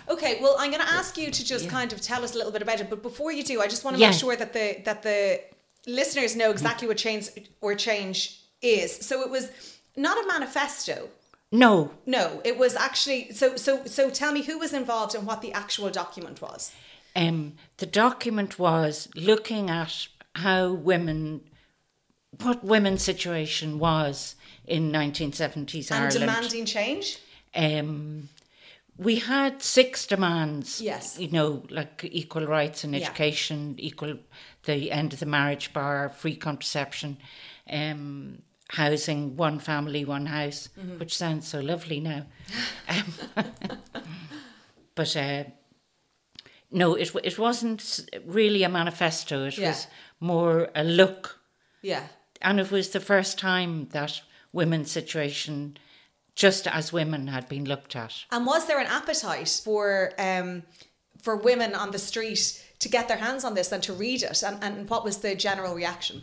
Okay, 0.08 0.38
well 0.40 0.56
I'm 0.58 0.70
going 0.70 0.82
to 0.82 0.92
ask 0.92 1.16
you 1.18 1.30
to 1.30 1.44
just 1.44 1.68
kind 1.68 1.92
of 1.92 2.00
tell 2.00 2.24
us 2.24 2.34
a 2.34 2.38
little 2.38 2.50
bit 2.52 2.62
about 2.62 2.80
it, 2.80 2.88
but 2.90 3.02
before 3.02 3.30
you 3.32 3.44
do, 3.44 3.60
I 3.60 3.68
just 3.68 3.84
want 3.84 3.96
to 3.96 4.00
Yeah. 4.00 4.10
make 4.10 4.18
sure 4.18 4.34
that 4.34 4.52
the 4.54 4.80
that 4.86 5.02
the 5.02 5.40
listeners 5.88 6.36
know 6.36 6.50
exactly 6.50 6.86
what 6.86 6.98
Chains 6.98 7.30
or 7.60 7.74
Change 7.74 8.38
is. 8.62 8.94
So 9.08 9.22
it 9.22 9.30
was 9.30 9.50
not 9.96 10.22
a 10.22 10.26
manifesto. 10.28 11.08
No, 11.50 11.92
No, 12.04 12.42
it 12.44 12.58
was 12.58 12.76
actually 12.76 13.32
so 13.32 13.56
so 13.56 13.84
so 13.86 14.10
tell 14.10 14.32
me 14.32 14.42
who 14.42 14.58
was 14.58 14.74
involved 14.74 15.14
and 15.14 15.26
what 15.26 15.40
the 15.40 15.52
actual 15.52 15.88
document 15.88 16.42
was. 16.42 16.72
Um, 17.16 17.54
the 17.78 17.86
document 17.86 18.58
was 18.58 19.08
looking 19.16 19.70
at 19.70 20.08
how 20.34 20.70
women, 20.72 21.40
what 22.42 22.62
women's 22.62 23.02
situation 23.02 23.78
was 23.78 24.36
in 24.66 24.92
1970s 24.92 25.90
And 25.90 26.04
Ireland. 26.04 26.12
demanding 26.20 26.66
change. 26.66 27.18
Um, 27.54 28.28
we 28.98 29.16
had 29.20 29.62
six 29.62 30.06
demands. 30.06 30.80
Yes. 30.80 31.18
You 31.18 31.28
know, 31.30 31.62
like 31.70 32.04
equal 32.10 32.46
rights 32.46 32.84
in 32.84 32.92
Yeah. 32.92 33.00
education, 33.00 33.74
equal 33.78 34.18
the 34.64 34.90
end 34.90 35.12
of 35.12 35.20
the 35.20 35.26
marriage 35.26 35.72
bar, 35.72 36.08
free 36.08 36.36
contraception, 36.36 37.16
um, 37.70 38.42
housing, 38.70 39.36
one 39.36 39.58
family, 39.60 40.04
one 40.04 40.26
house, 40.26 40.68
Mm-hmm. 40.78 40.98
which 40.98 41.16
sounds 41.16 41.46
so 41.48 41.60
lovely 41.60 42.00
now. 42.00 42.26
um, 42.88 43.14
but 44.94 45.16
uh, 45.16 45.44
no, 46.70 46.94
it 46.94 47.14
it 47.24 47.38
wasn't 47.38 48.00
really 48.26 48.62
a 48.64 48.68
manifesto. 48.68 49.46
It 49.46 49.58
Yeah. 49.58 49.68
was 49.68 49.86
more 50.20 50.68
a 50.74 50.84
look 50.84 51.40
Yeah. 51.82 52.08
and 52.42 52.60
it 52.60 52.70
was 52.70 52.88
the 52.90 53.00
first 53.00 53.38
time 53.38 53.88
that 53.92 54.22
women's 54.52 54.90
situation, 54.90 55.76
just 56.38 56.68
as 56.68 56.92
women, 56.92 57.26
had 57.26 57.48
been 57.48 57.64
looked 57.64 57.96
at. 57.96 58.24
And 58.30 58.46
was 58.46 58.68
there 58.68 58.78
an 58.78 58.86
appetite 58.86 59.60
for 59.62 60.12
um, 60.18 60.62
for 61.20 61.34
women 61.36 61.74
on 61.74 61.90
the 61.90 61.98
street 61.98 62.64
to 62.78 62.88
get 62.88 63.08
their 63.08 63.16
hands 63.16 63.42
on 63.42 63.54
this 63.54 63.72
and 63.72 63.82
to 63.82 63.92
read 63.92 64.22
it? 64.22 64.42
And, 64.44 64.62
and 64.62 64.88
what 64.88 65.04
was 65.04 65.18
the 65.18 65.34
general 65.34 65.74
reaction? 65.74 66.22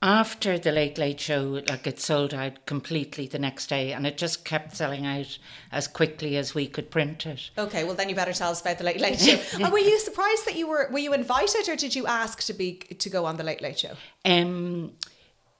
After 0.00 0.58
the 0.58 0.70
Late 0.70 0.96
Late 0.96 1.18
Show, 1.18 1.60
like 1.68 1.88
it 1.88 1.98
sold 1.98 2.32
out 2.32 2.66
completely 2.66 3.26
the 3.26 3.38
next 3.40 3.66
day, 3.66 3.92
and 3.92 4.06
it 4.06 4.16
just 4.16 4.44
kept 4.44 4.76
selling 4.76 5.06
out 5.06 5.38
as 5.72 5.88
quickly 5.88 6.36
as 6.36 6.54
we 6.54 6.68
could 6.68 6.90
print 6.90 7.26
it. 7.26 7.50
Okay, 7.58 7.82
well 7.82 7.94
then 7.96 8.08
you 8.08 8.14
better 8.14 8.32
tell 8.32 8.52
us 8.52 8.60
about 8.60 8.78
the 8.78 8.84
Late 8.84 9.00
Late 9.00 9.20
Show. 9.20 9.40
oh, 9.60 9.70
were 9.70 9.78
you 9.78 9.98
surprised 9.98 10.46
that 10.46 10.54
you 10.54 10.68
were 10.68 10.88
were 10.92 11.00
you 11.00 11.12
invited 11.12 11.68
or 11.68 11.74
did 11.74 11.96
you 11.96 12.06
ask 12.06 12.44
to 12.44 12.52
be 12.52 12.74
to 12.74 13.10
go 13.10 13.24
on 13.24 13.38
the 13.38 13.44
Late 13.44 13.60
Late 13.60 13.80
Show? 13.80 13.94
Um, 14.24 14.92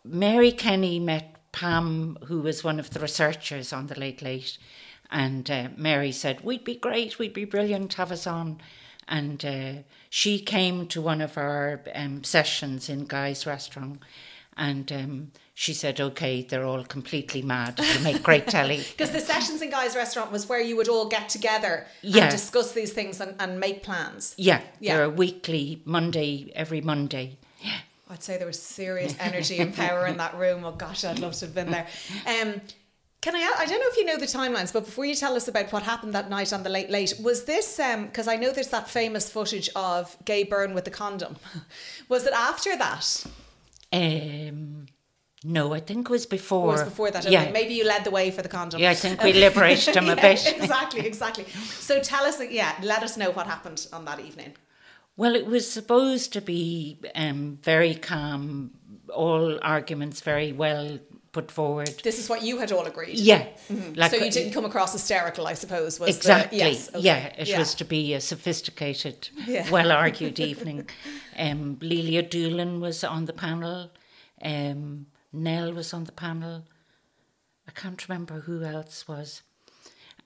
Mary 0.05 0.53
Kenny 0.53 0.99
met 0.99 1.32
Pam, 1.53 2.19
who 2.27 2.41
was 2.41 2.65
one 2.65 2.81
of 2.81 2.91
the 2.91 3.01
researchers 3.01 3.73
on 3.73 3.87
the 3.87 3.99
Late 3.99 4.23
Late, 4.23 4.59
and 5.11 5.51
uh, 5.51 5.69
Mary 5.77 6.13
said, 6.13 6.41
"We'd 6.43 6.65
be 6.65 6.75
great, 6.77 7.19
we'd 7.19 7.35
be 7.35 7.45
brilliant, 7.45 7.95
have 7.95 8.11
us 8.13 8.27
on." 8.27 8.61
And 9.09 9.45
uh, 9.45 9.73
she 10.09 10.39
came 10.39 10.87
to 10.89 11.03
one 11.03 11.21
of 11.21 11.37
our 11.37 11.83
um, 11.95 12.25
sessions 12.25 12.89
in 12.89 13.05
Gaj's 13.07 13.47
restaurant, 13.47 14.01
and 14.57 14.91
um, 14.93 15.33
she 15.55 15.75
said, 15.75 16.01
"Okay, 16.01 16.43
they're 16.43 16.65
all 16.65 16.85
completely 16.85 17.43
mad. 17.43 17.77
They 17.77 17.99
make 18.03 18.23
great 18.23 18.47
telly." 18.47 18.83
Because 18.97 19.11
the 19.13 19.21
sessions 19.21 19.61
in 19.61 19.71
Gaj's 19.71 19.95
restaurant 19.95 20.33
was 20.33 20.49
where 20.49 20.61
you 20.61 20.77
would 20.77 20.89
all 20.89 21.09
get 21.09 21.29
together 21.29 21.87
Yeah. 22.01 22.23
and 22.25 22.31
discuss 22.31 22.73
these 22.73 22.93
things 22.95 23.21
and, 23.21 23.35
and 23.39 23.61
make 23.61 23.83
plans. 23.83 24.35
Yeah, 24.39 24.63
Yeah. 24.81 24.97
they're 24.97 25.05
a 25.05 25.11
weekly 25.11 25.83
Monday, 25.85 26.51
every 26.55 26.81
Monday. 26.81 27.37
I'd 28.13 28.23
say 28.23 28.37
there 28.37 28.47
was 28.47 28.61
serious 28.63 29.17
energy 29.19 29.59
and 29.59 29.75
power 29.75 30.07
in 30.07 30.19
that 30.19 30.37
room. 30.37 30.65
Oh 30.65 30.73
gosh, 30.73 31.03
I'd 31.05 31.19
love 31.19 31.33
to 31.35 31.47
have 31.47 31.55
been 31.55 31.71
there. 31.71 31.87
Um, 32.27 32.61
can 33.23 33.35
I? 33.35 33.55
I 33.59 33.65
don't 33.67 33.81
know 33.81 33.87
if 33.89 33.97
you 33.97 34.05
know 34.05 34.19
the 34.19 34.27
timelines, 34.27 34.73
but 34.73 34.85
before 34.85 35.05
you 35.07 35.15
tell 35.15 35.35
us 35.35 35.49
about 35.49 35.73
what 35.73 35.83
happened 35.85 36.13
that 36.15 36.29
night 36.29 36.53
on 36.53 36.63
the 36.63 36.69
Late 36.69 36.91
Late, 36.91 37.15
was 37.23 37.45
this? 37.45 37.79
Because 37.79 38.29
I 38.29 38.37
know 38.37 38.51
there's 38.53 38.69
that 38.69 38.91
famous 38.91 39.31
footage 39.31 39.71
of 39.75 40.17
Gay 40.25 40.43
Byrne 40.45 40.75
with 40.75 40.85
the 40.85 40.91
condom. 40.91 41.37
Was 42.09 42.27
it 42.27 42.33
after 42.35 42.77
that? 42.77 43.25
Um, 43.93 44.87
no, 45.45 45.73
I 45.73 45.81
think 45.81 46.09
it 46.09 46.13
was 46.13 46.27
before. 46.27 46.69
Or 46.69 46.73
was 46.73 46.83
before 46.83 47.11
that? 47.11 47.25
Okay, 47.27 47.33
Yeah, 47.33 47.51
maybe 47.51 47.75
you 47.75 47.85
led 47.87 48.05
the 48.05 48.11
way 48.11 48.31
for 48.31 48.43
the 48.43 48.49
condom. 48.49 48.81
yeah, 48.81 48.91
I 48.91 48.95
think 48.95 49.23
we 49.23 49.33
liberated 49.33 49.97
him 49.97 50.05
a 50.05 50.09
Yeah, 50.17 50.23
bit. 50.35 50.55
exactly, 50.57 51.07
exactly. 51.07 51.45
So 51.79 52.01
tell 52.01 52.25
us, 52.25 52.41
yeah, 52.51 52.75
let 52.83 53.03
us 53.03 53.17
know 53.17 53.31
what 53.31 53.47
happened 53.47 53.87
on 53.93 54.05
that 54.05 54.21
evening. 54.21 54.55
Well, 55.17 55.35
it 55.35 55.47
was 55.47 55.71
supposed 55.71 56.33
to 56.33 56.41
be 56.41 56.99
um, 57.15 57.59
very 57.63 57.95
calm, 57.95 58.73
all 59.15 59.59
arguments 59.63 60.21
very 60.23 60.53
well 60.53 60.99
put 61.33 61.51
forward. 61.51 61.89
This 62.03 62.19
is 62.19 62.29
what 62.29 62.43
you 62.43 62.59
had 62.59 62.73
all 62.73 62.85
agreed. 62.87 63.19
Yeah, 63.19 63.47
like 63.95 64.11
so 64.11 64.19
you 64.23 64.31
didn't 64.31 64.53
come 64.53 64.65
across 64.67 64.93
hysterical, 64.93 65.47
I 65.47 65.55
suppose. 65.55 65.99
Was 65.99 66.11
the- 66.11 66.17
exactly. 66.17 66.59
yes, 66.59 66.89
okay. 66.91 66.99
Yeah, 67.01 67.33
it 67.39 67.49
Yeah. 67.49 67.59
was 67.59 67.75
to 67.77 67.85
be 67.85 68.13
a 68.15 68.21
sophisticated, 68.21 69.29
Yeah. 69.47 69.69
well 69.77 69.93
argued 69.93 70.39
evening. 70.41 70.89
Um, 71.39 71.79
Lelia 71.81 72.23
Doolan 72.23 72.81
was 72.81 73.03
on 73.05 73.25
the 73.27 73.33
panel. 73.33 73.91
Um, 74.43 75.07
Nell 75.33 75.73
was 75.73 75.95
on 75.95 76.05
the 76.05 76.13
panel. 76.13 76.65
I 77.67 77.71
can't 77.73 78.07
remember 78.09 78.41
who 78.41 78.63
else 78.65 79.09
was. 79.09 79.43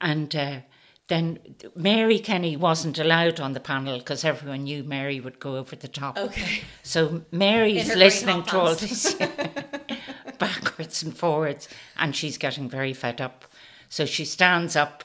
And 0.01 0.34
uh, 0.34 0.61
then 1.09 1.38
Mary 1.76 2.18
Kenny 2.18 2.57
wasn't 2.57 2.98
allowed 2.98 3.38
on 3.38 3.52
the 3.52 3.61
panel 3.61 3.98
because 3.98 4.24
everyone 4.24 4.64
knew 4.64 4.82
Mary 4.82 5.20
would 5.20 5.38
go 5.38 5.57
over 5.57 5.76
the 5.76 5.88
top. 5.88 6.18
Okay. 6.18 6.62
So 6.82 7.22
Mary's 7.30 7.94
listening 7.94 8.42
to 8.44 8.59
all 8.59 8.74
this 8.74 9.14
backwards 10.38 11.02
and 11.02 11.16
forwards, 11.16 11.68
and 11.96 12.14
she's 12.14 12.38
getting 12.38 12.68
very 12.68 12.92
fed 12.92 13.20
up. 13.20 13.44
So 13.88 14.04
she 14.04 14.24
stands 14.24 14.74
up 14.74 15.04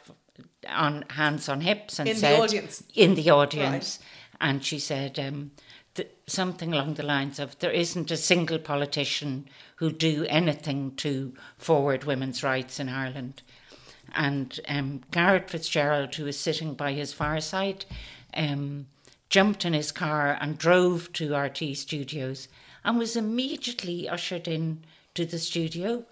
on 0.67 1.05
hands 1.11 1.47
on 1.47 1.61
hips 1.61 1.99
and 1.99 2.09
In 2.09 2.19
the 2.19 2.39
audience? 2.39 2.83
in 2.95 3.15
the 3.15 3.29
audience, 3.29 3.99
and 4.39 4.63
she 4.65 4.79
said 4.79 5.19
um, 5.19 5.51
th- 5.93 6.09
something 6.25 6.73
along 6.73 6.95
the 6.95 7.03
lines 7.03 7.39
of, 7.39 7.57
"There 7.59 7.71
isn't 7.71 8.09
a 8.09 8.17
single 8.17 8.57
politician 8.59 9.47
who 9.75 9.91
do 9.91 10.25
anything 10.29 10.95
to 10.97 11.33
forward 11.57 12.05
women's 12.05 12.43
rights 12.43 12.79
in 12.79 12.89
Ireland." 12.89 13.43
And 14.15 14.59
um, 14.67 15.01
Garret 15.11 15.47
FitzGerald, 15.47 16.15
who 16.15 16.25
was 16.25 16.39
sitting 16.39 16.73
by 16.73 16.93
his 16.93 17.13
fireside, 17.13 17.85
um, 18.33 18.87
jumped 19.29 19.65
in 19.65 19.73
his 19.73 19.91
car 19.91 20.37
and 20.39 20.57
drove 20.57 21.11
to 21.13 21.35
RT 21.35 21.75
Studios 21.75 22.47
and 22.83 22.97
was 22.97 23.15
immediately 23.15 24.09
ushered 24.09 24.47
in 24.47 24.83
to 25.15 25.25
the 25.25 25.39
studio, 25.39 26.05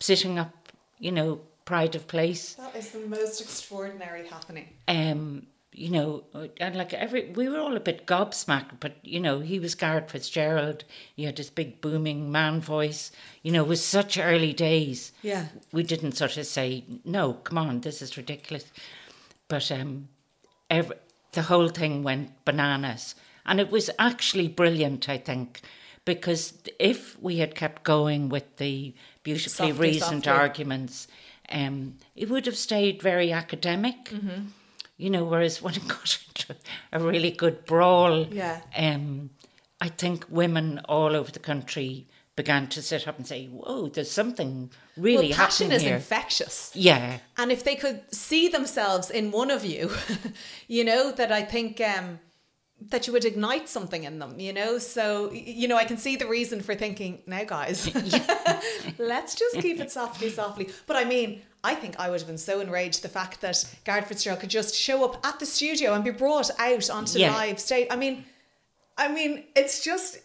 sitting 0.00 0.38
up, 0.38 0.68
you 0.98 1.12
know, 1.12 1.40
pride 1.64 1.94
of 1.94 2.06
place. 2.06 2.54
That 2.54 2.74
is 2.74 2.90
the 2.90 3.06
most 3.06 3.40
extraordinary 3.40 4.26
happening. 4.26 4.68
Um, 4.86 5.46
you 5.78 5.90
know, 5.90 6.24
and 6.60 6.74
like 6.74 6.92
every, 6.92 7.30
we 7.30 7.48
were 7.48 7.58
all 7.58 7.76
a 7.76 7.80
bit 7.80 8.06
gobsmacked, 8.06 8.80
but 8.80 8.96
you 9.02 9.20
know, 9.20 9.40
he 9.40 9.58
was 9.60 9.74
Garret 9.74 10.08
FitzGerald. 10.08 10.82
He 11.14 11.24
had 11.24 11.36
this 11.36 11.50
big 11.50 11.80
booming 11.80 12.32
man 12.32 12.60
voice. 12.60 13.12
You 13.42 13.52
know, 13.52 13.62
it 13.62 13.68
was 13.68 13.84
such 13.84 14.18
early 14.18 14.52
days. 14.52 15.12
Yeah. 15.22 15.46
we 15.72 15.82
didn't 15.84 16.12
sort 16.12 16.36
of 16.36 16.46
say, 16.46 16.84
"No, 17.04 17.34
come 17.34 17.58
on, 17.58 17.80
this 17.80 18.02
is 18.02 18.16
ridiculous." 18.16 18.64
But 19.46 19.70
um, 19.70 20.08
every, 20.68 20.96
the 21.32 21.42
whole 21.42 21.68
thing 21.68 22.02
went 22.02 22.44
bananas, 22.44 23.14
and 23.46 23.60
it 23.60 23.70
was 23.70 23.88
actually 23.98 24.48
brilliant. 24.48 25.08
I 25.08 25.18
think 25.18 25.60
because 26.04 26.54
if 26.78 27.20
we 27.22 27.36
had 27.36 27.54
kept 27.54 27.84
going 27.84 28.28
with 28.30 28.56
the 28.56 28.94
beautifully 29.22 29.68
Softly, 29.70 29.88
reasoned 29.88 30.24
softly. 30.24 30.42
arguments, 30.42 31.06
um, 31.50 31.96
it 32.16 32.28
would 32.30 32.46
have 32.46 32.56
stayed 32.56 33.00
very 33.02 33.30
academic. 33.32 34.06
Mm-hmm. 34.06 34.46
You 34.98 35.10
know, 35.10 35.24
whereas 35.24 35.62
when 35.62 35.74
it 35.74 35.86
got 35.96 36.18
into 36.28 36.56
a 36.92 36.98
really 37.00 37.30
good 37.30 37.64
brawl, 37.64 38.26
Yeah. 38.26 38.60
um, 38.76 39.30
I 39.80 39.88
think 39.88 40.26
women 40.28 40.80
all 40.88 41.14
over 41.16 41.30
the 41.30 41.38
country 41.38 42.06
began 42.36 42.66
to 42.68 42.82
sit 42.82 43.08
up 43.08 43.16
and 43.18 43.26
say, 43.26 43.46
"Whoa, 43.46 43.88
there's 43.88 44.10
something 44.10 44.70
really 44.96 45.28
well, 45.28 45.36
passion 45.36 45.70
happening 45.70 45.76
is 45.76 45.82
here." 45.82 45.96
infectious. 45.96 46.70
yeah, 46.74 47.18
And 47.36 47.50
if 47.52 47.62
they 47.64 47.76
could 47.76 48.00
see 48.14 48.48
themselves 48.48 49.10
in 49.10 49.30
one 49.32 49.50
of 49.52 49.64
you, 49.64 49.90
you 50.68 50.84
know, 50.84 51.12
that 51.12 51.30
I 51.32 51.42
think 51.42 51.80
um, 51.80 52.18
that 52.80 53.06
you 53.06 53.12
would 53.12 53.24
ignite 53.24 53.68
something 53.68 54.04
in 54.04 54.18
them, 54.18 54.38
you 54.38 54.52
know? 54.52 54.78
So, 54.78 55.32
you 55.32 55.66
know, 55.68 55.76
I 55.76 55.84
can 55.84 55.96
see 55.96 56.16
the 56.16 56.26
reason 56.28 56.60
for 56.60 56.74
thinking, 56.74 57.22
now, 57.26 57.44
guys, 57.44 57.86
let's 58.98 59.34
just 59.34 59.58
keep 59.60 59.80
it 59.80 59.90
softly, 59.90 60.30
softly. 60.30 60.70
But 60.86 60.96
I 60.96 61.04
mean, 61.04 61.42
I 61.64 61.74
think 61.74 61.98
I 61.98 62.08
would 62.10 62.20
have 62.20 62.28
been 62.28 62.38
so 62.38 62.60
enraged 62.60 63.02
the 63.02 63.08
fact 63.08 63.40
that 63.40 63.64
Garret 63.84 64.04
FitzGerald 64.04 64.40
could 64.40 64.50
just 64.50 64.74
show 64.74 65.04
up 65.04 65.24
at 65.26 65.38
the 65.40 65.46
studio 65.46 65.94
and 65.94 66.04
be 66.04 66.10
brought 66.10 66.50
out 66.58 66.88
onto 66.90 67.18
Yeah. 67.18 67.34
live 67.34 67.58
stage. 67.60 67.88
I 67.90 67.96
mean, 67.96 68.24
I 68.96 69.08
mean, 69.08 69.44
it's 69.56 69.82
just 69.84 70.18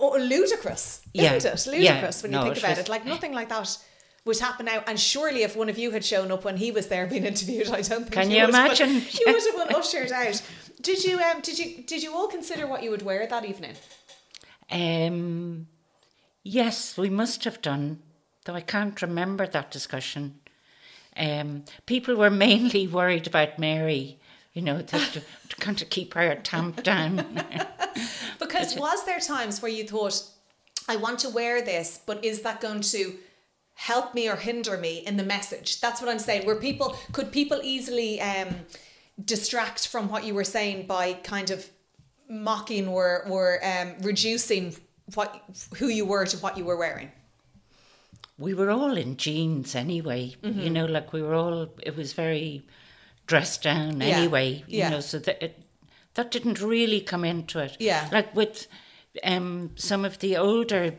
oh, 0.00 0.16
ludicrous, 0.18 1.02
Yeah. 1.12 1.34
isn't 1.34 1.52
it? 1.74 1.80
Yeah. 1.80 1.90
Ludicrous 1.92 2.22
when 2.22 2.32
you 2.32 2.38
No, 2.38 2.44
think 2.44 2.58
about 2.58 2.70
was- 2.70 2.78
it. 2.80 2.88
Like 2.88 3.04
nothing 3.04 3.32
like 3.32 3.48
that 3.50 3.76
would 4.24 4.38
happen 4.38 4.66
now. 4.66 4.82
And 4.86 4.98
surely, 4.98 5.42
if 5.42 5.56
one 5.56 5.68
of 5.68 5.78
you 5.78 5.90
had 5.90 6.04
shown 6.04 6.30
up 6.32 6.44
when 6.44 6.56
he 6.56 6.70
was 6.70 6.88
there 6.88 7.06
being 7.06 7.24
interviewed, 7.24 7.68
I 7.68 7.82
don't 7.82 8.02
think 8.02 8.12
Can 8.12 8.30
you 8.30 8.38
you 8.38 8.46
would 8.46 8.54
have 8.54 8.66
imagine? 8.66 8.88
Been, 9.00 9.02
you 9.12 9.32
would 9.32 9.42
have 9.58 9.68
been 9.68 9.76
ushered 9.76 10.12
out. 10.12 10.42
Did 10.80 11.04
you? 11.04 11.20
Um, 11.20 11.40
did 11.40 11.58
you? 11.58 11.82
Did 11.82 12.02
you 12.02 12.14
all 12.14 12.28
consider 12.28 12.66
what 12.66 12.82
you 12.82 12.90
would 12.90 13.02
wear 13.02 13.26
that 13.26 13.44
evening? 13.44 13.74
Um, 14.70 15.66
yes, 16.42 16.96
we 16.96 17.10
must 17.10 17.44
have 17.44 17.62
done, 17.62 18.00
though 18.44 18.54
I 18.54 18.60
can't 18.60 19.00
remember 19.00 19.46
that 19.46 19.70
discussion. 19.70 20.40
Um, 21.16 21.64
people 21.86 22.14
were 22.14 22.30
mainly 22.48 22.86
worried 22.86 23.26
about 23.26 23.58
Mary, 23.58 24.18
you 24.52 24.62
know, 24.62 24.82
to, 24.82 24.98
to 24.98 25.22
kind 25.58 25.80
of 25.80 25.90
keep 25.90 26.14
her 26.14 26.34
tamped 26.36 26.84
down. 26.84 27.42
Because 28.38 28.76
was 28.76 29.04
there 29.04 29.20
times 29.20 29.60
where 29.62 29.70
you 29.70 29.84
thought, 29.84 30.22
I 30.88 30.96
want 30.96 31.18
to 31.20 31.28
wear 31.28 31.62
this, 31.62 32.00
but 32.06 32.24
is 32.24 32.42
that 32.42 32.60
going 32.60 32.82
to 32.82 33.14
help 33.74 34.14
me 34.14 34.28
or 34.28 34.36
hinder 34.36 34.76
me 34.76 34.98
in 34.98 35.16
the 35.16 35.24
message? 35.24 35.80
That's 35.80 36.00
what 36.00 36.10
I'm 36.10 36.18
saying. 36.18 36.46
Where 36.46 36.56
people 36.56 36.96
could 37.12 37.32
people 37.32 37.60
easily 37.62 38.20
um, 38.20 38.66
distract 39.24 39.88
from 39.88 40.08
what 40.08 40.24
you 40.24 40.34
were 40.34 40.44
saying 40.44 40.86
by 40.86 41.14
kind 41.14 41.50
of 41.50 41.68
mocking 42.28 42.88
or 42.88 43.24
or 43.28 43.58
um, 43.64 43.94
reducing 44.00 44.76
what 45.14 45.42
who 45.78 45.88
you 45.88 46.04
were 46.04 46.26
to 46.26 46.36
what 46.38 46.56
you 46.58 46.64
were 46.64 46.76
wearing? 46.76 47.10
we 48.38 48.54
were 48.54 48.70
all 48.70 48.96
in 48.96 49.16
jeans 49.16 49.74
anyway. 49.74 50.34
Mm-hmm. 50.42 50.60
You 50.60 50.70
know, 50.70 50.86
like 50.86 51.12
we 51.12 51.22
were 51.22 51.34
all. 51.34 51.68
It 51.82 51.96
was 51.96 52.12
very 52.12 52.64
dressed 53.26 53.64
down 53.64 54.00
Yeah, 54.00 54.06
anyway. 54.06 54.64
You 54.66 54.78
yeah. 54.78 54.88
know, 54.90 55.00
so 55.00 55.18
that 55.18 55.42
it, 55.42 55.62
that 56.14 56.30
didn't 56.30 56.60
really 56.60 57.00
come 57.00 57.24
into 57.24 57.58
it. 57.58 57.76
Yeah. 57.80 58.08
like 58.12 58.34
with 58.34 58.68
um 59.24 59.72
some 59.74 60.04
of 60.04 60.20
the 60.20 60.36
older 60.36 60.94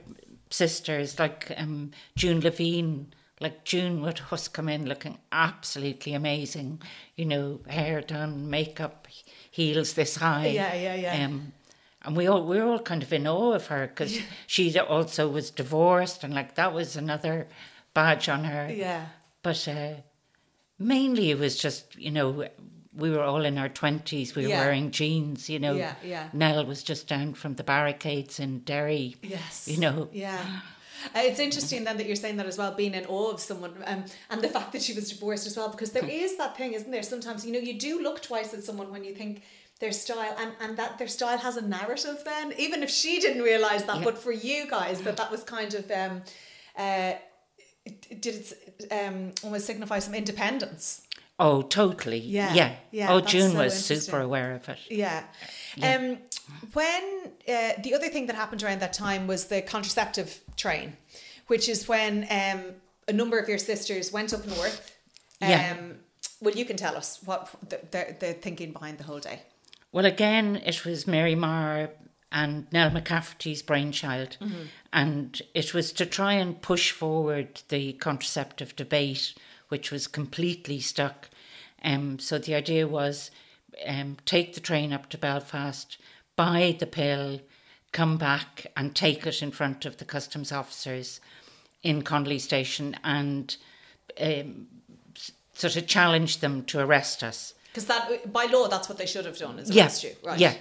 sisters, 0.50 1.18
like 1.18 1.52
um 1.58 1.92
June 2.16 2.42
Levine. 2.42 3.14
Like 3.42 3.64
June 3.64 4.02
would 4.02 4.22
just 4.30 4.54
come 4.54 4.68
in 4.68 4.86
looking 4.86 5.18
absolutely 5.32 6.14
amazing, 6.14 6.82
you 7.16 7.26
know, 7.26 7.62
hair 7.68 8.02
done, 8.02 8.50
makeup, 8.50 9.08
heels 9.50 9.94
this 9.94 10.18
high. 10.18 10.48
Yeah, 10.48 10.76
yeah, 10.76 10.96
yeah. 10.96 11.26
Um, 11.26 11.54
and 12.04 12.16
we 12.18 12.28
all 12.28 12.46
we 12.46 12.58
were 12.60 12.66
all 12.68 12.80
kind 12.80 13.02
of 13.02 13.14
in 13.14 13.28
awe 13.28 13.54
of 13.54 13.68
her 13.68 13.88
because 13.88 14.20
she 14.48 14.78
also 14.80 15.30
was 15.30 15.52
divorced 15.52 16.24
and 16.24 16.34
like 16.34 16.56
that 16.56 16.74
was 16.74 16.96
another 16.98 17.48
badge 17.94 18.28
on 18.30 18.44
her. 18.44 18.70
Yeah. 18.74 19.06
But 19.42 19.66
uh, 19.68 19.94
mainly 20.78 21.32
it 21.32 21.40
was 21.40 21.58
just 21.58 21.96
you 21.98 22.12
know 22.12 22.48
we 22.94 23.10
were 23.10 23.24
all 23.24 23.46
in 23.46 23.58
our 23.58 23.70
twenties. 23.70 24.36
We 24.36 24.44
were 24.44 24.50
Yeah. 24.50 24.62
wearing 24.66 24.92
jeans. 24.92 25.50
You 25.50 25.60
know, 25.60 25.76
Yeah, 25.76 25.96
yeah. 26.04 26.30
Nell 26.34 26.66
was 26.66 26.84
just 26.84 27.08
down 27.08 27.34
from 27.36 27.56
the 27.56 27.64
barricades 27.64 28.40
in 28.40 28.60
Derry. 28.60 29.16
Yes. 29.22 29.68
You 29.70 29.78
know. 29.80 30.10
Yeah. 30.12 30.44
Uh, 31.16 31.20
it's 31.24 31.40
interesting 31.40 31.84
then 31.84 31.98
that 31.98 32.06
you're 32.08 32.16
saying 32.16 32.38
that 32.38 32.46
as 32.46 32.58
well, 32.58 32.74
being 32.74 32.94
in 32.94 33.06
awe 33.06 33.32
of 33.32 33.40
someone, 33.40 33.74
um, 33.86 34.06
and 34.30 34.42
the 34.42 34.50
fact 34.50 34.72
that 34.74 34.82
she 34.82 34.94
was 34.94 35.10
divorced 35.10 35.48
as 35.48 35.56
well, 35.58 35.70
because 35.70 35.92
there 35.92 36.06
is 36.24 36.38
that 36.38 36.58
thing, 36.58 36.74
isn't 36.74 36.92
there? 36.92 37.04
Sometimes 37.04 37.46
you 37.46 37.52
know 37.54 37.60
you 37.60 37.78
do 37.80 38.02
look 38.02 38.22
twice 38.22 38.54
at 38.54 38.64
someone 38.64 38.92
when 38.92 39.04
you 39.04 39.14
think 39.14 39.44
their 39.80 39.92
style, 39.92 40.36
and 40.40 40.52
and 40.62 40.78
that 40.78 40.98
their 40.98 41.08
style 41.08 41.38
has 41.38 41.56
a 41.58 41.62
narrative. 41.62 42.22
Then, 42.26 42.54
even 42.58 42.84
if 42.84 42.90
she 42.90 43.20
didn't 43.20 43.44
realize 43.44 43.86
that, 43.86 43.98
Yeah. 44.00 44.04
but 44.04 44.18
for 44.18 44.32
you 44.32 44.68
guys, 44.70 45.02
that 45.02 45.18
that 45.18 45.32
was 45.32 45.44
kind 45.44 45.74
of 45.74 45.90
um, 45.92 46.22
uh, 46.78 47.14
did 48.20 48.26
it 48.36 48.54
um 48.92 49.32
almost 49.44 49.66
signify 49.66 50.00
some 50.00 50.14
independence. 50.16 51.02
Oh, 51.42 51.62
totally. 51.62 52.18
Yeah, 52.20 52.54
Yeah. 52.54 52.76
yeah, 52.92 53.14
Oh, 53.14 53.22
June 53.22 53.52
so 53.54 53.60
was 53.60 53.86
super 53.86 54.20
aware 54.20 54.56
of 54.56 54.68
it. 54.68 54.78
Yeah. 54.90 55.24
Um, 55.82 56.18
when 56.74 57.04
uh, 57.48 57.74
the 57.84 57.94
other 57.96 58.08
thing 58.10 58.28
that 58.28 58.36
happened 58.36 58.64
around 58.64 58.80
that 58.82 58.94
time 58.94 59.28
was 59.28 59.46
the 59.46 59.62
contraceptive 59.62 60.42
train, 60.56 60.98
which 61.48 61.68
is 61.70 61.88
when 61.88 62.28
um, 62.30 62.76
a 63.08 63.14
number 63.14 63.40
of 63.40 63.50
your 63.50 63.58
sisters 63.58 64.12
went 64.12 64.34
up 64.34 64.46
north. 64.46 64.96
Um, 65.42 65.50
Yeah. 65.50 65.78
Well, 66.42 66.56
you 66.56 66.64
can 66.66 66.78
tell 66.78 66.96
us 66.96 67.20
what 67.26 67.50
the, 67.68 67.80
the, 67.92 68.16
the 68.20 68.34
thinking 68.34 68.72
behind 68.72 68.98
the 68.98 69.04
whole 69.04 69.20
day. 69.20 69.42
Well, 69.92 70.06
again, 70.06 70.56
it 70.58 70.86
was 70.86 71.06
Mary 71.08 71.36
Maher 71.36 71.90
and 72.32 72.72
Nell 72.72 72.92
McCafferty's 72.92 73.62
brainchild. 73.62 74.38
And 74.94 75.42
it 75.54 75.74
was 75.74 75.92
to 75.94 76.06
try 76.06 76.34
and 76.34 76.62
push 76.62 76.92
forward 76.92 77.62
the 77.70 77.94
contraceptive 77.94 78.76
debate, 78.76 79.34
which 79.68 79.92
was 79.92 80.08
completely 80.08 80.80
stuck. 80.80 81.30
Um, 81.84 82.20
so 82.20 82.38
the 82.38 82.56
idea 82.56 82.88
was 82.88 83.32
um, 83.86 84.18
take 84.26 84.54
the 84.54 84.60
train 84.62 84.94
up 84.94 85.10
to 85.10 85.18
Belfast, 85.18 85.98
buy 86.40 86.74
the 86.80 86.86
pill, 86.86 87.42
come 87.92 88.18
back 88.18 88.68
and 88.78 88.96
take 88.96 89.28
it 89.28 89.42
in 89.42 89.52
front 89.52 89.86
of 89.86 89.98
the 89.98 90.06
customs 90.06 90.52
officers 90.54 91.20
in 91.84 92.02
Connolly 92.02 92.40
Station 92.40 92.96
and 93.04 93.58
um, 94.22 94.68
sort 95.54 95.76
of 95.76 95.86
challenge 95.86 96.40
them 96.40 96.64
to 96.66 96.80
arrest 96.80 97.24
us. 97.24 97.54
Because 97.68 97.88
that 97.88 98.32
by 98.32 98.46
law, 98.46 98.70
that's 98.70 98.88
what 98.88 98.98
they 98.98 99.06
should 99.06 99.26
have 99.26 99.38
done. 99.38 99.60
Is 99.60 99.70
Yeah, 99.70 99.84
arrest 99.84 100.04
you, 100.06 100.16
right? 100.24 100.40
Yeah. 100.40 100.54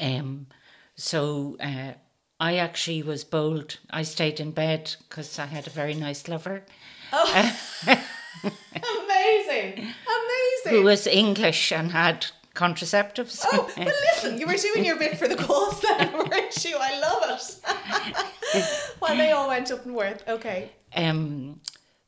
Um, 0.00 0.46
so 0.94 1.56
uh, 1.60 1.92
I 2.40 2.56
actually 2.56 3.02
was 3.02 3.24
bold. 3.24 3.78
I 3.90 4.04
stayed 4.04 4.40
in 4.40 4.52
bed 4.52 4.96
because 5.08 5.38
I 5.38 5.46
had 5.46 5.66
a 5.66 5.70
very 5.70 5.94
nice 5.94 6.28
lover 6.28 6.62
Oh, 7.12 7.56
Amazing, 7.86 9.72
amazing. 9.72 10.70
who 10.70 10.82
was 10.82 11.06
English 11.06 11.72
and 11.72 11.92
had 11.92 12.26
contraceptives. 12.56 13.44
Oh, 13.52 13.70
well, 13.76 13.86
listen, 14.14 14.38
you 14.38 14.46
were 14.46 14.54
doing 14.54 14.84
your 14.84 14.96
bit 14.98 15.18
for 15.18 15.28
the 15.28 15.36
cause 15.36 15.80
then, 15.82 16.12
weren't 16.18 16.64
you? 16.64 16.76
I 16.80 16.98
love 17.00 17.40
it. 18.54 18.66
While 18.98 19.16
they 19.16 19.30
all 19.32 19.48
went 19.48 19.70
up 19.70 19.86
north. 19.86 20.22
Okay. 20.28 20.70
um, 20.96 21.60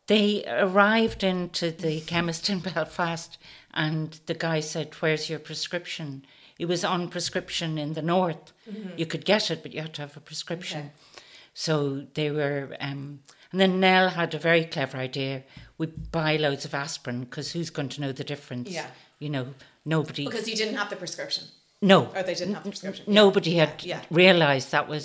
they 0.06 0.42
arrived 0.48 1.22
into 1.22 1.70
the 1.70 2.00
chemist 2.00 2.48
in 2.48 2.60
Belfast, 2.60 3.36
and 3.74 4.18
the 4.24 4.32
guy 4.34 4.60
said, 4.60 4.94
"Where's 5.00 5.28
your 5.28 5.38
prescription?" 5.38 6.24
It 6.58 6.66
was 6.66 6.82
on 6.84 7.08
prescription 7.08 7.76
in 7.78 7.92
the 7.92 8.02
north. 8.02 8.52
You 8.96 9.06
could 9.06 9.24
get 9.24 9.50
it, 9.50 9.62
but 9.62 9.72
you 9.74 9.82
had 9.82 9.94
to 9.94 10.02
have 10.02 10.16
a 10.16 10.20
prescription. 10.20 10.78
Okay. 10.80 11.22
So 11.54 12.06
they 12.14 12.30
were, 12.30 12.74
um, 12.80 13.20
and 13.52 13.60
then 13.60 13.80
Nell 13.80 14.08
had 14.08 14.34
a 14.34 14.38
very 14.38 14.64
clever 14.64 14.96
idea. 14.96 15.44
We 15.76 15.86
buy 15.86 16.36
loads 16.36 16.64
of 16.64 16.74
aspirin 16.74 17.20
because 17.20 17.52
who's 17.52 17.70
going 17.70 17.90
to 17.90 18.00
know 18.00 18.12
the 18.12 18.24
difference? 18.24 18.70
Yeah. 18.70 18.86
you 19.20 19.28
know, 19.28 19.46
nobody. 19.88 20.24
Because 20.24 20.48
you 20.50 20.56
didn't 20.56 20.76
have 20.76 20.90
the 20.90 20.96
prescription. 20.96 21.44
no, 21.80 21.98
Or 22.16 22.22
they 22.22 22.34
didn't 22.34 22.54
have 22.54 22.64
the 22.64 22.70
prescription. 22.70 23.04
Yeah. 23.06 23.14
nobody 23.22 23.52
had 23.62 23.72
Yeah, 23.84 24.00
realised 24.10 24.70
that 24.72 24.88
was 24.88 25.04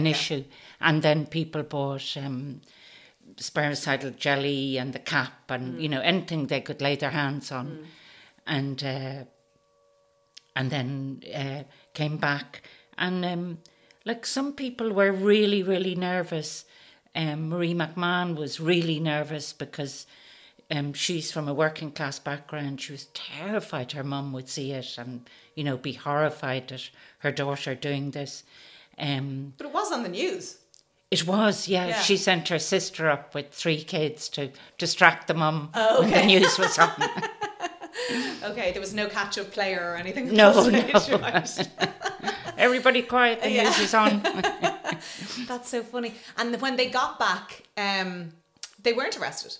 an 0.00 0.06
issue. 0.06 0.44
And 0.80 1.02
then 1.02 1.26
people 1.26 1.62
bought 1.62 2.16
um, 2.16 2.60
spermicidal 3.36 4.16
jelly 4.16 4.78
and 4.78 4.92
the 4.92 4.98
cap 4.98 5.50
and, 5.50 5.64
Mm. 5.74 5.82
you 5.82 5.88
know, 5.88 6.00
anything 6.12 6.46
they 6.46 6.60
could 6.60 6.80
lay 6.82 6.96
their 6.96 7.10
hands 7.22 7.52
on. 7.52 7.66
And 8.46 8.82
uh, 8.84 9.24
and 10.56 10.70
then 10.70 11.22
uh, 11.34 11.62
came 11.94 12.16
back. 12.16 12.62
And 12.98 13.24
um, 13.24 13.58
like 14.04 14.26
some 14.26 14.52
people 14.52 14.92
were 14.92 15.12
really, 15.12 15.62
really 15.62 15.94
nervous. 15.94 16.64
Um, 17.14 17.48
Marie 17.48 17.74
McMahon 17.74 18.36
was 18.36 18.60
really 18.60 19.00
nervous 19.00 19.52
because 19.52 20.06
um, 20.70 20.92
she's 20.92 21.32
from 21.32 21.48
a 21.48 21.54
working 21.54 21.90
class 21.92 22.18
background. 22.18 22.80
She 22.80 22.92
was 22.92 23.06
terrified 23.14 23.92
her 23.92 24.04
mum 24.04 24.32
would 24.32 24.48
see 24.48 24.72
it 24.72 24.96
and, 24.98 25.28
you 25.54 25.64
know, 25.64 25.76
be 25.76 25.92
horrified 25.94 26.70
at 26.72 26.90
her 27.18 27.32
daughter 27.32 27.74
doing 27.74 28.12
this. 28.12 28.44
Um, 28.98 29.54
But 29.58 29.66
it 29.66 29.72
was 29.72 29.90
on 29.92 30.02
the 30.02 30.08
news. 30.08 30.58
it 31.10 31.26
was, 31.26 31.66
yeah. 31.68 31.86
Yeah. 31.88 32.00
She 32.02 32.16
sent 32.16 32.48
her 32.48 32.58
sister 32.58 33.08
up 33.10 33.34
with 33.34 33.50
three 33.50 33.82
kids 33.82 34.28
to 34.30 34.50
distract 34.78 35.26
the 35.26 35.34
mum 35.34 35.70
Oh, 35.74 36.02
when 36.02 36.10
the 36.10 36.16
okay. 36.18 36.26
news 36.26 36.58
was 36.58 36.78
on. 36.78 36.90
Okay, 38.42 38.72
there 38.72 38.80
was 38.80 38.94
no 38.94 39.08
catch 39.08 39.36
up 39.38 39.50
player 39.50 39.92
or 39.92 39.96
anything. 39.96 40.32
No, 40.34 40.52
no. 40.70 41.18
right? 41.18 41.68
Everybody 42.56 43.02
quiet, 43.02 43.42
the 43.42 43.50
Yeah. 43.50 43.64
news 43.64 43.78
is 43.80 43.94
on. 43.94 44.22
That's 45.46 45.68
so 45.68 45.82
funny. 45.82 46.14
And 46.36 46.58
when 46.60 46.76
they 46.76 46.88
got 46.88 47.18
back, 47.18 47.62
um, 47.76 48.32
they 48.82 48.92
weren't 48.92 49.18
arrested. 49.18 49.56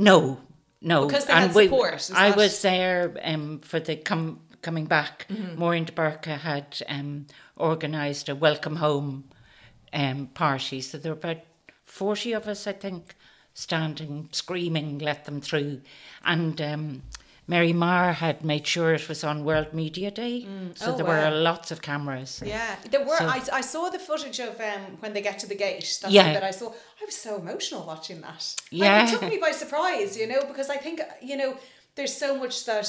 No, 0.00 0.40
no. 0.80 1.06
Because 1.06 1.26
they 1.26 1.32
had 1.34 1.52
support, 1.52 1.94
is 1.96 2.10
I 2.10 2.28
that- 2.30 2.36
was 2.36 2.62
there 2.62 3.14
um, 3.22 3.58
for 3.60 3.78
the 3.80 3.96
com- 3.96 4.40
coming 4.62 4.86
back. 4.86 5.26
Mm-hmm. 5.28 5.62
Máirín 5.62 5.84
de 5.86 5.92
Burca 5.92 6.38
had 6.38 6.82
um, 6.88 7.26
organised 7.58 8.28
a 8.28 8.34
welcome 8.34 8.76
home 8.76 9.24
um, 9.92 10.28
party. 10.28 10.80
So 10.80 10.96
there 10.98 11.12
were 11.12 11.18
about 11.18 11.42
40 11.84 12.32
of 12.32 12.48
us, 12.48 12.66
I 12.66 12.72
think, 12.72 13.14
standing, 13.54 14.28
screaming, 14.32 14.98
let 14.98 15.24
them 15.26 15.40
through. 15.40 15.82
And 16.24 16.60
um, 16.60 17.02
Mary 17.54 17.72
Maher 17.72 18.12
had 18.12 18.36
made 18.52 18.64
sure 18.74 18.90
it 18.94 19.06
was 19.08 19.24
on 19.30 19.44
World 19.48 19.70
Media 19.82 20.10
Day. 20.10 20.36
So 20.76 20.86
Oh, 20.92 20.96
there 20.96 21.04
wow. 21.06 21.18
were 21.30 21.36
lots 21.50 21.68
of 21.74 21.78
cameras. 21.90 22.32
Yeah, 22.54 22.76
there 22.92 23.04
were. 23.10 23.18
So- 23.18 23.26
I, 23.36 23.38
I 23.60 23.62
saw 23.72 23.82
the 23.96 23.98
footage 24.08 24.38
of 24.48 24.54
um, 24.60 24.82
when 25.02 25.12
they 25.14 25.22
get 25.28 25.36
to 25.40 25.48
the 25.52 25.56
gate. 25.66 25.88
That's 26.00 26.14
Yeah. 26.14 26.26
yeah. 26.26 26.32
that 26.36 26.44
I 26.50 26.52
saw. 26.52 26.66
I 27.00 27.04
was 27.10 27.16
so 27.16 27.32
emotional 27.44 27.82
watching 27.92 28.20
that. 28.26 28.42
Yeah. 28.70 29.02
like, 29.02 29.08
it 29.08 29.10
took 29.20 29.28
me 29.34 29.38
by 29.46 29.52
surprise, 29.62 30.10
you 30.20 30.26
know, 30.32 30.40
because 30.50 30.70
I 30.76 30.78
think 30.84 30.96
you 31.30 31.36
know 31.40 31.50
there's 31.96 32.16
so 32.24 32.28
much 32.42 32.56
that 32.70 32.86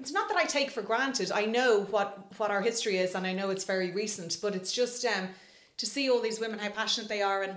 it's 0.00 0.12
not 0.18 0.26
that 0.28 0.38
I 0.44 0.44
take 0.56 0.70
for 0.70 0.82
granted. 0.90 1.28
I 1.42 1.44
know 1.56 1.70
what 1.94 2.08
what 2.38 2.50
our 2.54 2.62
history 2.70 2.96
is, 3.04 3.14
and 3.16 3.26
I 3.26 3.32
know 3.38 3.50
it's 3.54 3.64
very 3.74 3.90
recent, 4.02 4.38
but 4.44 4.54
it's 4.58 4.72
just 4.80 5.04
um, 5.04 5.24
to 5.80 5.86
see 5.94 6.04
all 6.10 6.20
these 6.28 6.38
women 6.44 6.58
how 6.64 6.70
passionate 6.82 7.08
they 7.14 7.22
are, 7.22 7.42
and 7.46 7.54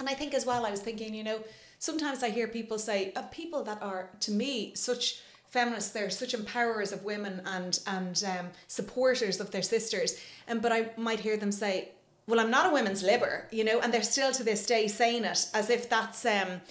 and 0.00 0.08
I 0.12 0.14
think 0.20 0.34
as 0.34 0.44
well. 0.44 0.62
I 0.66 0.70
was 0.76 0.80
thinking, 0.88 1.14
you 1.14 1.24
know, 1.28 1.38
sometimes 1.78 2.18
I 2.26 2.30
hear 2.30 2.48
people 2.48 2.78
say 2.78 2.98
uh, 3.18 3.22
people 3.40 3.62
that 3.70 3.80
are 3.90 4.10
to 4.26 4.30
me 4.32 4.74
such 4.74 5.04
feminists 5.52 5.90
they're 5.90 6.10
such 6.10 6.32
empowerers 6.32 6.92
of 6.92 7.04
women 7.04 7.42
and 7.44 7.78
and 7.86 8.24
um, 8.26 8.46
supporters 8.66 9.38
of 9.38 9.50
their 9.50 9.62
sisters. 9.62 10.18
And 10.48 10.60
but 10.62 10.72
I 10.72 10.90
might 10.96 11.20
hear 11.20 11.36
them 11.36 11.52
say 11.52 11.90
well 12.26 12.40
I'm 12.40 12.50
not 12.50 12.70
a 12.70 12.72
women's 12.72 13.02
libber 13.02 13.44
you 13.52 13.62
know 13.62 13.78
and 13.80 13.92
they're 13.92 14.02
still 14.02 14.32
to 14.32 14.42
this 14.42 14.64
day 14.66 14.88
saying 14.88 15.24
it 15.24 15.46
as 15.54 15.70
if 15.70 15.88
that's 15.88 16.24
um 16.24 16.62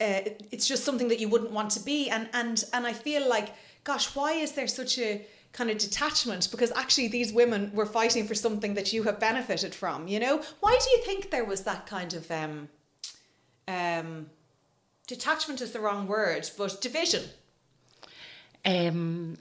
uh, 0.00 0.20
it's 0.52 0.68
just 0.68 0.84
something 0.84 1.08
that 1.08 1.18
you 1.18 1.28
wouldn't 1.28 1.50
want 1.50 1.70
to 1.72 1.80
be. 1.80 2.10
And 2.10 2.28
and 2.32 2.64
and 2.72 2.86
I 2.86 2.92
feel 2.92 3.28
like 3.28 3.54
gosh 3.84 4.14
why 4.16 4.32
is 4.32 4.52
there 4.52 4.68
such 4.68 4.98
a 4.98 5.24
kind 5.52 5.70
of 5.70 5.78
detachment? 5.78 6.50
Because 6.50 6.72
actually 6.72 7.08
these 7.08 7.32
women 7.32 7.70
were 7.72 7.86
fighting 7.86 8.26
for 8.26 8.34
something 8.34 8.74
that 8.74 8.92
you 8.92 9.04
have 9.04 9.20
benefited 9.20 9.74
from 9.74 10.08
you 10.08 10.18
know? 10.18 10.42
Why 10.60 10.76
do 10.82 10.90
you 10.90 11.02
think 11.04 11.30
there 11.30 11.44
was 11.44 11.62
that 11.62 11.86
kind 11.86 12.14
of 12.14 12.30
um 12.32 12.68
um 13.68 14.30
detachment 15.06 15.60
is 15.60 15.70
the 15.72 15.80
wrong 15.80 16.06
word 16.06 16.50
but 16.58 16.80
division 16.80 17.22
Um, 18.64 19.38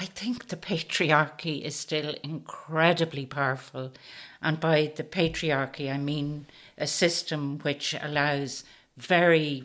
I 0.00 0.06
think 0.06 0.48
the 0.48 0.56
patriarchy 0.56 1.60
is 1.62 1.76
still 1.76 2.14
incredibly 2.22 3.26
powerful. 3.26 3.92
And 4.40 4.58
by 4.58 4.92
the 4.96 5.04
patriarchy, 5.04 5.92
I 5.92 5.98
mean 5.98 6.46
a 6.78 6.86
system 6.86 7.58
which 7.58 7.94
allows 8.00 8.64
very 8.96 9.64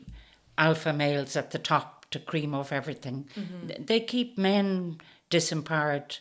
alpha 0.57 0.91
males 0.91 1.35
at 1.35 1.51
the 1.51 1.59
top 1.59 2.05
to 2.11 2.19
cream 2.19 2.53
off 2.53 2.73
everything. 2.73 3.29
Mm-hmm. 3.35 3.85
They 3.85 4.01
keep 4.01 4.37
men 4.37 4.99
disempowered 5.31 6.19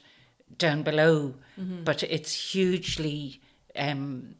down 0.58 0.82
below, 0.82 1.34
mm-hmm. 1.60 1.82
but 1.84 2.02
it's 2.04 2.52
hugely 2.52 3.40
um, 3.76 4.36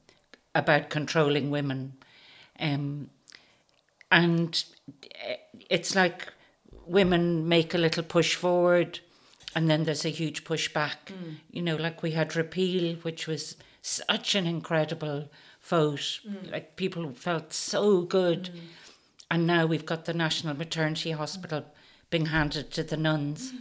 about 0.54 0.88
controlling 0.88 1.50
women. 1.50 1.94
Um, 2.60 3.10
and 4.10 4.64
it's 5.68 5.96
like 5.96 6.32
women 6.86 7.48
make 7.48 7.74
a 7.74 7.78
little 7.78 8.02
push 8.02 8.34
forward 8.34 9.00
and 9.54 9.70
then 9.70 9.84
there's 9.84 10.04
a 10.04 10.10
huge 10.10 10.44
pushback. 10.44 10.96
Mm. 11.06 11.36
You 11.50 11.62
know, 11.62 11.76
like 11.76 12.02
we 12.02 12.12
had 12.12 12.36
repeal, 12.36 12.96
which 13.02 13.26
was 13.26 13.56
such 13.82 14.34
an 14.34 14.46
incredible 14.46 15.28
vote. 15.60 16.20
Mm. 16.28 16.50
Like 16.50 16.76
people 16.76 17.12
felt 17.12 17.52
so 17.52 18.02
good. 18.02 18.50
Mm. 18.52 18.60
And 19.30 19.46
now 19.46 19.66
we've 19.66 19.86
got 19.86 20.04
the 20.04 20.14
National 20.14 20.56
Maternity 20.56 21.12
Hospital 21.12 21.64
being 22.10 22.26
handed 22.26 22.70
to 22.72 22.82
the 22.82 22.96
nuns. 22.96 23.52
Mm. 23.52 23.58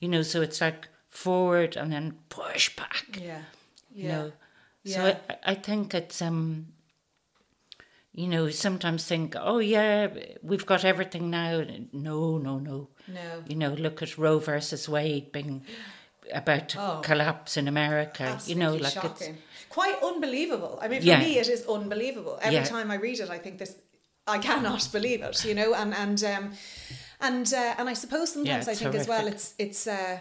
You 0.00 0.08
know, 0.08 0.22
so 0.22 0.40
it's 0.42 0.60
like 0.60 0.88
forward 1.08 1.76
and 1.76 1.92
then 1.92 2.18
push 2.28 2.74
back. 2.76 3.20
Yeah. 3.20 3.42
yeah. 3.94 4.02
You 4.02 4.08
know. 4.08 4.32
Yeah. 4.84 4.96
So 4.96 5.18
I, 5.30 5.52
I 5.52 5.54
think 5.54 5.94
it's 5.94 6.22
um 6.22 6.68
you 8.16 8.28
know, 8.28 8.48
sometimes 8.48 9.04
think, 9.04 9.36
oh 9.38 9.58
yeah, 9.58 10.08
we've 10.42 10.64
got 10.64 10.86
everything 10.86 11.28
now. 11.28 11.62
No, 11.92 12.38
no, 12.38 12.58
no. 12.58 12.88
No. 13.06 13.44
You 13.46 13.56
know, 13.56 13.74
look 13.74 14.02
at 14.02 14.16
Roe 14.16 14.38
versus 14.38 14.88
Wade 14.88 15.32
being 15.32 15.66
about 16.32 16.70
to 16.70 16.80
oh, 16.80 17.00
collapse 17.04 17.58
in 17.58 17.68
America. 17.68 18.38
You 18.46 18.54
know, 18.54 18.74
like 18.74 18.94
shocking. 18.94 19.34
it's 19.34 19.66
quite 19.68 20.02
unbelievable. 20.02 20.78
I 20.80 20.88
mean, 20.88 21.00
for 21.00 21.08
yeah. 21.08 21.20
me, 21.20 21.38
it 21.38 21.48
is 21.48 21.66
unbelievable. 21.66 22.38
Every 22.40 22.56
yeah. 22.56 22.64
time 22.64 22.90
I 22.90 22.94
read 22.94 23.20
it, 23.20 23.28
I 23.28 23.36
think 23.36 23.58
this, 23.58 23.76
I 24.26 24.38
cannot 24.38 24.88
believe 24.92 25.20
it. 25.20 25.44
You 25.44 25.54
know, 25.54 25.74
and 25.74 25.92
and 25.92 26.24
um, 26.24 26.52
and 27.20 27.52
uh, 27.52 27.74
and 27.76 27.86
I 27.86 27.92
suppose 27.92 28.32
sometimes 28.32 28.66
yeah, 28.66 28.72
I 28.72 28.74
think 28.74 28.94
horrific. 28.94 29.00
as 29.02 29.08
well, 29.08 29.26
it's 29.26 29.54
it's. 29.58 29.86
Uh, 29.86 30.20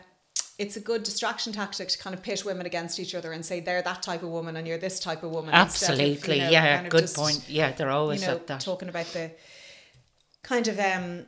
it's 0.57 0.77
a 0.77 0.79
good 0.79 1.03
distraction 1.03 1.51
tactic 1.51 1.89
to 1.89 1.97
kind 1.97 2.13
of 2.13 2.23
pit 2.23 2.45
women 2.45 2.65
against 2.65 2.99
each 2.99 3.13
other 3.13 3.31
and 3.31 3.45
say 3.45 3.59
they're 3.59 3.81
that 3.81 4.01
type 4.01 4.23
of 4.23 4.29
woman 4.29 4.55
and 4.55 4.67
you're 4.67 4.77
this 4.77 4.99
type 4.99 5.23
of 5.23 5.31
woman. 5.31 5.53
Absolutely, 5.53 6.13
of, 6.13 6.27
you 6.27 6.43
know, 6.43 6.49
yeah, 6.49 6.75
kind 6.75 6.87
of 6.87 6.91
good 6.91 7.01
just, 7.01 7.15
point. 7.15 7.45
Yeah, 7.49 7.71
they're 7.71 7.89
always 7.89 8.21
you 8.21 8.27
know, 8.27 8.41
that. 8.45 8.61
Talking 8.61 8.89
about 8.89 9.07
the 9.07 9.31
kind 10.43 10.67
of 10.67 10.79
um, 10.79 11.25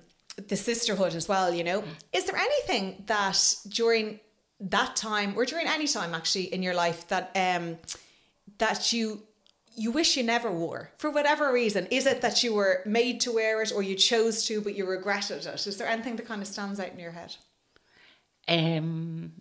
the 0.47 0.55
sisterhood 0.55 1.13
as 1.13 1.27
well. 1.27 1.53
You 1.53 1.63
know, 1.63 1.83
is 2.13 2.25
there 2.25 2.37
anything 2.37 3.03
that 3.07 3.55
during 3.67 4.19
that 4.59 4.95
time 4.95 5.33
or 5.35 5.45
during 5.45 5.67
any 5.67 5.87
time 5.87 6.13
actually 6.13 6.53
in 6.53 6.63
your 6.63 6.73
life 6.73 7.07
that 7.09 7.31
um, 7.35 7.77
that 8.59 8.93
you 8.93 9.23
you 9.75 9.91
wish 9.91 10.17
you 10.17 10.23
never 10.23 10.51
wore 10.51 10.91
for 10.97 11.09
whatever 11.09 11.51
reason? 11.51 11.87
Is 11.91 12.05
it 12.05 12.21
that 12.21 12.43
you 12.43 12.53
were 12.53 12.81
made 12.85 13.19
to 13.21 13.33
wear 13.33 13.61
it 13.61 13.73
or 13.73 13.83
you 13.83 13.95
chose 13.95 14.45
to 14.45 14.61
but 14.61 14.75
you 14.75 14.85
regretted 14.85 15.45
it? 15.45 15.67
Is 15.67 15.77
there 15.77 15.87
anything 15.87 16.15
that 16.15 16.25
kind 16.25 16.41
of 16.41 16.47
stands 16.47 16.79
out 16.79 16.93
in 16.93 16.99
your 16.99 17.11
head? 17.11 17.35
Um, 18.47 19.31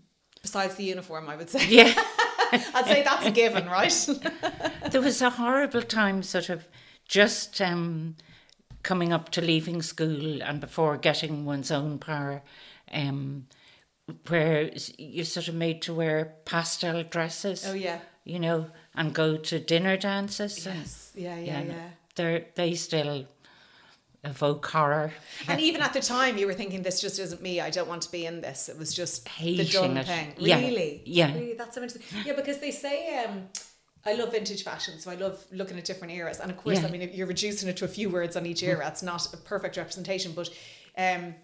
Besides 0.42 0.76
the 0.76 0.84
uniform, 0.84 1.28
I 1.28 1.36
would 1.36 1.50
say. 1.50 1.66
Yeah. 1.68 1.92
I'd 2.52 2.86
say 2.86 3.02
that's 3.02 3.26
a 3.26 3.30
given, 3.30 3.66
right? 3.66 4.08
there 4.90 5.00
was 5.00 5.20
a 5.20 5.30
horrible 5.30 5.82
time, 5.82 6.22
sort 6.22 6.48
of, 6.48 6.68
just 7.08 7.60
um, 7.60 8.16
coming 8.82 9.12
up 9.12 9.30
to 9.30 9.40
leaving 9.40 9.82
school 9.82 10.42
and 10.42 10.60
before 10.60 10.96
getting 10.96 11.44
one's 11.44 11.70
own 11.70 11.98
power, 11.98 12.42
um, 12.92 13.46
where 14.28 14.70
you're 14.96 15.24
sort 15.24 15.48
of 15.48 15.54
made 15.54 15.82
to 15.82 15.94
wear 15.94 16.34
pastel 16.44 17.02
dresses. 17.02 17.66
Oh, 17.66 17.74
yeah. 17.74 17.98
You 18.24 18.40
know, 18.40 18.66
and 18.94 19.12
go 19.12 19.36
to 19.36 19.58
dinner 19.58 19.96
dances. 19.96 20.64
Yes. 20.66 21.12
And, 21.14 21.24
yeah, 21.24 21.38
yeah, 21.38 21.60
yeah. 21.60 21.64
yeah. 21.64 21.88
They're, 22.14 22.46
they 22.54 22.74
still 22.74 23.26
evoke 24.24 24.66
horror. 24.66 25.12
And 25.48 25.60
even 25.60 25.80
at 25.82 25.92
the 25.92 26.00
time, 26.00 26.36
you 26.38 26.46
were 26.46 26.54
thinking, 26.54 26.82
"This 26.82 27.00
just 27.00 27.18
isn't 27.18 27.42
me. 27.42 27.60
I 27.60 27.70
don't 27.70 27.88
want 27.88 28.02
to 28.02 28.10
be 28.10 28.26
in 28.26 28.40
this." 28.40 28.68
It 28.68 28.78
was 28.78 28.94
just 28.94 29.28
Hating 29.28 29.66
the 29.66 29.72
done 29.72 29.96
it. 29.96 30.06
thing. 30.06 30.34
Yeah. 30.38 30.58
Really, 30.58 31.02
yeah, 31.04 31.32
really. 31.34 31.54
That's 31.54 31.74
so 31.74 31.82
interesting. 31.82 32.22
Yeah, 32.24 32.34
because 32.34 32.58
they 32.58 32.70
say. 32.70 33.24
Um, 33.24 33.48
I 34.08 34.12
love 34.14 34.30
vintage 34.30 34.62
fashion, 34.62 35.00
so 35.00 35.10
I 35.10 35.16
love 35.16 35.44
looking 35.50 35.76
at 35.78 35.84
different 35.84 36.14
eras. 36.14 36.38
And 36.38 36.48
of 36.48 36.56
course, 36.56 36.80
yeah. 36.80 36.86
I 36.86 36.90
mean, 36.92 37.10
you're 37.12 37.26
reducing 37.26 37.68
it 37.68 37.76
to 37.78 37.84
a 37.84 37.88
few 37.88 38.08
words 38.08 38.36
on 38.36 38.46
each 38.46 38.62
era. 38.62 38.86
It's 38.86 39.02
not 39.02 39.34
a 39.34 39.36
perfect 39.36 39.76
representation, 39.76 40.30
but 40.30 40.48
um, 40.96 41.34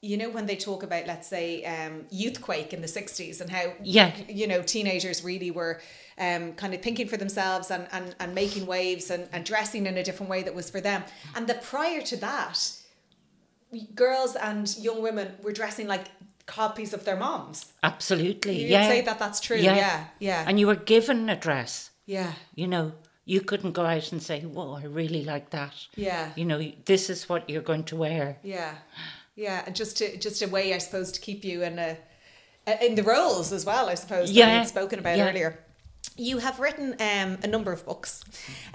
you 0.00 0.16
know 0.16 0.30
when 0.30 0.46
they 0.46 0.56
talk 0.56 0.82
about 0.82 1.06
let's 1.06 1.26
say 1.26 1.64
um, 1.64 2.04
youthquake 2.12 2.72
in 2.72 2.80
the 2.80 2.86
60s 2.86 3.40
and 3.40 3.50
how 3.50 3.72
yeah. 3.82 4.12
you 4.28 4.46
know 4.46 4.62
teenagers 4.62 5.24
really 5.24 5.50
were 5.50 5.80
um, 6.18 6.52
kind 6.54 6.74
of 6.74 6.82
thinking 6.82 7.08
for 7.08 7.16
themselves 7.16 7.70
and, 7.70 7.86
and, 7.92 8.14
and 8.20 8.34
making 8.34 8.66
waves 8.66 9.10
and, 9.10 9.28
and 9.32 9.44
dressing 9.44 9.86
in 9.86 9.96
a 9.96 10.04
different 10.04 10.30
way 10.30 10.42
that 10.42 10.54
was 10.54 10.68
for 10.68 10.80
them. 10.80 11.04
And 11.34 11.46
the 11.46 11.54
prior 11.54 12.00
to 12.02 12.16
that 12.18 12.72
girls 13.94 14.34
and 14.34 14.76
young 14.78 15.02
women 15.02 15.34
were 15.42 15.52
dressing 15.52 15.86
like 15.86 16.06
copies 16.46 16.92
of 16.92 17.04
their 17.04 17.16
moms. 17.16 17.72
Absolutely 17.82 18.62
you'd 18.62 18.70
yeah. 18.70 18.88
say 18.88 19.00
that 19.02 19.18
that's 19.18 19.40
true 19.40 19.58
yeah. 19.58 19.76
yeah 19.76 20.04
yeah. 20.18 20.44
And 20.46 20.58
you 20.58 20.66
were 20.66 20.76
given 20.76 21.28
a 21.28 21.36
dress. 21.36 21.90
Yeah. 22.06 22.32
You 22.54 22.68
know 22.68 22.92
you 23.24 23.42
couldn't 23.42 23.72
go 23.72 23.84
out 23.84 24.10
and 24.10 24.22
say 24.22 24.40
whoa 24.40 24.74
i 24.74 24.84
really 24.84 25.24
like 25.24 25.50
that. 25.50 25.74
Yeah. 25.96 26.30
You 26.36 26.46
know 26.46 26.72
this 26.86 27.10
is 27.10 27.28
what 27.28 27.50
you're 27.50 27.62
going 27.62 27.84
to 27.84 27.96
wear. 27.96 28.38
Yeah 28.42 28.74
yeah, 29.38 29.62
and 29.64 29.76
just 29.76 29.98
to 29.98 30.16
just 30.18 30.42
a 30.42 30.48
way, 30.48 30.74
I 30.74 30.78
suppose, 30.78 31.12
to 31.12 31.20
keep 31.20 31.44
you 31.44 31.62
in 31.62 31.78
a 31.78 31.96
in 32.82 32.96
the 32.96 33.04
roles 33.04 33.52
as 33.52 33.64
well. 33.64 33.88
I 33.88 33.94
suppose 33.94 34.32
yeah. 34.32 34.46
that 34.46 34.52
we 34.52 34.58
had 34.58 34.68
spoken 34.68 34.98
about 34.98 35.16
yeah. 35.16 35.28
earlier. 35.28 35.58
You 36.16 36.38
have 36.38 36.58
written 36.58 36.94
um, 36.94 37.38
a 37.44 37.46
number 37.46 37.70
of 37.70 37.86
books, 37.86 38.24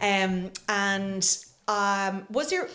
um, 0.02 0.52
and 0.70 1.38
um, 1.68 2.26
was 2.30 2.54
your 2.54 2.70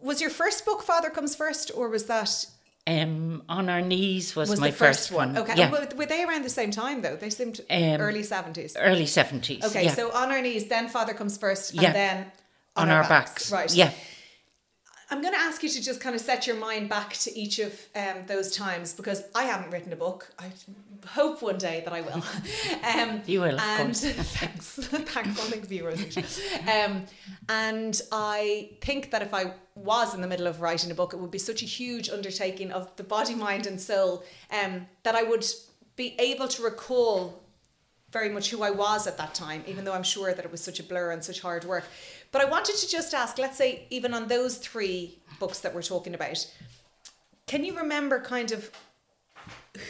was 0.00 0.22
your 0.22 0.30
first 0.30 0.64
book 0.64 0.82
Father 0.82 1.10
Comes 1.10 1.36
First, 1.36 1.70
or 1.74 1.90
was 1.90 2.06
that 2.06 2.46
um, 2.86 3.42
on 3.46 3.68
our 3.68 3.82
knees 3.82 4.34
was, 4.34 4.48
was 4.48 4.58
my 4.58 4.70
first, 4.70 5.10
first 5.10 5.12
one. 5.12 5.36
Okay, 5.36 5.54
yeah. 5.54 5.70
were, 5.70 5.86
were 5.96 6.06
they 6.06 6.24
around 6.24 6.44
the 6.44 6.50
same 6.50 6.70
time 6.70 7.02
though? 7.02 7.16
They 7.16 7.28
seemed 7.28 7.60
um, 7.70 8.00
early 8.00 8.22
seventies. 8.22 8.74
Early 8.74 9.06
seventies. 9.06 9.64
Okay, 9.64 9.84
yeah. 9.84 9.94
so 9.94 10.10
on 10.12 10.30
our 10.30 10.40
knees, 10.40 10.68
then 10.68 10.88
Father 10.88 11.12
comes 11.12 11.36
first, 11.36 11.74
and 11.74 11.94
then 11.94 12.32
on, 12.74 12.88
on 12.88 12.90
our, 12.90 13.02
our 13.02 13.08
backs. 13.08 13.50
backs. 13.50 13.52
Right. 13.52 13.74
Yeah. 13.74 13.92
I'm 15.10 15.20
going 15.20 15.34
to 15.34 15.40
ask 15.40 15.62
you 15.62 15.68
to 15.68 15.82
just 15.82 16.00
kind 16.00 16.14
of 16.14 16.20
set 16.20 16.46
your 16.46 16.56
mind 16.56 16.88
back 16.88 17.12
to 17.14 17.38
each 17.38 17.58
of 17.58 17.78
um, 17.94 18.26
those 18.26 18.54
times 18.54 18.92
because 18.92 19.24
I 19.34 19.44
haven't 19.44 19.70
written 19.70 19.92
a 19.92 19.96
book. 19.96 20.32
I 20.38 20.50
hope 21.06 21.42
one 21.42 21.58
day 21.58 21.82
that 21.84 21.92
I 21.92 22.00
will. 22.00 22.22
Um, 22.84 23.22
you 23.26 23.40
will, 23.40 23.58
and 23.58 23.96
thanks, 23.96 24.74
thanks. 24.76 25.16
I 25.16 25.22
think 25.22 25.66
viewers. 25.66 26.40
Um, 26.62 27.04
and 27.48 28.00
I 28.12 28.70
think 28.80 29.10
that 29.10 29.22
if 29.22 29.34
I 29.34 29.52
was 29.74 30.14
in 30.14 30.20
the 30.20 30.28
middle 30.28 30.46
of 30.46 30.60
writing 30.60 30.90
a 30.90 30.94
book, 30.94 31.12
it 31.12 31.16
would 31.16 31.30
be 31.30 31.38
such 31.38 31.62
a 31.62 31.66
huge 31.66 32.08
undertaking 32.08 32.70
of 32.70 32.94
the 32.96 33.02
body, 33.02 33.34
mind, 33.34 33.66
and 33.66 33.80
soul 33.80 34.22
um, 34.50 34.86
that 35.02 35.14
I 35.14 35.22
would 35.22 35.44
be 35.96 36.14
able 36.18 36.46
to 36.48 36.62
recall 36.62 37.42
very 38.14 38.28
much 38.28 38.50
who 38.50 38.62
I 38.62 38.70
was 38.70 39.08
at 39.08 39.18
that 39.18 39.34
time, 39.34 39.64
even 39.66 39.84
though 39.84 39.92
I'm 39.92 40.04
sure 40.04 40.32
that 40.32 40.44
it 40.44 40.50
was 40.50 40.62
such 40.62 40.78
a 40.78 40.84
blur 40.84 41.10
and 41.10 41.22
such 41.24 41.40
hard 41.40 41.64
work. 41.64 41.84
But 42.34 42.42
I 42.42 42.46
wanted 42.46 42.74
to 42.78 42.88
just 42.88 43.14
ask, 43.14 43.38
let's 43.38 43.56
say, 43.56 43.86
even 43.90 44.12
on 44.12 44.26
those 44.26 44.56
three 44.56 45.20
books 45.38 45.60
that 45.60 45.72
we're 45.72 45.84
talking 45.84 46.14
about, 46.14 46.44
can 47.46 47.64
you 47.64 47.76
remember 47.76 48.20
kind 48.20 48.50
of 48.50 48.72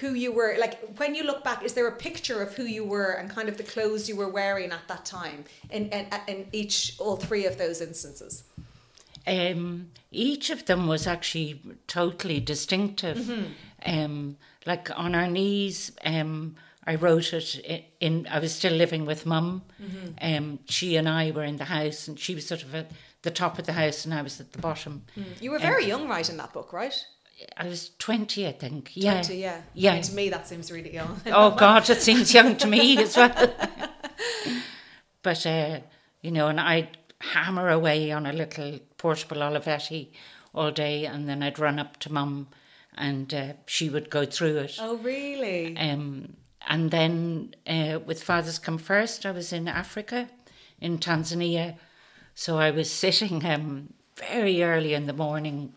who 0.00 0.12
you 0.12 0.30
were 0.30 0.54
like 0.58 0.78
when 0.98 1.14
you 1.14 1.24
look 1.24 1.42
back 1.42 1.62
is 1.62 1.72
there 1.72 1.86
a 1.86 1.92
picture 1.92 2.42
of 2.42 2.54
who 2.54 2.64
you 2.64 2.84
were 2.84 3.12
and 3.12 3.30
kind 3.30 3.48
of 3.48 3.56
the 3.56 3.62
clothes 3.62 4.08
you 4.08 4.16
were 4.16 4.28
wearing 4.28 4.72
at 4.72 4.88
that 4.88 5.04
time 5.04 5.44
in 5.70 5.88
in, 5.88 6.06
in 6.26 6.46
each 6.52 6.96
all 6.98 7.16
three 7.16 7.44
of 7.44 7.58
those 7.58 7.80
instances 7.82 8.44
um, 9.26 9.90
each 10.10 10.48
of 10.48 10.64
them 10.64 10.86
was 10.86 11.06
actually 11.06 11.60
totally 11.86 12.40
distinctive 12.40 13.18
mm-hmm. 13.18 13.52
um, 13.86 14.36
like 14.66 14.88
on 14.98 15.14
our 15.14 15.28
knees 15.28 15.92
um, 16.04 16.56
I 16.86 16.96
wrote 16.96 17.32
it 17.32 17.54
in, 17.56 17.82
in 18.00 18.26
I 18.30 18.38
was 18.38 18.54
still 18.54 18.72
living 18.72 19.06
with 19.06 19.26
mum. 19.26 19.62
Mm-hmm. 19.82 20.08
Um, 20.20 20.58
she 20.66 20.96
and 20.96 21.08
I 21.08 21.30
were 21.30 21.44
in 21.44 21.56
the 21.56 21.64
house, 21.64 22.08
and 22.08 22.18
she 22.18 22.34
was 22.34 22.46
sort 22.46 22.62
of 22.62 22.74
at 22.74 22.90
the 23.22 23.30
top 23.30 23.58
of 23.58 23.66
the 23.66 23.72
house, 23.72 24.04
and 24.04 24.12
I 24.12 24.22
was 24.22 24.40
at 24.40 24.52
the 24.52 24.58
bottom. 24.58 25.04
Mm. 25.16 25.42
You 25.42 25.50
were 25.50 25.58
very 25.58 25.84
um, 25.84 25.88
young 25.88 26.08
writing 26.08 26.36
that 26.36 26.52
book, 26.52 26.72
right? 26.72 26.94
I 27.56 27.64
was 27.64 27.90
20, 27.98 28.46
I 28.46 28.52
think. 28.52 28.92
Yeah. 28.94 29.22
20, 29.22 29.36
yeah. 29.36 29.60
Yeah. 29.74 29.92
I 29.92 29.94
mean, 29.94 30.02
to 30.04 30.14
me, 30.14 30.28
that 30.28 30.46
seems 30.46 30.70
really 30.70 30.94
young. 30.94 31.20
oh, 31.26 31.50
God, 31.50 31.88
it 31.90 32.00
seems 32.00 32.32
young 32.32 32.56
to 32.56 32.66
me 32.66 32.98
as 32.98 33.16
well. 33.16 33.54
but, 35.22 35.44
uh, 35.46 35.80
you 36.22 36.30
know, 36.30 36.48
and 36.48 36.60
I'd 36.60 36.96
hammer 37.20 37.70
away 37.70 38.12
on 38.12 38.26
a 38.26 38.32
little 38.32 38.78
portable 38.98 39.38
Olivetti 39.38 40.12
all 40.54 40.70
day, 40.70 41.06
and 41.06 41.28
then 41.28 41.42
I'd 41.42 41.58
run 41.58 41.78
up 41.78 41.98
to 42.00 42.12
mum 42.12 42.48
and 42.96 43.34
uh, 43.34 43.52
she 43.66 43.88
would 43.88 44.10
go 44.10 44.24
through 44.24 44.58
it. 44.58 44.76
Oh, 44.78 44.96
really? 44.98 45.76
Um, 45.76 46.34
and 46.68 46.90
then 46.90 47.54
uh, 47.66 48.00
with 48.04 48.22
Fathers 48.22 48.58
Come 48.58 48.78
First, 48.78 49.26
I 49.26 49.30
was 49.30 49.52
in 49.52 49.68
Africa, 49.68 50.28
in 50.80 50.98
Tanzania. 50.98 51.76
So 52.34 52.58
I 52.58 52.70
was 52.70 52.90
sitting 53.04 53.44
um, 53.44 53.92
very 54.16 54.62
early 54.62 54.94
in 54.94 55.06
the 55.06 55.12
morning, 55.12 55.74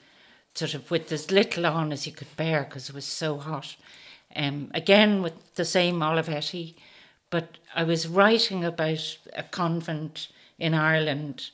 sort 0.54 0.74
of 0.74 0.90
with 0.90 1.12
as 1.12 1.32
little 1.32 1.66
on 1.66 1.92
as 1.92 2.06
you 2.06 2.14
could 2.14 2.36
bear 2.36 2.64
because 2.64 2.90
it 2.90 2.96
was 2.96 3.06
so 3.06 3.38
hot. 3.38 3.76
um, 4.36 4.72
again 4.74 5.22
with 5.22 5.56
the 5.56 5.66
same 5.66 6.00
Olivetti, 6.00 6.76
but 7.30 7.58
I 7.76 7.84
was 7.84 8.08
writing 8.08 8.64
about 8.64 9.18
a 9.36 9.44
convent 9.44 10.30
in 10.60 10.74
Ireland 10.74 11.50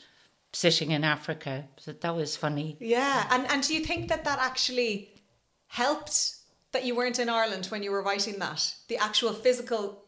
sitting 0.52 0.92
in 0.92 1.04
Africa. 1.04 1.66
So 1.78 1.94
that 1.94 2.16
was 2.16 2.36
funny. 2.36 2.78
Yeah, 2.80 3.28
and 3.32 3.50
and 3.50 3.64
do 3.64 3.74
you 3.74 3.84
think 3.84 4.10
that 4.10 4.24
that 4.26 4.40
actually 4.40 5.10
helped 5.68 6.36
that 6.74 6.84
you 6.86 6.96
weren't 6.96 7.20
in 7.20 7.30
Ireland 7.30 7.68
when 7.68 7.84
you 7.84 7.92
were 7.92 8.04
writing 8.04 8.40
that? 8.40 8.76
The 8.90 8.98
actual 8.98 9.32
physical 9.34 10.04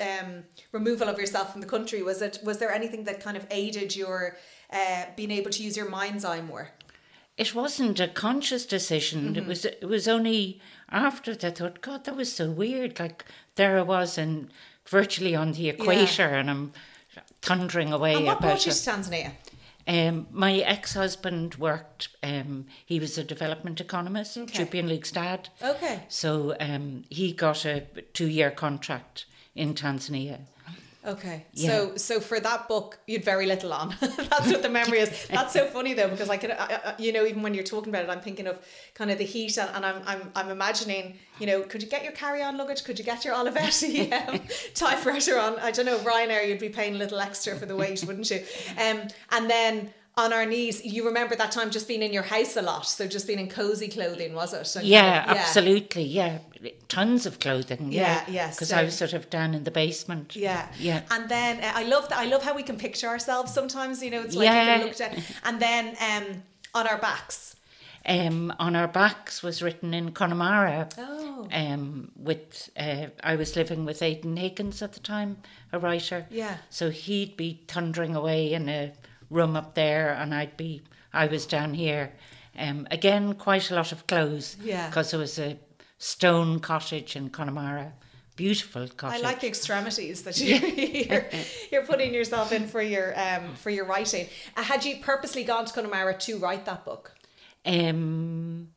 um, 0.00 0.44
removal 0.72 1.08
of 1.08 1.18
yourself 1.18 1.52
from 1.52 1.60
the 1.62 1.66
country 1.66 2.02
was 2.02 2.20
it? 2.20 2.38
Was 2.44 2.58
there 2.58 2.72
anything 2.72 3.04
that 3.04 3.20
kind 3.20 3.36
of 3.36 3.46
aided 3.50 3.96
your 3.96 4.36
uh, 4.70 5.04
being 5.16 5.30
able 5.30 5.50
to 5.50 5.62
use 5.62 5.76
your 5.76 5.88
mind's 5.88 6.24
eye 6.24 6.42
more? 6.42 6.70
It 7.38 7.54
wasn't 7.54 8.00
a 8.00 8.08
conscious 8.08 8.66
decision. 8.66 9.28
Mm-hmm. 9.28 9.36
It 9.36 9.46
was. 9.46 9.64
It 9.64 9.88
was 9.88 10.08
only 10.08 10.60
after 10.90 11.34
that 11.34 11.44
I 11.44 11.50
thought, 11.50 11.80
God, 11.80 12.04
that 12.04 12.16
was 12.16 12.32
so 12.32 12.50
weird. 12.50 12.98
Like 12.98 13.24
there 13.56 13.78
I 13.78 13.82
was, 13.82 14.18
and 14.18 14.50
virtually 14.86 15.34
on 15.34 15.52
the 15.52 15.68
equator, 15.68 16.28
and 16.28 16.50
I'm 16.50 16.72
thundering 17.42 17.92
away 17.92 18.14
And 18.14 18.26
what 18.26 18.38
about 18.38 18.42
brought 18.42 18.66
you 18.66 18.72
it. 18.72 18.74
to 18.74 18.90
Tanzania? 18.90 19.32
Um, 19.88 20.26
my 20.32 20.54
ex-husband 20.56 21.54
worked. 21.56 22.08
Um, 22.22 22.66
he 22.84 22.98
was 22.98 23.16
a 23.18 23.24
development 23.24 23.80
economist, 23.80 24.36
Okay. 24.36 24.64
Chupi 24.64 24.80
and 24.80 24.88
Luke's 24.88 25.12
dad. 25.12 25.48
Okay. 25.62 26.02
So 26.08 26.56
um, 26.58 27.04
he 27.08 27.32
got 27.32 27.64
a 27.64 27.80
two-year 28.12 28.50
contract 28.50 29.26
in 29.54 29.74
Tanzania. 29.74 30.40
Okay. 31.06 31.46
Yeah. 31.52 31.68
So 31.68 31.96
so 31.96 32.20
for 32.20 32.40
that 32.40 32.66
book, 32.68 32.98
you'd 33.06 33.24
very 33.24 33.46
little 33.46 33.72
on. 33.72 33.94
That's 34.00 34.50
what 34.50 34.62
the 34.62 34.68
memory 34.68 34.98
is. 34.98 35.26
That's 35.30 35.52
so 35.52 35.66
funny 35.66 35.94
though, 35.94 36.08
because 36.08 36.28
I 36.28 36.36
could, 36.36 36.50
I, 36.50 36.80
I, 36.84 36.94
you 36.98 37.12
know, 37.12 37.24
even 37.24 37.42
when 37.42 37.54
you're 37.54 37.64
talking 37.64 37.90
about 37.90 38.04
it, 38.04 38.10
I'm 38.10 38.20
thinking 38.20 38.46
of 38.46 38.58
kind 38.94 39.10
of 39.10 39.18
the 39.18 39.24
heat, 39.24 39.56
and, 39.56 39.70
and 39.74 39.86
I'm, 39.86 40.02
I'm 40.06 40.32
I'm 40.34 40.50
imagining, 40.50 41.18
you 41.38 41.46
know, 41.46 41.62
could 41.62 41.82
you 41.82 41.88
get 41.88 42.02
your 42.02 42.12
carry-on 42.12 42.56
luggage? 42.56 42.82
Could 42.84 42.98
you 42.98 43.04
get 43.04 43.24
your 43.24 43.34
Olivetti 43.34 44.12
um, 44.28 44.40
typewriter 44.74 45.38
on? 45.38 45.58
I 45.60 45.70
don't 45.70 45.86
know, 45.86 45.98
Ryanair, 45.98 46.48
you'd 46.48 46.58
be 46.58 46.68
paying 46.68 46.96
a 46.96 46.98
little 46.98 47.20
extra 47.20 47.54
for 47.56 47.66
the 47.66 47.76
weight, 47.76 48.02
wouldn't 48.04 48.30
you? 48.30 48.42
Um, 48.78 49.02
and 49.30 49.48
then. 49.48 49.94
On 50.18 50.32
our 50.32 50.46
knees, 50.46 50.82
you 50.82 51.04
remember 51.04 51.36
that 51.36 51.52
time 51.52 51.70
just 51.70 51.86
being 51.86 52.02
in 52.02 52.10
your 52.10 52.22
house 52.22 52.56
a 52.56 52.62
lot, 52.62 52.86
so 52.86 53.06
just 53.06 53.26
being 53.26 53.38
in 53.38 53.50
cozy 53.50 53.86
clothing, 53.88 54.32
was 54.32 54.54
it? 54.54 54.74
And 54.76 54.86
Yeah, 54.86 55.18
kind 55.26 55.30
of- 55.32 55.36
absolutely. 55.36 56.04
Yeah, 56.04 56.38
tons 56.88 57.26
of 57.26 57.38
clothing. 57.38 57.92
Yeah, 57.92 58.00
Yeah, 58.26 58.32
yes, 58.32 58.56
Because 58.56 58.72
I 58.72 58.82
was 58.82 58.96
sort 58.96 59.12
of 59.12 59.28
down 59.28 59.52
in 59.52 59.64
the 59.64 59.70
basement. 59.70 60.34
Yeah, 60.34 60.68
yeah. 60.78 61.02
And 61.10 61.28
then 61.28 61.62
uh, 61.62 61.70
I 61.74 61.82
love 61.82 62.08
that. 62.08 62.16
I 62.18 62.24
love 62.24 62.42
how 62.42 62.54
we 62.54 62.62
can 62.62 62.78
picture 62.78 63.08
ourselves 63.08 63.52
sometimes. 63.52 64.02
You 64.02 64.10
know, 64.10 64.22
it's 64.22 64.34
like 64.34 64.48
you 64.48 64.54
Yeah. 64.54 64.78
can 64.78 64.86
look 64.86 64.96
down, 64.96 65.22
and 65.44 65.60
then 65.60 65.96
um, 66.00 66.42
on 66.74 66.86
our 66.88 66.96
backs. 66.98 67.56
Um, 68.06 68.54
on 68.58 68.74
our 68.74 68.88
backs 68.88 69.42
was 69.42 69.60
written 69.62 69.92
in 69.92 70.12
Connemara. 70.12 70.88
Oh. 70.96 71.46
Um, 71.52 72.10
with 72.16 72.70
uh, 72.78 73.08
I 73.22 73.36
was 73.36 73.54
living 73.54 73.84
with 73.84 74.00
Aidan 74.00 74.38
Higgins 74.38 74.80
at 74.80 74.94
the 74.94 75.00
time, 75.00 75.36
a 75.74 75.78
writer. 75.78 76.24
Yeah. 76.30 76.56
So 76.70 76.88
he'd 76.88 77.36
be 77.36 77.60
thundering 77.68 78.14
away 78.16 78.54
in 78.54 78.70
a 78.70 78.92
room 79.30 79.56
up 79.56 79.74
there, 79.74 80.12
and 80.12 80.34
I'd 80.34 80.56
be 80.56 80.82
I 81.12 81.26
was 81.26 81.46
down 81.46 81.74
here. 81.74 82.12
Um, 82.58 82.86
again, 82.90 83.34
quite 83.34 83.70
a 83.70 83.74
lot 83.74 83.92
of 83.92 84.06
clothes. 84.06 84.56
Yeah. 84.62 84.86
Because 84.88 85.10
there 85.10 85.20
was 85.20 85.38
a 85.38 85.58
stone 85.98 86.60
cottage 86.60 87.16
in 87.16 87.30
Connemara, 87.30 87.92
beautiful 88.36 88.88
cottage. 88.88 89.20
I 89.20 89.22
like 89.22 89.40
the 89.40 89.48
extremities 89.48 90.22
that 90.22 90.38
you, 90.40 90.56
you're, 91.10 91.26
you're 91.70 91.86
putting 91.86 92.14
yourself 92.14 92.52
in 92.52 92.66
for 92.66 92.82
your 92.82 93.18
um, 93.18 93.54
for 93.54 93.70
your 93.70 93.86
writing. 93.86 94.28
Uh, 94.56 94.62
had 94.62 94.84
you 94.84 94.96
purposely 95.00 95.44
gone 95.44 95.64
to 95.64 95.72
Connemara 95.72 96.16
to 96.18 96.38
write 96.38 96.64
that 96.66 96.84
book? 96.84 97.14
Um, 97.64 98.68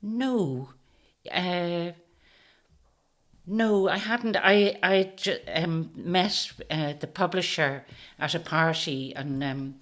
no, 0.00 0.70
uh, 1.30 1.90
no, 3.46 3.88
I 3.88 3.98
hadn't. 3.98 4.36
I 4.36 4.78
I 4.82 5.12
um, 5.54 5.90
met 5.94 6.52
uh, 6.70 6.94
the 6.98 7.06
publisher 7.06 7.84
at 8.18 8.34
a 8.34 8.40
party 8.40 9.14
and 9.14 9.42
um, 9.44 9.74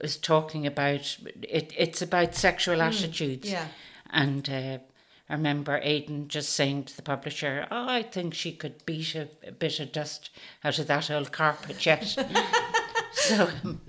was 0.00 0.16
talking 0.16 0.66
about 0.66 1.18
it. 1.42 1.72
It's 1.76 2.02
about 2.02 2.34
sexual 2.34 2.82
attitudes. 2.82 3.50
yeah. 3.50 3.68
and 4.10 4.48
uh, 4.48 4.78
I 5.28 5.34
remember 5.34 5.80
Aidan 5.82 6.28
just 6.28 6.50
saying 6.50 6.84
to 6.84 6.96
the 6.96 7.02
publisher, 7.02 7.66
"Oh, 7.70 7.88
I 7.88 8.02
think 8.02 8.34
she 8.34 8.52
could 8.52 8.84
beat 8.84 9.14
a, 9.14 9.28
a 9.46 9.52
bit 9.52 9.80
of 9.80 9.92
dust 9.92 10.30
out 10.64 10.78
of 10.78 10.86
that 10.88 11.10
old 11.10 11.32
carpet 11.32 11.86
yet." 11.86 12.04
so 13.12 13.48
um, 13.64 13.80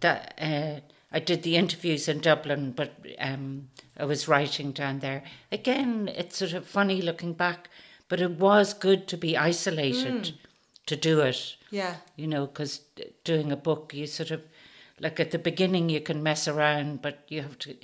that 0.00 0.34
uh, 0.40 0.80
I 1.12 1.20
did 1.20 1.42
the 1.42 1.56
interviews 1.56 2.08
in 2.08 2.20
Dublin, 2.20 2.72
but 2.72 2.92
um, 3.18 3.68
I 3.98 4.04
was 4.04 4.28
writing 4.28 4.72
down 4.72 5.00
there. 5.00 5.22
Again, 5.50 6.10
it's 6.14 6.38
sort 6.38 6.54
of 6.54 6.66
funny 6.66 7.02
looking 7.02 7.34
back, 7.34 7.68
but 8.08 8.20
it 8.20 8.32
was 8.32 8.74
good 8.74 9.06
to 9.08 9.16
be 9.16 9.36
isolated 9.36 10.34
to 10.86 10.96
do 10.96 11.20
it. 11.20 11.56
Yeah. 11.70 11.96
You 12.16 12.26
know, 12.26 12.46
because 12.46 12.80
doing 13.24 13.50
a 13.52 13.56
book, 13.56 13.92
you 13.94 14.06
sort 14.06 14.30
of 14.30 14.42
like 15.00 15.18
at 15.20 15.30
the 15.30 15.38
beginning 15.38 15.88
you 15.88 16.00
can 16.00 16.22
mess 16.22 16.46
around, 16.48 17.02
but 17.02 17.24
you 17.28 17.42
have 17.42 17.58
to. 17.60 17.76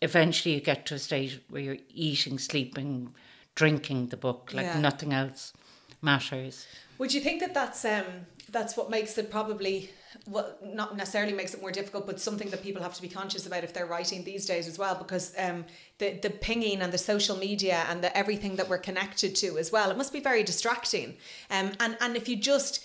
Eventually, 0.00 0.54
you 0.56 0.60
get 0.60 0.86
to 0.86 0.94
a 0.96 0.98
stage 0.98 1.40
where 1.48 1.62
you're 1.62 1.76
eating, 1.94 2.38
sleeping, 2.38 3.14
drinking 3.54 4.08
the 4.08 4.16
book, 4.16 4.50
like 4.52 4.66
Yeah. 4.66 4.80
nothing 4.80 5.12
else 5.12 5.52
matters. 6.00 6.66
Would 6.98 7.14
you 7.14 7.20
think 7.20 7.40
that 7.40 7.54
that's 7.54 7.84
um 7.84 8.26
that's 8.50 8.76
what 8.76 8.90
makes 8.90 9.16
it 9.18 9.30
probably 9.30 9.90
well 10.28 10.54
not 10.62 10.96
necessarily 10.96 11.32
makes 11.32 11.52
it 11.54 11.60
more 11.60 11.72
difficult, 11.72 12.06
but 12.06 12.20
something 12.20 12.50
that 12.50 12.62
people 12.62 12.82
have 12.82 12.94
to 12.94 13.02
be 13.02 13.08
conscious 13.08 13.46
about 13.46 13.64
if 13.64 13.72
they're 13.74 13.86
writing 13.86 14.24
these 14.24 14.46
days 14.46 14.68
as 14.68 14.78
well, 14.78 14.94
because 14.94 15.32
um 15.38 15.64
the 15.98 16.12
the 16.22 16.30
pinging 16.30 16.80
and 16.82 16.92
the 16.92 16.98
social 16.98 17.36
media 17.36 17.84
and 17.88 18.02
the 18.04 18.16
everything 18.16 18.56
that 18.56 18.68
we're 18.68 18.78
connected 18.78 19.34
to 19.36 19.58
as 19.58 19.72
well, 19.72 19.90
it 19.90 19.96
must 19.96 20.12
be 20.12 20.20
very 20.20 20.42
distracting. 20.42 21.16
Um 21.50 21.72
and 21.80 21.96
and 22.00 22.16
if 22.16 22.28
you 22.28 22.36
just 22.36 22.84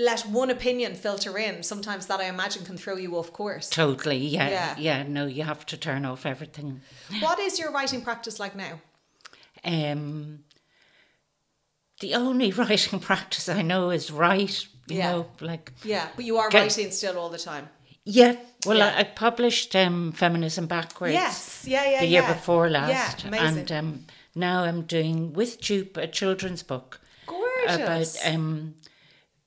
let 0.00 0.20
one 0.26 0.48
opinion 0.48 0.94
filter 0.94 1.36
in, 1.36 1.64
sometimes 1.64 2.06
that 2.06 2.20
I 2.20 2.26
imagine 2.26 2.64
can 2.64 2.76
throw 2.76 2.94
you 2.96 3.16
off 3.16 3.32
course. 3.32 3.68
Totally, 3.68 4.16
yeah, 4.18 4.48
Yeah. 4.48 4.74
yeah. 4.78 5.02
No, 5.02 5.26
you 5.26 5.42
have 5.42 5.66
to 5.66 5.76
turn 5.76 6.04
off 6.04 6.24
everything. 6.24 6.82
What 7.20 7.40
is 7.40 7.58
your 7.58 7.72
writing 7.72 8.02
practice 8.02 8.38
like 8.38 8.54
now? 8.54 8.80
Um, 9.64 10.44
the 11.98 12.14
only 12.14 12.52
writing 12.60 13.00
practice 13.00 13.48
I 13.48 13.62
know 13.62 13.90
is 13.90 14.12
write. 14.12 14.68
You 14.88 14.98
Yeah. 14.98 15.10
know, 15.12 15.26
like 15.40 15.72
Yeah, 15.84 16.08
but 16.16 16.24
you 16.24 16.38
are 16.38 16.46
Okay. 16.48 16.60
writing 16.62 16.90
still 16.90 17.18
all 17.18 17.28
the 17.30 17.38
time. 17.38 17.68
yeah. 18.04 18.36
Well, 18.66 18.78
Yeah. 18.78 18.94
I, 18.96 19.00
I 19.00 19.04
published 19.04 19.76
um, 19.76 20.12
feminism 20.12 20.66
backwards. 20.66 21.12
Yes, 21.14 21.64
yeah, 21.66 21.84
yeah, 21.90 22.00
the 22.00 22.06
year 22.06 22.22
yeah. 22.22 22.32
before 22.34 22.66
Yeah, 22.66 22.86
last, 22.86 23.24
amazing. 23.24 23.58
and 23.58 23.72
um, 23.72 24.04
now 24.34 24.64
I'm 24.64 24.82
doing 24.82 25.32
with 25.32 25.60
Chupi 25.60 25.96
a 26.02 26.06
children's 26.08 26.62
book 26.62 27.00
Gorgeous. 27.26 27.76
about 27.76 28.34
um, 28.34 28.74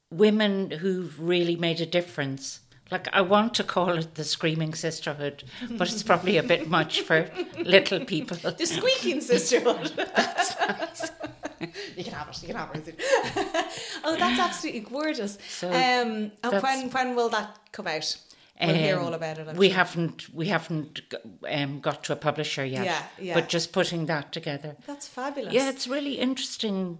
women 0.09 0.71
who've 0.71 1.19
really 1.19 1.55
made 1.55 1.81
a 1.81 1.85
difference. 1.85 2.59
Like 2.91 3.07
I 3.13 3.21
want 3.21 3.53
to 3.55 3.63
call 3.63 3.97
it 3.97 4.15
the 4.15 4.23
screaming 4.23 4.73
sisterhood, 4.73 5.43
but 5.77 5.91
it's 5.91 6.03
probably 6.03 6.37
a 6.37 6.43
bit 6.43 6.67
much 6.69 7.01
for 7.01 7.29
little 7.57 8.03
people. 8.05 8.35
The 8.37 8.65
squeaking 8.65 9.21
sisterhood. 9.21 9.91
you 11.97 12.03
can 12.03 12.13
have 12.13 12.29
it. 12.29 12.41
You 12.41 12.47
can 12.47 12.57
have 12.57 12.75
it. 12.75 12.95
oh, 14.03 14.15
that's 14.17 14.39
absolutely 14.39 14.81
gorgeous. 14.81 15.37
So 15.47 15.67
um, 15.69 16.31
and 16.43 16.63
when 16.63 16.89
when 16.89 17.15
will 17.15 17.29
that 17.29 17.59
come 17.71 17.87
out? 17.87 18.17
We'll 18.59 18.75
hear 18.75 18.99
Um, 18.99 19.05
all 19.05 19.13
about 19.13 19.39
it. 19.39 19.47
I'm 19.47 19.55
we 19.57 19.69
sure. 19.69 19.77
haven't 19.77 20.33
we 20.33 20.47
haven't 20.47 21.01
um, 21.49 21.79
got 21.79 22.03
to 22.05 22.13
a 22.13 22.15
publisher 22.15 22.63
yet. 22.63 22.85
Yeah, 22.85 23.03
yeah. 23.19 23.33
But 23.33 23.49
just 23.49 23.71
putting 23.71 24.05
that 24.05 24.31
together. 24.31 24.75
That's 24.85 25.07
fabulous. 25.07 25.53
Yeah, 25.53 25.69
it's 25.69 25.87
really 25.87 26.19
interesting 26.19 26.99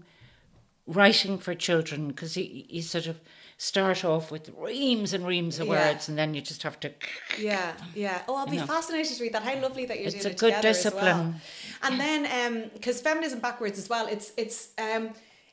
writing 0.86 1.38
for 1.38 1.54
children 1.54 2.08
because 2.08 2.36
you, 2.36 2.64
you 2.68 2.82
sort 2.82 3.06
of 3.06 3.20
start 3.62 4.04
off 4.04 4.32
with 4.32 4.50
reams 4.58 5.12
and 5.12 5.24
reams 5.24 5.60
of 5.60 5.68
Yeah. 5.68 5.92
words 5.92 6.08
and 6.08 6.18
then 6.18 6.34
you 6.34 6.40
just 6.40 6.64
have 6.64 6.80
to. 6.80 6.90
Yeah, 7.38 7.74
yeah. 7.94 8.22
Oh, 8.26 8.34
I'll 8.34 8.46
be 8.46 8.56
know. 8.56 8.66
fascinated 8.66 9.16
to 9.16 9.22
read 9.22 9.34
that. 9.34 9.44
How 9.44 9.56
lovely 9.60 9.84
that 9.86 9.98
you're 9.98 10.08
It's 10.08 10.16
doing 10.16 10.26
a 10.26 10.30
it 10.30 10.38
good 10.38 10.54
together 10.56 10.68
as 10.68 10.84
well. 10.84 10.94
discipline. 10.94 11.40
And 11.84 12.00
then, 12.00 12.70
because 12.74 13.00
feminism 13.00 13.38
backwards 13.38 13.78
as 13.78 13.88
well, 13.88 14.08
it's 14.08 14.32
it's 14.36 14.70
um, 14.78 15.10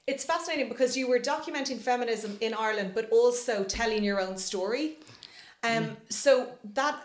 it's 0.07 0.23
fascinating 0.25 0.69
because 0.69 0.97
you 0.97 1.07
were 1.07 1.19
documenting 1.19 1.77
feminism 1.77 2.35
in 2.41 2.55
Ireland, 2.55 2.93
but 2.95 3.05
also 3.11 3.63
telling 3.63 4.03
your 4.03 4.19
own 4.19 4.37
story. 4.37 4.97
Um, 5.63 5.97
so 6.09 6.31
that 6.73 6.95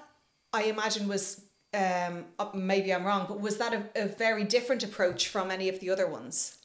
I 0.55 0.63
imagine 0.75 1.07
was 1.07 1.43
um, 1.75 2.25
uh, 2.39 2.49
maybe 2.55 2.95
I'm 2.95 3.05
wrong, 3.05 3.27
but 3.29 3.41
was 3.41 3.59
that 3.59 3.73
a, 3.75 4.05
a 4.05 4.07
very 4.07 4.45
different 4.45 4.83
approach 4.83 5.29
from 5.29 5.51
any 5.51 5.69
of 5.69 5.81
the 5.81 5.91
other 5.91 6.07
ones? 6.07 6.57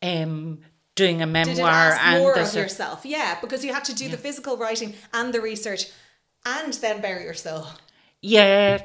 Um, 0.00 0.60
doing 1.02 1.22
a 1.22 1.26
memoir 1.26 1.96
and 2.00 2.22
more 2.22 2.34
the 2.34 2.42
of 2.42 2.54
yourself? 2.54 2.98
Yeah, 3.04 3.30
because 3.40 3.64
you 3.64 3.72
had 3.72 3.84
to 3.90 3.94
do 3.94 4.06
the 4.14 4.16
physical 4.26 4.56
writing 4.62 4.90
and 5.12 5.32
the 5.34 5.40
research, 5.40 5.82
and 6.56 6.72
then 6.82 7.00
bury 7.00 7.22
your 7.24 7.34
soul. 7.46 7.64
yeah, 8.20 8.78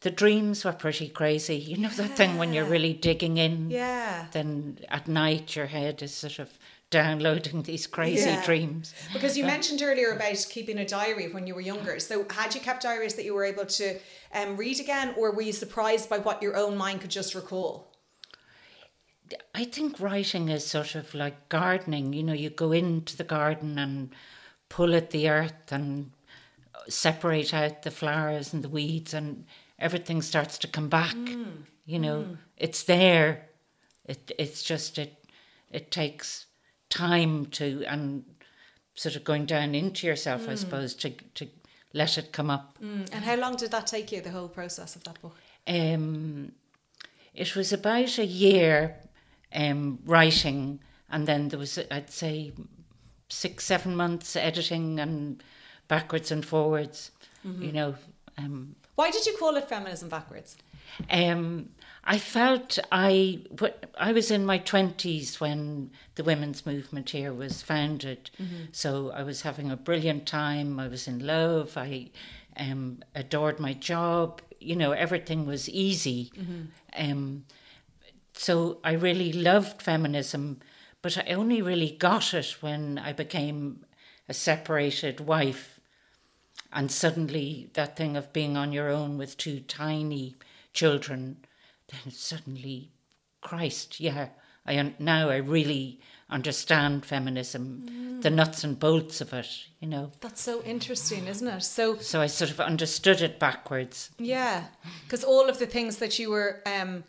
the 0.00 0.10
dreams 0.10 0.64
were 0.64 0.72
pretty 0.72 1.08
crazy. 1.08 1.56
You 1.56 1.76
know 1.76 1.88
that 2.00 2.16
thing 2.16 2.36
when 2.36 2.52
you're 2.52 2.64
really 2.76 2.92
digging 2.92 3.36
in. 3.46 3.70
Yeah. 3.70 4.26
Then 4.32 4.78
at 4.88 5.06
night 5.06 5.54
your 5.56 5.66
head 5.66 6.02
is 6.02 6.12
sort 6.14 6.38
of 6.40 6.48
downloading 6.90 7.62
these 7.62 7.86
crazy 7.86 8.28
Yeah. 8.30 8.44
dreams. 8.44 8.92
Because 9.12 9.38
you 9.38 9.44
mentioned 9.44 9.80
earlier 9.80 10.10
about 10.12 10.44
keeping 10.50 10.78
a 10.78 10.84
diary 10.84 11.28
when 11.32 11.46
you 11.46 11.54
were 11.54 11.60
younger. 11.72 12.00
So 12.00 12.26
had 12.30 12.54
you 12.54 12.60
kept 12.60 12.82
diaries 12.82 13.14
that 13.14 13.24
you 13.24 13.32
were 13.34 13.44
able 13.44 13.64
to 13.80 13.98
um, 14.34 14.56
read 14.56 14.80
again, 14.80 15.14
or 15.16 15.30
were 15.30 15.42
you 15.42 15.52
surprised 15.52 16.10
by 16.10 16.18
what 16.18 16.42
your 16.42 16.56
own 16.56 16.76
mind 16.76 17.00
could 17.02 17.10
just 17.20 17.34
recall? 17.34 17.91
I 19.54 19.64
think 19.64 20.00
writing 20.00 20.48
is 20.48 20.66
sort 20.66 20.94
of 20.94 21.14
like 21.14 21.48
gardening. 21.48 22.12
You 22.12 22.22
know, 22.22 22.32
you 22.32 22.50
go 22.50 22.72
into 22.72 23.16
the 23.16 23.24
garden 23.24 23.78
and 23.78 24.14
pull 24.68 24.94
at 24.94 25.10
the 25.10 25.28
earth 25.28 25.70
and 25.70 26.12
separate 26.88 27.54
out 27.54 27.82
the 27.82 27.90
flowers 27.90 28.52
and 28.52 28.62
the 28.62 28.68
weeds, 28.68 29.14
and 29.14 29.44
everything 29.78 30.22
starts 30.22 30.58
to 30.58 30.68
come 30.68 30.88
back. 30.88 31.14
Mm. 31.14 31.64
You 31.86 31.98
know, 31.98 32.22
mm. 32.22 32.38
it's 32.56 32.84
there. 32.84 33.48
It 34.04 34.32
it's 34.38 34.62
just 34.62 34.98
it 34.98 35.24
it 35.70 35.90
takes 35.90 36.46
time 36.88 37.46
to 37.46 37.84
and 37.86 38.24
sort 38.94 39.16
of 39.16 39.24
going 39.24 39.46
down 39.46 39.74
into 39.74 40.06
yourself, 40.06 40.42
mm. 40.42 40.50
I 40.50 40.54
suppose, 40.54 40.94
to 40.96 41.10
to 41.34 41.48
let 41.94 42.18
it 42.18 42.32
come 42.32 42.50
up. 42.50 42.78
Mm. 42.82 43.08
And 43.12 43.24
how 43.24 43.36
long 43.36 43.56
did 43.56 43.70
that 43.70 43.86
take 43.86 44.12
you? 44.12 44.20
The 44.20 44.30
whole 44.30 44.48
process 44.48 44.96
of 44.96 45.04
that 45.04 45.20
book. 45.20 45.36
Um, 45.66 46.52
it 47.34 47.54
was 47.56 47.72
about 47.72 48.18
a 48.18 48.26
year 48.26 48.96
um, 49.54 49.98
writing, 50.04 50.80
and 51.10 51.26
then 51.26 51.48
there 51.48 51.58
was, 51.58 51.78
I'd 51.90 52.10
say, 52.10 52.52
six, 53.28 53.64
seven 53.64 53.96
months 53.96 54.36
editing 54.36 55.00
and 55.00 55.42
backwards 55.88 56.30
and 56.30 56.44
forwards. 56.44 57.10
Mm-hmm. 57.46 57.62
You 57.62 57.72
know. 57.72 57.94
Um, 58.38 58.76
Why 58.94 59.10
did 59.10 59.26
you 59.26 59.36
call 59.38 59.56
it 59.56 59.68
feminism 59.68 60.08
backwards? 60.08 60.56
Um, 61.10 61.70
I 62.04 62.18
felt 62.18 62.78
I 62.90 63.40
I 63.96 64.12
was 64.12 64.30
in 64.30 64.44
my 64.44 64.58
twenties 64.58 65.40
when 65.40 65.90
the 66.16 66.24
women's 66.24 66.66
movement 66.66 67.10
here 67.10 67.32
was 67.32 67.62
founded. 67.62 68.30
Mm-hmm. 68.40 68.64
So 68.72 69.10
I 69.10 69.22
was 69.22 69.42
having 69.42 69.70
a 69.70 69.76
brilliant 69.76 70.26
time. 70.26 70.80
I 70.80 70.88
was 70.88 71.06
in 71.06 71.24
love. 71.24 71.76
I 71.76 72.10
um, 72.56 73.02
adored 73.14 73.60
my 73.60 73.72
job. 73.72 74.42
You 74.60 74.76
know, 74.76 74.92
everything 74.92 75.46
was 75.46 75.68
easy. 75.68 76.30
Mm-hmm. 76.36 77.10
Um, 77.10 77.44
so 78.42 78.78
I 78.82 78.92
really 78.92 79.32
loved 79.32 79.82
feminism, 79.82 80.60
but 81.00 81.18
I 81.18 81.32
only 81.32 81.62
really 81.62 81.90
got 81.90 82.34
it 82.34 82.62
when 82.62 82.98
I 82.98 83.12
became 83.12 83.84
a 84.28 84.34
separated 84.34 85.20
wife, 85.20 85.80
and 86.72 86.90
suddenly 86.90 87.70
that 87.74 87.96
thing 87.96 88.16
of 88.16 88.32
being 88.32 88.56
on 88.56 88.72
your 88.72 88.88
own 88.88 89.18
with 89.18 89.36
two 89.36 89.60
tiny 89.60 90.36
children 90.72 91.36
then 91.92 92.12
suddenly, 92.12 92.90
Christ, 93.40 94.00
yeah, 94.00 94.28
I 94.66 94.94
now 94.98 95.28
I 95.28 95.36
really 95.36 96.00
understand 96.30 97.04
feminism, 97.04 97.86
mm. 97.86 98.22
the 98.22 98.30
nuts 98.30 98.64
and 98.64 98.78
bolts 98.78 99.20
of 99.20 99.32
it, 99.34 99.66
you 99.80 99.88
know. 99.88 100.12
That's 100.20 100.40
so 100.40 100.62
interesting, 100.62 101.26
isn't 101.26 101.46
it? 101.46 101.62
So 101.62 101.96
So 101.98 102.20
I 102.20 102.26
sort 102.26 102.50
of 102.50 102.60
understood 102.60 103.20
it 103.20 103.38
backwards. 103.38 104.10
Yeah. 104.18 104.64
Because 105.04 105.24
all 105.24 105.48
of 105.48 105.58
the 105.58 105.66
things 105.66 105.98
that 105.98 106.18
you 106.18 106.30
were 106.30 106.62
um, 106.64 107.04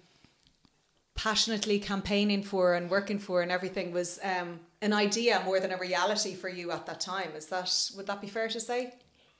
passionately 1.15 1.79
campaigning 1.79 2.43
for 2.43 2.73
and 2.73 2.89
working 2.89 3.19
for 3.19 3.41
and 3.41 3.51
everything 3.51 3.91
was 3.91 4.19
um, 4.23 4.59
an 4.81 4.93
idea 4.93 5.41
more 5.45 5.59
than 5.59 5.71
a 5.71 5.77
reality 5.77 6.33
for 6.33 6.49
you 6.49 6.71
at 6.71 6.85
that 6.85 6.99
time. 6.99 7.29
Is 7.35 7.47
that 7.47 7.91
would 7.95 8.07
that 8.07 8.21
be 8.21 8.27
fair 8.27 8.47
to 8.47 8.59
say? 8.59 8.93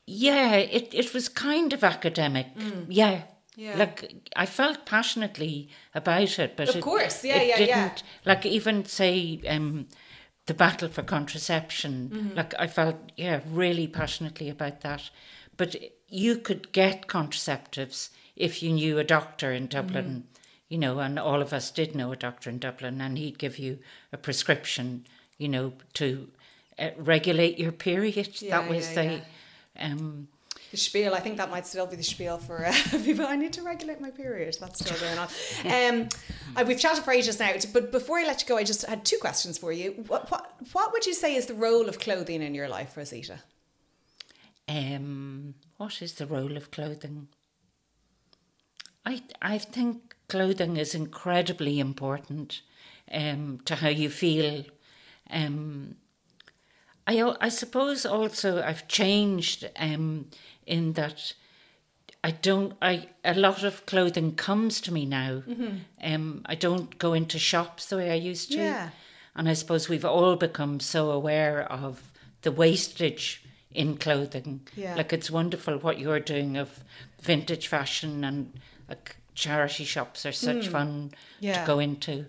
Yeah, 0.06 0.56
it, 0.56 0.94
it 0.94 1.14
was 1.14 1.30
kind 1.30 1.74
of 1.74 1.84
academic. 1.84 2.56
Mm. 2.56 2.86
Yeah. 2.90 3.24
Yeah. 3.56 3.78
Like 3.78 4.30
I 4.36 4.46
felt 4.46 4.86
passionately 4.86 5.70
about 5.94 6.40
it, 6.40 6.58
but 6.58 6.70
of 6.70 6.78
it, 6.78 6.82
course, 6.82 7.24
yeah, 7.24 7.42
yeah, 7.42 7.58
didn't, 7.58 7.68
yeah. 7.70 7.92
Like 8.26 8.46
even 8.48 8.86
say 8.86 9.42
um, 9.48 9.88
the 10.48 10.56
battle 10.56 10.90
for 10.90 11.04
contraception. 11.04 12.10
Mm-hmm. 12.14 12.38
Like 12.38 12.54
I 12.58 12.68
felt, 12.68 13.12
yeah, 13.16 13.42
really 13.48 13.88
passionately 13.88 14.50
about 14.50 14.82
that. 14.82 15.10
But 15.56 15.76
you 16.08 16.38
could 16.38 16.72
get 16.72 17.08
contraceptives 17.08 18.10
if 18.36 18.64
you 18.64 18.74
knew 18.74 18.98
a 18.98 19.04
doctor 19.04 19.52
in 19.52 19.68
Dublin, 19.68 20.06
mm-hmm. 20.06 20.33
You 20.74 20.80
know, 20.80 20.98
and 20.98 21.20
all 21.20 21.40
of 21.40 21.54
us 21.54 21.70
did 21.70 21.94
know 21.94 22.12
a 22.12 22.16
doctor 22.16 22.50
in 22.50 22.58
Dublin, 22.58 23.00
and 23.00 23.16
he'd 23.20 23.38
give 23.38 23.60
you 23.60 23.78
a 24.12 24.18
prescription, 24.18 25.06
you 25.38 25.48
know, 25.48 25.74
to 25.94 26.30
uh, 26.80 26.90
regulate 26.98 27.60
your 27.60 27.72
period. 27.72 28.42
Yeah, 28.42 28.58
that 28.58 28.70
was 28.72 28.90
yeah, 28.90 28.96
the. 28.96 29.22
Yeah. 29.76 29.92
Um, 29.92 30.30
the 30.72 30.78
spiel. 30.78 31.14
I 31.14 31.20
think 31.20 31.38
that 31.38 31.52
might 31.52 31.68
still 31.68 31.86
be 31.86 31.96
the 31.96 32.02
spiel 32.02 32.40
for 32.40 32.66
uh, 32.66 32.74
people. 33.06 33.28
I 33.28 33.36
need 33.36 33.54
to 33.54 33.62
regulate 33.62 34.02
my 34.02 34.10
period. 34.10 34.58
That's 34.60 34.80
still 34.80 34.98
going 34.98 35.20
on. 35.20 35.28
Um, 35.64 36.10
I, 36.56 36.64
we've 36.64 36.80
chatted 36.80 37.04
for 37.04 37.12
ages 37.12 37.40
now, 37.40 37.54
but 37.72 37.92
before 37.92 38.18
I 38.18 38.24
let 38.24 38.42
you 38.42 38.48
go, 38.48 38.58
I 38.58 38.64
just 38.64 38.84
had 38.84 39.06
two 39.06 39.20
questions 39.22 39.60
for 39.60 39.72
you. 39.72 39.92
What 40.08 40.32
what 40.32 40.56
what 40.72 40.92
would 40.92 41.06
you 41.06 41.14
say 41.14 41.36
is 41.36 41.46
the 41.46 41.54
role 41.54 41.88
of 41.88 42.00
clothing 42.00 42.42
in 42.42 42.56
your 42.56 42.68
life, 42.68 42.98
Rosita? 42.98 43.42
Um, 44.68 45.54
what 45.78 46.02
is 46.02 46.14
the 46.14 46.26
role 46.26 46.58
of 46.58 46.72
clothing? 46.72 47.28
I 49.06 49.22
I 49.40 49.60
think 49.60 50.13
clothing 50.28 50.78
is 50.78 50.96
incredibly 50.96 51.80
important 51.80 52.62
um, 53.12 53.60
to 53.66 53.76
how 53.76 53.90
you 53.90 54.10
feel. 54.10 54.66
Um, 55.30 55.96
I 57.06 57.36
I 57.42 57.50
suppose 57.50 58.06
also 58.06 58.62
I've 58.62 58.88
changed 58.88 59.70
um, 59.78 60.28
in 60.66 60.94
that 60.94 61.34
I 62.24 62.32
don't 62.32 62.74
I 62.82 63.08
a 63.26 63.34
lot 63.34 63.64
of 63.64 63.86
clothing 63.86 64.36
comes 64.36 64.80
to 64.82 64.94
me 64.94 65.06
now. 65.06 65.44
Mm-hmm. 65.48 65.78
Um, 66.04 66.42
I 66.46 66.56
don't 66.56 66.98
go 66.98 67.14
into 67.14 67.38
shops 67.40 67.88
the 67.88 67.98
way 67.98 68.12
I 68.12 68.16
used 68.16 68.52
to. 68.52 68.58
Yeah. 68.58 68.90
And 69.36 69.50
I 69.50 69.54
suppose 69.54 69.90
we've 69.90 70.06
all 70.06 70.36
become 70.36 70.80
so 70.80 71.10
aware 71.10 71.64
of 71.72 72.14
the 72.44 72.52
wastage 72.52 73.44
in 73.72 73.98
clothing. 73.98 74.62
Yeah. 74.76 74.96
Like 74.96 75.12
it's 75.12 75.32
wonderful 75.32 75.80
what 75.80 76.00
you're 76.00 76.20
doing 76.20 76.56
of 76.56 76.84
vintage 77.22 77.68
fashion 77.68 78.24
and 78.24 78.54
like 78.88 79.18
charity 79.36 79.84
shops 79.84 80.26
are 80.26 80.32
such 80.32 80.68
mm. 80.68 80.72
fun 80.72 81.12
yeah. 81.40 81.62
to 81.62 81.68
go 81.68 81.80
into. 81.80 82.26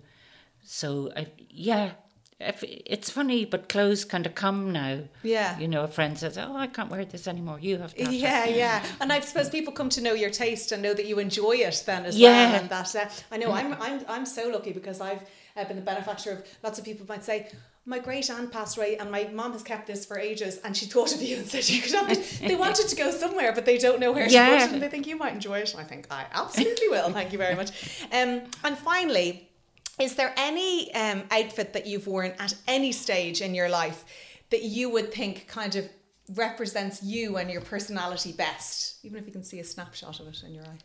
So 0.63 1.13
I 1.17 1.27
yeah, 1.51 1.93
it's 2.41 3.11
funny, 3.11 3.45
but 3.45 3.69
clothes 3.69 4.05
kind 4.05 4.27
of 4.27 4.35
come 4.35 4.73
now. 4.73 5.01
Yeah. 5.23 5.59
You 5.59 5.69
know, 5.69 5.85
a 5.85 5.89
friend 5.89 6.19
says, 6.19 6.37
"Oh, 6.37 6.57
I 6.57 6.67
can't 6.67 6.91
wear 6.91 7.05
this 7.05 7.29
anymore. 7.29 7.61
You 7.61 7.79
have 7.79 7.95
to." 7.95 8.13
Yeah, 8.13 8.47
yeah. 8.47 8.85
And 9.01 9.13
I 9.13 9.21
suppose 9.21 9.49
people 9.49 9.73
come 9.73 9.89
to 9.91 10.01
know 10.01 10.15
your 10.15 10.31
taste 10.31 10.73
and 10.73 10.83
know 10.83 10.95
that 10.95 11.07
you 11.07 11.19
enjoy 11.21 11.53
it 11.53 11.83
then 11.87 12.05
as 12.05 12.19
yeah. 12.19 12.51
well. 12.51 12.61
And 12.61 12.71
that 12.71 12.95
uh, 12.97 13.09
I 13.31 13.37
know 13.37 13.53
I'm 13.53 13.75
I'm 13.75 14.05
I'm 14.09 14.27
so 14.27 14.49
lucky 14.49 14.73
because 14.73 15.01
I've 15.01 15.23
uh, 15.57 15.65
been 15.65 15.77
the 15.77 15.83
benefactor 15.83 16.33
of 16.33 16.47
lots 16.63 16.79
of 16.79 16.85
people 16.85 17.07
might 17.09 17.25
say. 17.25 17.51
My 17.87 17.99
great 17.99 18.31
aunt 18.31 18.51
passed 18.51 18.79
away, 18.79 18.97
and 18.97 19.11
my 19.11 19.25
mom 19.25 19.53
has 19.53 19.63
kept 19.63 19.87
this 19.87 20.07
for 20.07 20.19
ages. 20.19 20.57
And 20.65 20.75
she 20.75 20.87
thought 20.87 21.15
of 21.15 21.21
you 21.21 21.37
and 21.37 21.47
said 21.47 21.69
you 21.69 21.83
could 21.83 21.93
have 21.93 22.11
it. 22.11 22.39
They 22.41 22.57
wanted 22.57 22.89
to 22.89 22.97
go 22.97 23.11
somewhere, 23.11 23.53
but 23.53 23.67
they 23.67 23.77
don't 23.77 24.01
know 24.01 24.11
where 24.11 24.27
yeah. 24.27 24.47
to 24.47 24.53
put 24.53 24.63
it, 24.63 24.73
and 24.73 24.83
they 24.83 24.89
think 24.89 25.07
you 25.07 25.17
might 25.17 25.35
enjoy 25.35 25.59
it. 25.59 25.71
And 25.73 25.83
I 25.83 25.85
think 25.85 26.07
I 26.11 26.25
absolutely 26.33 26.89
will. 26.89 27.11
Thank 27.11 27.33
you 27.33 27.39
very 27.39 27.55
much. 27.55 28.03
Um, 28.11 28.45
and 28.65 28.79
finally, 28.79 29.51
is 29.99 30.17
there 30.17 30.35
any 30.37 30.93
um, 30.95 31.23
outfit 31.31 31.73
that 31.73 31.87
you've 31.87 32.07
worn 32.07 32.33
at 32.39 32.55
any 32.67 32.93
stage 32.93 33.41
in 33.41 33.55
your 33.55 33.69
life 33.69 34.05
that 34.51 34.63
you 34.63 34.91
would 34.91 35.13
think 35.13 35.47
kind 35.47 35.77
of 35.77 35.89
represents 36.35 37.03
you 37.03 37.37
and 37.37 37.51
your 37.51 37.61
personality 37.61 38.33
best, 38.33 39.05
even 39.05 39.19
if 39.19 39.27
you 39.27 39.33
can 39.33 39.45
see 39.45 39.61
a 39.61 39.65
snapshot 39.65 40.21
of 40.21 40.29
it 40.29 40.43
in 40.43 40.55
your 40.55 40.65
eye? 40.65 40.79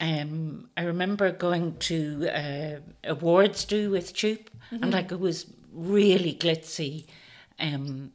Um, 0.00 0.68
I 0.76 0.82
remember 0.82 1.30
going 1.30 1.76
to 1.76 2.28
uh, 2.28 2.80
awards 3.04 3.64
do 3.64 3.90
with 3.90 4.14
Chupi, 4.14 4.48
mm-hmm. 4.72 4.82
and 4.82 4.92
like 4.92 5.12
it 5.12 5.20
was 5.20 5.46
really 5.72 6.34
glitzy, 6.34 7.06
um, 7.60 8.10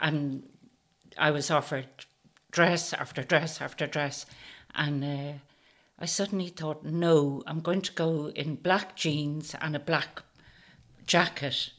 and 0.00 0.44
I 1.18 1.30
was 1.32 1.50
offered 1.50 1.88
dress 2.50 2.94
after 2.94 3.22
dress 3.22 3.60
after 3.60 3.86
dress, 3.86 4.24
and 4.74 5.04
uh, 5.04 5.32
I 5.98 6.04
suddenly 6.04 6.48
thought, 6.48 6.84
no, 6.84 7.42
I'm 7.46 7.60
going 7.60 7.80
to 7.82 7.92
go 7.92 8.28
in 8.28 8.56
black 8.56 8.96
jeans 8.96 9.54
and 9.60 9.74
a 9.74 9.80
black 9.80 10.22
jacket 11.06 11.70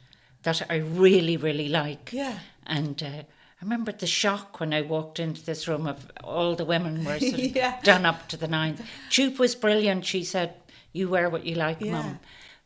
that 0.43 0.65
I 0.69 0.77
really, 0.77 1.37
really 1.37 1.69
like. 1.69 2.11
Yeah. 2.11 2.39
And 2.65 3.01
uh, 3.03 3.23
I 3.57 3.63
remember 3.63 3.91
the 3.91 4.07
shock 4.07 4.59
when 4.59 4.73
I 4.73 4.81
walked 4.81 5.19
into 5.19 5.43
this 5.45 5.67
room 5.67 5.85
of 5.85 6.11
all 6.23 6.55
the 6.55 6.65
women 6.65 7.05
were 7.05 7.19
sort 7.19 7.33
of 7.33 7.55
yeah. 7.55 7.79
done 7.83 8.05
up 8.05 8.27
to 8.29 8.37
the 8.37 8.47
ninth. 8.47 8.81
Chupi 9.09 9.37
was 9.37 9.55
brilliant. 9.55 10.05
She 10.05 10.23
said, 10.23 10.53
"You 10.93 11.09
wear 11.09 11.29
what 11.29 11.45
you 11.45 11.55
like, 11.55 11.81
yeah. 11.81 11.91
mum." 11.91 12.19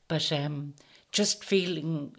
But 0.08 0.32
um, 0.32 0.74
just 1.12 1.44
feeling 1.44 2.16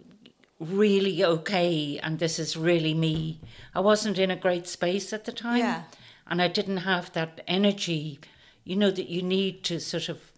really 0.59 1.23
okay, 1.23 1.99
and 2.01 2.19
this 2.19 2.39
is 2.39 2.57
really 2.57 2.93
me. 2.93 3.41
I 3.75 3.79
wasn't 3.79 4.17
in 4.17 4.31
a 4.31 4.35
great 4.35 4.67
space 4.67 5.13
at 5.13 5.25
the 5.25 5.31
time, 5.31 5.59
yeah. 5.59 5.83
and 6.27 6.41
I 6.41 6.47
didn't 6.47 6.77
have 6.77 7.11
that 7.13 7.41
energy 7.47 8.19
you 8.63 8.75
know 8.75 8.91
that 8.91 9.09
you 9.09 9.21
need 9.21 9.63
to 9.65 9.79
sort 9.79 10.09
of 10.09 10.31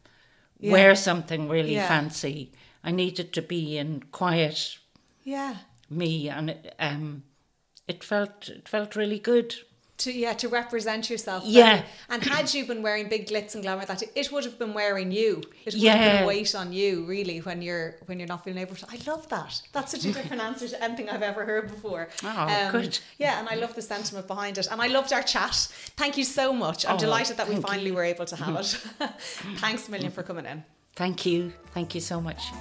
yeah. 0.59 0.71
wear 0.71 0.95
something 0.95 1.49
really 1.49 1.75
yeah. 1.75 1.87
fancy. 1.87 2.51
I 2.83 2.91
needed 2.91 3.33
to 3.33 3.41
be 3.41 3.77
in 3.77 4.03
quiet. 4.11 4.77
Yeah. 5.23 5.57
Me 5.89 6.29
and 6.29 6.51
it, 6.51 6.75
um, 6.79 7.23
it 7.87 8.03
felt 8.03 8.49
it 8.49 8.67
felt 8.67 8.95
really 8.95 9.19
good 9.19 9.55
to 9.97 10.11
yeah 10.11 10.33
to 10.33 10.49
represent 10.49 11.09
yourself 11.09 11.43
yeah. 11.45 11.83
And 12.09 12.23
had 12.23 12.53
you 12.53 12.65
been 12.65 12.81
wearing 12.81 13.07
big 13.07 13.27
glitz 13.27 13.55
and 13.55 13.63
glamour 13.63 13.85
that 13.85 14.03
it 14.15 14.31
would 14.31 14.43
have 14.43 14.59
been 14.59 14.73
wearing 14.73 15.11
you. 15.11 15.41
It 15.65 15.73
would 15.73 15.81
yeah. 15.81 15.95
have 15.95 16.11
been 16.11 16.23
a 16.23 16.27
weight 16.27 16.53
on 16.53 16.73
you 16.73 17.05
really 17.05 17.39
when 17.39 17.61
you're 17.61 17.95
when 18.05 18.19
you're 18.19 18.27
not 18.27 18.43
feeling 18.43 18.59
able 18.59 18.75
to 18.75 18.85
I 18.89 18.99
love 19.07 19.27
that. 19.29 19.61
That's 19.71 19.91
such 19.91 20.05
a 20.05 20.11
different 20.11 20.41
answer 20.49 20.67
to 20.67 20.83
anything 20.83 21.09
I've 21.09 21.23
ever 21.23 21.45
heard 21.45 21.69
before. 21.69 22.09
Oh 22.23 22.27
um, 22.27 22.71
good. 22.71 22.99
yeah 23.17 23.39
and 23.39 23.47
I 23.47 23.55
love 23.55 23.75
the 23.75 23.81
sentiment 23.81 24.27
behind 24.27 24.57
it. 24.57 24.67
And 24.69 24.81
I 24.81 24.87
loved 24.87 25.13
our 25.13 25.23
chat. 25.23 25.55
Thank 25.95 26.17
you 26.17 26.23
so 26.23 26.51
much. 26.53 26.85
I'm 26.85 26.95
oh, 26.95 26.99
delighted 26.99 27.37
that 27.37 27.47
we 27.47 27.55
finally 27.55 27.87
you. 27.87 27.95
were 27.95 28.03
able 28.03 28.25
to 28.25 28.35
have 28.35 28.55
it. 28.55 28.77
Thanks 29.57 29.87
a 29.87 29.91
million 29.91 30.11
for 30.11 30.23
coming 30.23 30.45
in. 30.45 30.63
Thank 30.95 31.25
you. 31.25 31.53
Thank 31.73 31.95
you 31.95 32.01
so 32.01 32.21
much. 32.21 32.51